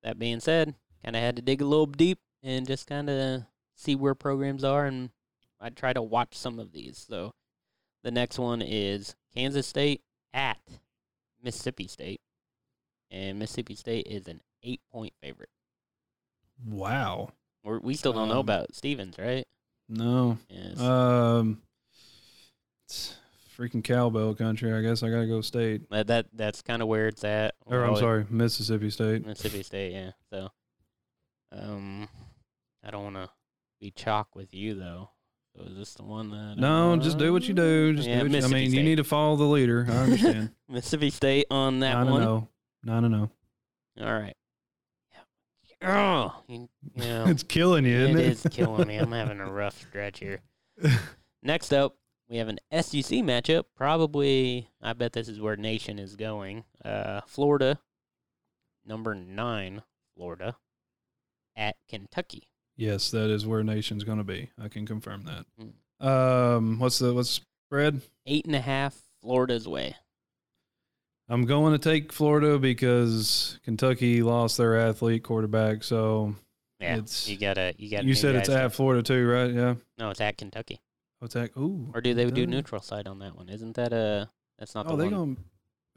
That 0.03 0.19
being 0.19 0.39
said, 0.39 0.75
kind 1.03 1.15
of 1.15 1.21
had 1.21 1.35
to 1.37 1.41
dig 1.41 1.61
a 1.61 1.65
little 1.65 1.87
deep 1.87 2.19
and 2.43 2.67
just 2.67 2.87
kind 2.87 3.09
of 3.09 3.43
see 3.75 3.95
where 3.95 4.13
programs 4.15 4.63
are, 4.63 4.85
and 4.85 5.09
I 5.59 5.69
try 5.69 5.93
to 5.93 6.01
watch 6.01 6.37
some 6.37 6.59
of 6.59 6.71
these. 6.71 7.03
So 7.09 7.33
the 8.03 8.11
next 8.11 8.37
one 8.37 8.61
is 8.61 9.15
Kansas 9.33 9.65
State 9.67 10.01
at 10.33 10.59
Mississippi 11.43 11.87
State, 11.87 12.21
and 13.11 13.37
Mississippi 13.37 13.75
State 13.75 14.07
is 14.07 14.27
an 14.27 14.41
eight 14.63 14.81
point 14.91 15.13
favorite. 15.21 15.49
Wow. 16.67 17.29
We're, 17.63 17.79
we 17.79 17.93
still 17.93 18.13
don't 18.13 18.27
know 18.29 18.35
Um, 18.35 18.39
about 18.39 18.73
Stevens, 18.73 19.17
right? 19.19 19.45
No. 19.89 20.37
Yes. 20.49 20.79
Um, 20.79 21.61
freaking 23.57 23.83
cowbell 23.83 24.33
country. 24.35 24.73
I 24.73 24.81
guess 24.81 25.03
I 25.03 25.09
gotta 25.09 25.27
go 25.27 25.41
state. 25.41 25.89
That, 25.91 26.07
that 26.07 26.27
that's 26.33 26.61
kind 26.61 26.81
of 26.81 26.87
where 26.87 27.07
it's 27.07 27.23
at. 27.23 27.55
Or 27.65 27.83
I'm 27.83 27.95
sorry, 27.97 28.25
Mississippi 28.29 28.89
State. 28.89 29.25
Mississippi 29.25 29.63
State. 29.63 29.93
Yeah. 29.93 30.11
So, 30.31 30.49
um, 31.51 32.07
I 32.83 32.91
don't 32.91 33.03
want 33.03 33.15
to 33.17 33.29
be 33.79 33.91
chalk 33.91 34.35
with 34.35 34.53
you 34.53 34.75
though. 34.75 35.09
So 35.55 35.63
is 35.63 35.75
this 35.77 35.93
the 35.95 36.03
one 36.03 36.29
that? 36.31 36.55
No, 36.57 36.95
just 36.97 37.17
do 37.17 37.33
what 37.33 37.47
you 37.47 37.53
do. 37.53 37.93
Just 37.93 38.07
Yeah, 38.07 38.23
do 38.23 38.29
what 38.29 38.39
you, 38.39 38.45
I 38.45 38.47
mean, 38.47 38.73
you 38.73 38.83
need 38.83 38.95
to 38.95 39.03
follow 39.03 39.35
the 39.35 39.43
leader. 39.43 39.85
I 39.89 39.93
understand. 39.97 40.51
Mississippi 40.69 41.09
State 41.09 41.47
on 41.51 41.81
that 41.81 41.97
and 41.97 42.09
one. 42.09 42.21
zero. 42.21 42.47
Nine 42.83 43.03
and 43.05 43.13
zero. 43.15 43.31
All 44.01 44.19
right. 44.19 44.35
Oh, 45.83 46.43
you, 46.47 46.69
yeah. 46.95 47.27
It's 47.29 47.43
killing 47.43 47.85
you, 47.85 47.95
isn't 47.97 48.17
it 48.17 48.25
it? 48.25 48.31
is 48.31 48.47
killing 48.51 48.87
me. 48.87 48.97
I'm 48.97 49.11
having 49.11 49.39
a 49.39 49.51
rough 49.51 49.79
stretch 49.81 50.19
here. 50.19 50.39
Next 51.43 51.73
up, 51.73 51.95
we 52.29 52.37
have 52.37 52.47
an 52.49 52.59
SEC 52.71 53.19
matchup. 53.19 53.63
Probably, 53.75 54.69
I 54.81 54.93
bet 54.93 55.13
this 55.13 55.27
is 55.27 55.39
where 55.41 55.55
Nation 55.55 55.97
is 55.97 56.15
going. 56.15 56.65
Uh, 56.85 57.21
Florida, 57.25 57.79
number 58.85 59.15
nine, 59.15 59.81
Florida, 60.15 60.55
at 61.55 61.77
Kentucky. 61.89 62.43
yes, 62.77 63.09
that 63.11 63.29
is 63.31 63.45
where 63.45 63.63
nation's 63.63 64.03
going 64.03 64.17
to 64.19 64.23
be. 64.23 64.49
I 64.63 64.67
can 64.67 64.85
confirm 64.85 65.23
that. 65.25 65.45
Mm. 65.59 66.05
Um, 66.05 66.79
what's 66.79 66.99
the 66.99 67.13
what's 67.13 67.41
spread? 67.67 68.01
Eight 68.27 68.45
and 68.45 68.55
a 68.55 68.61
half, 68.61 68.95
Florida's 69.21 69.67
way. 69.67 69.95
I'm 71.31 71.45
going 71.45 71.71
to 71.71 71.79
take 71.79 72.11
Florida 72.11 72.59
because 72.59 73.57
Kentucky 73.63 74.21
lost 74.21 74.57
their 74.57 74.77
athlete 74.77 75.23
quarterback. 75.23 75.83
So 75.83 76.35
Yeah, 76.79 76.95
It's- 76.97 77.27
you 77.29 77.37
gotta, 77.37 77.73
you 77.77 77.89
gotta. 77.89 78.05
you 78.05 78.13
said 78.13 78.35
it's 78.35 78.49
at 78.49 78.73
Florida 78.73 79.01
too, 79.01 79.27
right? 79.27 79.51
Yeah. 79.51 79.75
No, 79.97 80.09
it's 80.09 80.19
at 80.19 80.37
Kentucky. 80.37 80.81
What's 81.19 81.35
that? 81.35 81.51
Ooh. 81.57 81.89
Or 81.93 82.01
do 82.01 82.13
they 82.13 82.29
do 82.31 82.45
neutral 82.47 82.81
side 82.81 83.07
on 83.07 83.19
that 83.19 83.35
one? 83.37 83.47
Isn't 83.49 83.75
that 83.75 83.93
a? 83.93 84.29
That's 84.59 84.73
not 84.75 84.87
Oh, 84.87 84.91
the 84.91 84.97
they 84.97 85.03
one. 85.05 85.13
going? 85.13 85.37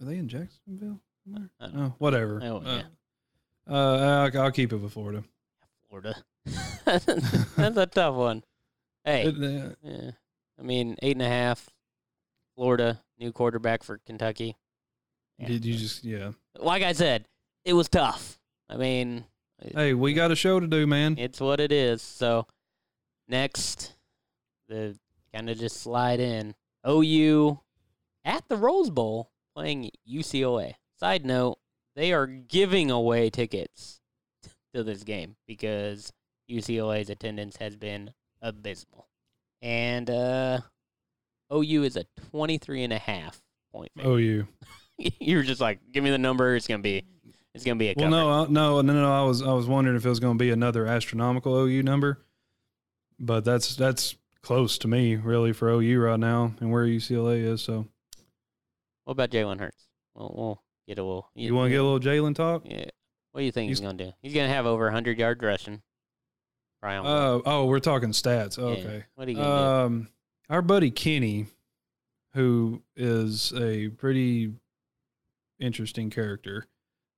Are 0.01 0.05
they 0.13 0.19
in 0.19 0.29
Jacksonville? 0.29 1.01
somewhere? 1.25 1.51
I 1.59 1.65
don't 1.67 1.75
know. 1.75 1.85
Oh, 1.87 1.95
whatever. 1.99 2.41
Oh, 2.45 2.57
Uh, 2.59 2.83
yeah. 3.67 3.75
Uh, 3.75 4.29
I'll, 4.35 4.43
I'll 4.43 4.53
keep 4.53 4.73
it 4.73 4.77
with 4.77 4.93
Florida. 4.93 5.25
Florida. 5.89 6.15
that's 6.85 7.77
a 7.79 7.87
tough 7.91 8.15
one. 8.15 8.45
Hey, 9.05 9.27
It, 9.27 9.35
uh, 9.37 9.75
Yeah. 9.83 10.11
I 10.59 10.63
mean, 10.63 10.97
eight 11.03 11.17
and 11.17 11.23
a 11.23 11.29
half. 11.29 11.71
Florida, 12.55 13.03
new 13.19 13.33
quarterback 13.33 13.83
for 13.83 13.99
Kentucky. 14.07 14.57
Yeah. 15.39 15.49
Did 15.49 15.65
you 15.65 15.75
just 15.77 16.05
yeah? 16.05 16.33
Like 16.59 16.83
I 16.83 16.93
said, 16.93 17.27
it 17.65 17.73
was 17.73 17.89
tough. 17.89 18.39
I 18.69 18.77
mean, 18.77 19.25
Hey, 19.75 19.95
we 19.95 20.13
got 20.15 20.31
a 20.31 20.37
show 20.37 20.61
to 20.61 20.67
do, 20.67 20.87
man. 20.87 21.17
it's 21.19 21.41
what 21.41 21.61
it 21.61 21.73
is. 21.73 22.03
So, 22.03 22.47
next, 23.29 23.95
the 24.69 24.99
kind 25.33 25.49
of 25.49 25.59
just 25.59 25.81
slide 25.81 26.21
in. 26.21 26.55
OU 26.87 27.61
at 28.25 28.47
the 28.49 28.57
Rose 28.57 28.91
Bowl 28.91 29.31
playing 29.55 29.91
UCLA. 30.11 30.75
Side 31.01 31.25
note, 31.25 31.59
they 31.97 32.13
are 32.13 32.27
giving 32.27 32.91
away 32.91 33.31
tickets 33.31 34.01
to 34.75 34.83
this 34.83 35.03
game 35.03 35.37
because 35.47 36.13
UCLA's 36.51 37.09
attendance 37.09 37.57
has 37.57 37.77
been 37.77 38.13
abysmal. 38.43 39.09
And 39.63 40.11
uh, 40.11 40.61
OU 41.53 41.85
is 41.85 41.97
a 41.97 42.05
23 42.31 42.85
and 42.85 42.93
a 42.93 42.99
half 42.99 43.41
point 43.73 43.91
favorite. 43.97 44.11
Oh, 44.11 44.17
you. 44.99 45.11
you 45.21 45.37
were 45.37 45.43
just 45.43 45.61
like, 45.61 45.81
give 45.93 46.03
me 46.05 46.11
the 46.11 46.19
number. 46.19 46.55
It's 46.57 46.67
gonna 46.67 46.83
be, 46.83 47.05
it's 47.55 47.65
gonna 47.65 47.77
be 47.79 47.89
a 47.89 47.95
Well, 47.97 48.11
cover. 48.11 48.11
no, 48.11 48.31
I- 48.31 48.47
no, 48.49 48.81
no, 48.83 48.93
no. 48.93 49.13
I 49.13 49.23
was 49.27 49.43
I 49.43 49.53
was 49.53 49.67
wondering 49.67 49.97
if 49.97 50.05
it 50.05 50.09
was 50.09 50.21
going 50.21 50.37
to 50.39 50.43
be 50.43 50.51
another 50.51 50.87
astronomical 50.87 51.55
OU 51.57 51.83
number, 51.83 52.25
but 53.19 53.45
that's 53.45 53.77
that's 53.77 54.17
close 54.43 54.77
to 54.79 54.89
me 54.89 55.17
really 55.17 55.53
for 55.53 55.71
OU 55.71 56.01
right 56.01 56.21
now 56.21 56.53
and 56.61 56.71
where 56.71 56.85
UCLA 56.85 57.43
is. 57.45 57.63
So 57.63 57.87
What 59.05 59.13
about 59.13 59.31
Jalen 59.31 59.59
Hurts? 59.61 59.87
Well, 60.15 60.33
we'll 60.37 60.63
get 60.87 60.99
a 60.99 61.03
little. 61.03 61.29
you 61.35 61.55
want 61.55 61.67
to 61.67 61.71
get 61.71 61.81
a 61.81 61.85
little 61.85 62.01
Jalen 62.01 62.35
talk? 62.35 62.63
Yeah. 62.67 62.85
What 63.33 63.41
do 63.41 63.45
you 63.47 63.53
think 63.53 63.69
he's, 63.71 63.79
He's- 63.79 63.87
gonna 63.91 64.05
do? 64.05 64.13
He's 64.23 64.35
gonna 64.35 64.49
have 64.49 64.67
over 64.67 64.85
100 64.85 65.19
yard 65.19 65.43
rushing. 65.43 65.83
On 66.83 67.07
Uh, 67.07 67.41
oh, 67.47 67.65
we're 67.65 67.81
talking 67.81 68.11
stats. 68.11 68.59
Yeah. 68.59 68.65
Okay. 68.65 69.05
What 69.15 69.27
are 69.27 69.31
you 69.31 69.37
gonna 69.39 69.87
Um, 69.87 70.09
our 70.51 70.61
buddy 70.61 70.91
Kenny, 70.91 71.47
who 72.35 72.83
is 72.95 73.55
a 73.55 73.89
pretty 73.89 74.53
interesting 75.59 76.11
character, 76.11 76.67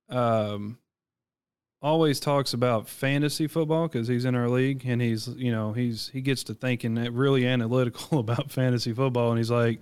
um, 0.09 0.77
always 1.81 2.19
talks 2.19 2.53
about 2.53 2.87
fantasy 2.87 3.47
football 3.47 3.87
because 3.87 4.07
he's 4.07 4.25
in 4.25 4.35
our 4.35 4.49
league 4.49 4.83
and 4.85 5.01
he's 5.01 5.27
you 5.27 5.51
know 5.51 5.73
he's 5.73 6.09
he 6.09 6.21
gets 6.21 6.43
to 6.43 6.53
thinking 6.53 6.95
that 6.95 7.11
really 7.13 7.45
analytical 7.47 8.19
about 8.19 8.51
fantasy 8.51 8.93
football 8.93 9.29
and 9.29 9.37
he's 9.37 9.51
like. 9.51 9.81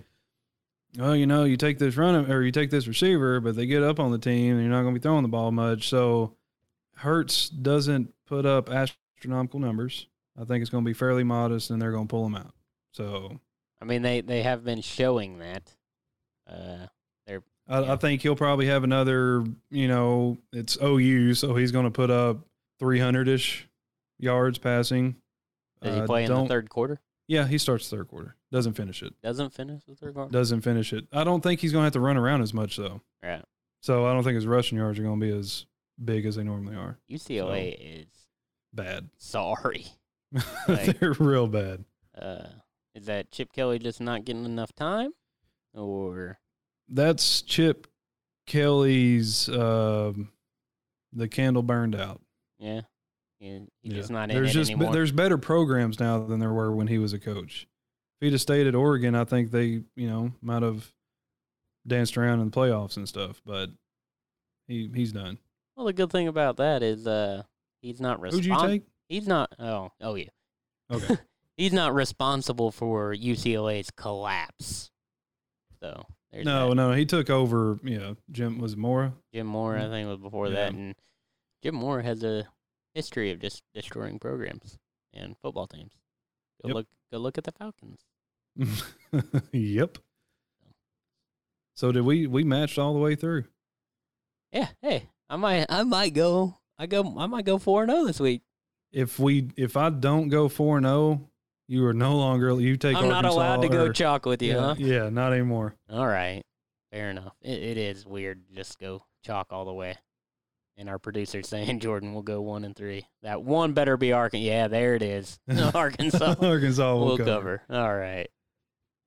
Oh, 0.98 1.12
you 1.12 1.26
know, 1.26 1.44
you 1.44 1.58
take 1.58 1.78
this 1.78 1.98
running 1.98 2.30
or 2.32 2.40
you 2.40 2.52
take 2.52 2.70
this 2.70 2.86
receiver, 2.86 3.38
but 3.38 3.54
they 3.54 3.66
get 3.66 3.82
up 3.82 4.00
on 4.00 4.12
the 4.12 4.18
team 4.18 4.54
and 4.54 4.62
you're 4.62 4.70
not 4.70 4.80
going 4.80 4.94
to 4.94 4.98
be 4.98 5.02
throwing 5.02 5.24
the 5.24 5.28
ball 5.28 5.52
much. 5.52 5.90
So 5.90 6.36
Hurts 6.94 7.50
doesn't 7.50 8.14
put 8.26 8.46
up 8.46 8.70
astronomical 8.70 9.60
numbers. 9.60 10.06
I 10.40 10.44
think 10.44 10.62
it's 10.62 10.70
going 10.70 10.84
to 10.84 10.88
be 10.88 10.94
fairly 10.94 11.24
modest, 11.24 11.70
and 11.70 11.80
they're 11.80 11.92
going 11.92 12.06
to 12.06 12.10
pull 12.10 12.24
them 12.24 12.34
out. 12.34 12.54
So? 12.92 13.40
I 13.80 13.84
mean, 13.84 14.02
they 14.02 14.20
they 14.22 14.42
have 14.42 14.64
been 14.64 14.80
showing 14.80 15.38
that. 15.38 15.70
Uh, 16.48 16.86
I, 17.68 17.80
Yeah. 17.80 17.92
I 17.92 17.96
think 17.96 18.22
he'll 18.22 18.36
probably 18.36 18.66
have 18.66 18.84
another. 18.84 19.44
You 19.70 19.88
know, 19.88 20.38
it's 20.52 20.76
OU, 20.82 21.34
so 21.34 21.54
he's 21.56 21.72
going 21.72 21.84
to 21.84 21.90
put 21.90 22.10
up 22.10 22.38
300 22.78 23.28
ish 23.28 23.68
yards 24.18 24.58
passing. 24.58 25.16
does 25.82 25.94
he 25.94 26.00
Uh, 26.00 26.06
play 26.06 26.24
in 26.24 26.32
the 26.32 26.46
third 26.46 26.68
quarter? 26.70 27.00
Yeah, 27.28 27.46
he 27.48 27.58
starts 27.58 27.88
third 27.90 28.08
quarter. 28.08 28.36
Doesn't 28.52 28.74
finish 28.74 29.02
it. 29.02 29.12
Doesn't 29.20 29.52
finish 29.52 29.82
the 29.84 29.96
third 29.96 30.14
quarter. 30.14 30.30
Doesn't 30.30 30.60
finish 30.60 30.92
it. 30.92 31.06
I 31.12 31.24
don't 31.24 31.42
think 31.42 31.60
he's 31.60 31.72
going 31.72 31.82
to 31.82 31.86
have 31.86 31.92
to 31.94 32.00
run 32.00 32.16
around 32.16 32.42
as 32.42 32.54
much 32.54 32.76
though. 32.76 33.02
Yeah. 33.22 33.42
So 33.82 34.06
I 34.06 34.12
don't 34.12 34.22
think 34.22 34.36
his 34.36 34.46
rushing 34.46 34.78
yards 34.78 34.98
are 34.98 35.02
going 35.02 35.18
to 35.20 35.26
be 35.26 35.36
as 35.36 35.66
big 36.02 36.24
as 36.26 36.36
they 36.36 36.44
normally 36.44 36.76
are. 36.76 36.98
UCLA 37.10 37.76
is 37.78 38.06
Bad. 38.72 39.08
sorry. 39.18 39.86
Like- 40.68 40.98
they're 41.00 41.12
real 41.14 41.46
bad. 41.48 41.84
Uh, 42.16 42.46
is 42.94 43.06
that 43.06 43.30
Chip 43.32 43.52
Kelly 43.52 43.78
just 43.78 44.00
not 44.00 44.24
getting 44.24 44.44
enough 44.44 44.72
time, 44.74 45.10
or 45.74 46.38
That's 46.88 47.42
Chip 47.42 47.86
Kelly's. 48.46 49.48
Um, 49.48 50.30
the 51.12 51.28
candle 51.28 51.62
burned 51.62 51.94
out. 51.94 52.20
yeah, 52.58 52.82
he, 53.38 53.62
he's 53.82 53.92
Yeah. 53.94 54.02
not 54.10 54.30
in 54.30 54.36
there's 54.36 54.52
just 54.52 54.78
be- 54.78 54.86
there's 54.92 55.12
better 55.12 55.38
programs 55.38 55.98
now 55.98 56.18
than 56.26 56.40
there 56.40 56.52
were 56.52 56.72
when 56.72 56.86
he 56.88 56.98
was 56.98 57.12
a 57.12 57.18
coach. 57.18 57.66
If 58.20 58.26
he'd 58.26 58.32
have 58.32 58.40
stayed 58.40 58.66
at 58.66 58.74
Oregon, 58.74 59.14
I 59.14 59.24
think 59.24 59.50
they 59.50 59.82
you 59.94 60.08
know 60.08 60.32
might 60.40 60.62
have 60.62 60.92
danced 61.86 62.16
around 62.18 62.40
in 62.40 62.50
the 62.50 62.56
playoffs 62.56 62.96
and 62.96 63.08
stuff. 63.08 63.40
But 63.46 63.70
he 64.68 64.90
he's 64.94 65.12
done. 65.12 65.38
well, 65.76 65.86
the 65.86 65.92
good 65.92 66.10
thing 66.10 66.28
about 66.28 66.56
that 66.58 66.82
is 66.82 67.06
uh, 67.06 67.42
he's 67.82 68.00
not 68.00 68.20
responsible. 68.20 68.54
Who'd 68.56 68.62
you 68.62 68.68
take? 68.78 68.86
He's 69.08 69.26
not. 69.26 69.52
Oh, 69.58 69.92
oh 70.00 70.14
yeah. 70.16 70.28
Okay. 70.90 71.16
he's 71.56 71.72
not 71.72 71.94
responsible 71.94 72.70
for 72.72 73.14
UCLA's 73.14 73.90
collapse. 73.90 74.90
So 75.80 76.06
there's 76.32 76.44
no, 76.44 76.70
that. 76.70 76.74
no, 76.74 76.92
he 76.92 77.06
took 77.06 77.30
over. 77.30 77.78
You 77.82 77.98
know, 77.98 78.16
Jim 78.30 78.58
was 78.58 78.76
Mora. 78.76 79.14
Jim 79.32 79.46
Mora, 79.46 79.80
I 79.80 79.82
mm-hmm. 79.84 79.92
think, 79.92 80.08
was 80.08 80.18
before 80.18 80.50
that, 80.50 80.72
and 80.72 80.94
Jim 81.62 81.74
Mora 81.74 82.02
has 82.02 82.22
a 82.22 82.46
history 82.94 83.30
of 83.30 83.40
just 83.40 83.62
destroying 83.74 84.18
programs 84.18 84.78
and 85.12 85.36
football 85.42 85.66
teams. 85.66 85.92
Go 86.62 86.68
Yep. 86.68 86.74
look, 86.74 86.86
go 87.12 87.18
look 87.18 87.38
at 87.38 87.44
the 87.44 87.52
Falcons. 87.52 88.00
yep. 89.52 89.98
So 91.74 91.92
did 91.92 92.02
we 92.02 92.26
we 92.26 92.42
matched 92.42 92.78
all 92.78 92.94
the 92.94 93.00
way 93.00 93.14
through? 93.14 93.44
Yeah, 94.50 94.68
hey, 94.80 95.10
I 95.28 95.36
might, 95.36 95.66
I 95.68 95.82
might 95.82 96.14
go, 96.14 96.58
I 96.78 96.86
go, 96.86 97.14
I 97.18 97.26
might 97.26 97.44
go 97.44 97.58
four 97.58 97.82
and 97.82 97.90
zero 97.92 98.04
this 98.04 98.18
week. 98.20 98.42
If 98.92 99.18
we 99.18 99.50
if 99.56 99.76
I 99.76 99.90
don't 99.90 100.28
go 100.28 100.48
four 100.48 100.78
and 100.78 100.86
zero, 100.86 101.28
you 101.68 101.84
are 101.86 101.92
no 101.92 102.16
longer 102.16 102.58
you 102.60 102.76
take. 102.76 102.96
I'm 102.96 103.08
not 103.08 103.24
allowed 103.24 103.62
to 103.62 103.68
go 103.68 103.92
chalk 103.92 104.26
with 104.26 104.42
you, 104.42 104.54
yeah, 104.54 104.60
huh? 104.60 104.74
yeah, 104.78 105.08
not 105.08 105.32
anymore. 105.32 105.74
All 105.90 106.06
right, 106.06 106.42
fair 106.92 107.10
enough. 107.10 107.34
It, 107.42 107.62
it 107.62 107.76
is 107.76 108.06
weird 108.06 108.46
to 108.48 108.54
just 108.54 108.78
go 108.78 109.02
chalk 109.24 109.48
all 109.50 109.64
the 109.64 109.72
way. 109.72 109.96
And 110.78 110.88
our 110.88 110.98
producer's 110.98 111.48
saying 111.50 111.80
Jordan 111.80 112.14
will 112.14 112.22
go 112.22 112.40
one 112.40 112.64
and 112.64 112.76
three. 112.76 113.06
That 113.22 113.42
one 113.42 113.72
better 113.72 113.96
be 113.96 114.12
Arkansas. 114.12 114.46
Yeah, 114.46 114.68
there 114.68 114.94
it 114.94 115.02
is. 115.02 115.38
Arkansas. 115.74 116.36
Arkansas 116.40 116.94
will 116.94 117.06
we'll 117.06 117.18
cover. 117.18 117.62
cover. 117.68 117.82
All 117.82 117.96
right. 117.96 118.28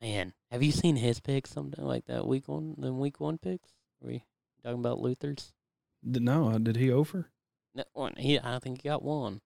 Man, 0.02 0.34
have 0.52 0.64
you 0.64 0.72
seen 0.72 0.96
his 0.96 1.20
picks 1.20 1.52
something 1.52 1.84
like 1.84 2.06
that 2.06 2.26
week 2.26 2.48
one? 2.48 2.76
then 2.78 3.00
week 3.00 3.20
one 3.20 3.38
picks? 3.38 3.70
Are 4.02 4.08
we 4.08 4.24
talking 4.64 4.80
about 4.80 5.00
Luther's? 5.00 5.54
No, 6.02 6.50
uh, 6.50 6.58
did 6.58 6.78
he 6.78 6.90
over? 6.90 7.28
No, 7.76 7.84
one. 7.94 8.14
He, 8.18 8.40
I 8.40 8.60
think 8.60 8.82
he 8.82 8.90
got 8.90 9.04
one. 9.04 9.42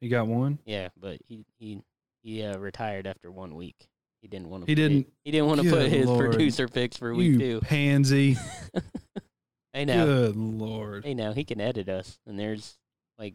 He 0.00 0.08
got 0.08 0.28
one. 0.28 0.60
Yeah, 0.64 0.88
but 0.96 1.18
he 1.26 1.44
he 1.58 1.82
he 2.22 2.42
uh, 2.42 2.56
retired 2.58 3.06
after 3.06 3.30
one 3.30 3.54
week. 3.54 3.88
He 4.20 4.28
didn't 4.28 4.48
want 4.48 4.64
to. 4.64 4.70
He 4.70 4.74
didn't- 4.74 5.08
He 5.24 5.30
didn't 5.32 5.46
want 5.48 5.62
to 5.62 5.70
put 5.70 5.88
his 5.90 6.06
Lord. 6.06 6.30
producer 6.30 6.68
picks 6.68 6.96
for 6.96 7.12
week 7.14 7.32
you 7.32 7.38
two. 7.38 7.60
pansy. 7.60 8.36
hey 9.72 9.84
now, 9.84 10.04
Good 10.04 10.36
lord. 10.36 11.04
hey 11.04 11.14
now, 11.14 11.32
he 11.32 11.44
can 11.44 11.60
edit 11.60 11.88
us, 11.88 12.18
and 12.26 12.38
there's 12.38 12.78
like 13.18 13.34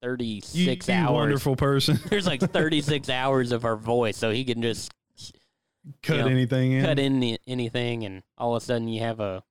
thirty 0.00 0.42
You, 0.52 0.70
you 0.72 0.94
hours. 0.94 1.12
wonderful 1.12 1.56
person. 1.56 1.98
There's 2.08 2.26
like 2.26 2.40
thirty 2.40 2.80
six 2.80 3.08
hours 3.08 3.52
of 3.52 3.64
our 3.64 3.76
voice, 3.76 4.16
so 4.16 4.30
he 4.30 4.44
can 4.44 4.62
just 4.62 4.90
cut 6.02 6.18
know, 6.20 6.26
anything 6.28 6.72
in. 6.72 6.84
cut 6.84 6.98
in 6.98 7.36
anything, 7.46 8.04
and 8.04 8.22
all 8.38 8.54
of 8.56 8.62
a 8.62 8.64
sudden 8.64 8.88
you 8.88 9.00
have 9.00 9.20
a 9.20 9.42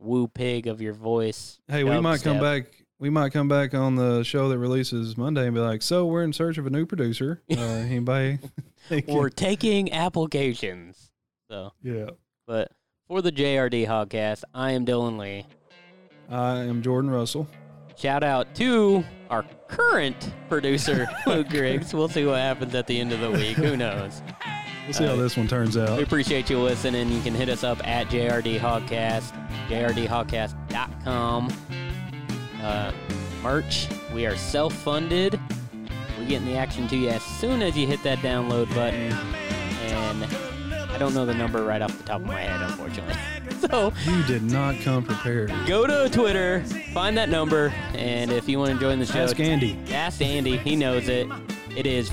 woo 0.00 0.26
pig 0.28 0.66
of 0.66 0.80
your 0.80 0.94
voice. 0.94 1.58
Hey, 1.68 1.84
we 1.84 1.98
might 2.00 2.22
come 2.22 2.40
back. 2.40 2.66
We 3.00 3.10
might 3.10 3.32
come 3.32 3.48
back 3.48 3.74
on 3.74 3.96
the 3.96 4.22
show 4.22 4.48
that 4.48 4.58
releases 4.58 5.16
Monday 5.16 5.46
and 5.46 5.54
be 5.54 5.60
like, 5.60 5.82
"So 5.82 6.06
we're 6.06 6.22
in 6.22 6.32
search 6.32 6.58
of 6.58 6.66
a 6.66 6.70
new 6.70 6.86
producer. 6.86 7.42
Uh, 7.50 7.60
anybody?" 7.60 8.38
We're 9.08 9.30
taking 9.30 9.92
applications. 9.92 11.10
So, 11.50 11.72
yeah. 11.82 12.10
but 12.46 12.70
for 13.08 13.22
the 13.22 13.32
JRD 13.32 13.86
Hogcast, 13.86 14.44
I 14.52 14.72
am 14.72 14.84
Dylan 14.84 15.18
Lee. 15.18 15.46
I 16.30 16.58
am 16.58 16.82
Jordan 16.82 17.10
Russell. 17.10 17.48
Shout 17.96 18.22
out 18.22 18.54
to 18.56 19.02
our 19.30 19.44
current 19.68 20.32
producer, 20.50 21.06
Luke 21.26 21.48
Griggs. 21.48 21.94
We'll 21.94 22.08
see 22.08 22.26
what 22.26 22.36
happens 22.38 22.74
at 22.74 22.86
the 22.86 23.00
end 23.00 23.12
of 23.12 23.20
the 23.20 23.30
week. 23.30 23.56
Who 23.56 23.74
knows? 23.76 24.20
We'll 24.84 24.92
see 24.92 25.04
how 25.06 25.12
Uh, 25.12 25.16
this 25.16 25.36
one 25.36 25.48
turns 25.48 25.76
out. 25.78 25.96
We 25.96 26.02
appreciate 26.02 26.50
you 26.50 26.58
listening. 26.60 27.08
You 27.10 27.22
can 27.22 27.34
hit 27.34 27.48
us 27.48 27.64
up 27.64 27.86
at 27.86 28.08
JRD 28.08 28.58
Hogcast, 28.58 29.32
jrdhogcast.com. 29.68 31.48
Uh, 32.64 32.92
merch, 33.42 33.88
we 34.14 34.24
are 34.24 34.36
self 34.36 34.72
funded. 34.72 35.38
We're 36.18 36.26
getting 36.26 36.46
the 36.46 36.56
action 36.56 36.88
to 36.88 36.96
you 36.96 37.10
as 37.10 37.22
soon 37.22 37.60
as 37.60 37.76
you 37.76 37.86
hit 37.86 38.02
that 38.04 38.18
download 38.18 38.74
button. 38.74 39.12
And 39.12 40.24
I 40.90 40.96
don't 40.96 41.12
know 41.12 41.26
the 41.26 41.34
number 41.34 41.62
right 41.62 41.82
off 41.82 41.96
the 41.98 42.04
top 42.04 42.20
of 42.22 42.26
my 42.26 42.40
head, 42.40 42.62
unfortunately. 42.62 43.14
So 43.70 43.94
You 44.04 44.22
did 44.24 44.42
not 44.42 44.78
come 44.80 45.04
prepared. 45.04 45.50
go 45.66 45.86
to 45.86 46.10
Twitter, 46.14 46.62
find 46.92 47.16
that 47.16 47.30
number, 47.30 47.68
and 47.94 48.30
if 48.30 48.46
you 48.46 48.58
want 48.58 48.72
to 48.72 48.78
join 48.78 48.98
the 48.98 49.06
show, 49.06 49.20
Ask 49.20 49.40
Andy. 49.40 49.78
Ask 49.90 50.20
Andy. 50.20 50.58
He 50.58 50.76
knows 50.76 51.08
it. 51.08 51.26
It 51.74 51.86
is 51.86 52.10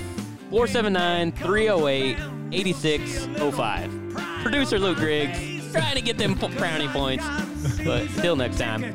479 0.48 1.32
308 1.32 2.16
8605. 2.52 4.42
Producer 4.42 4.78
Luke 4.78 4.96
Griggs 4.96 5.72
trying 5.72 5.94
to 5.96 6.00
get 6.00 6.16
them 6.16 6.34
brownie 6.56 6.88
points. 6.88 7.24
But 7.84 8.08
till 8.22 8.36
next 8.36 8.58
time, 8.58 8.94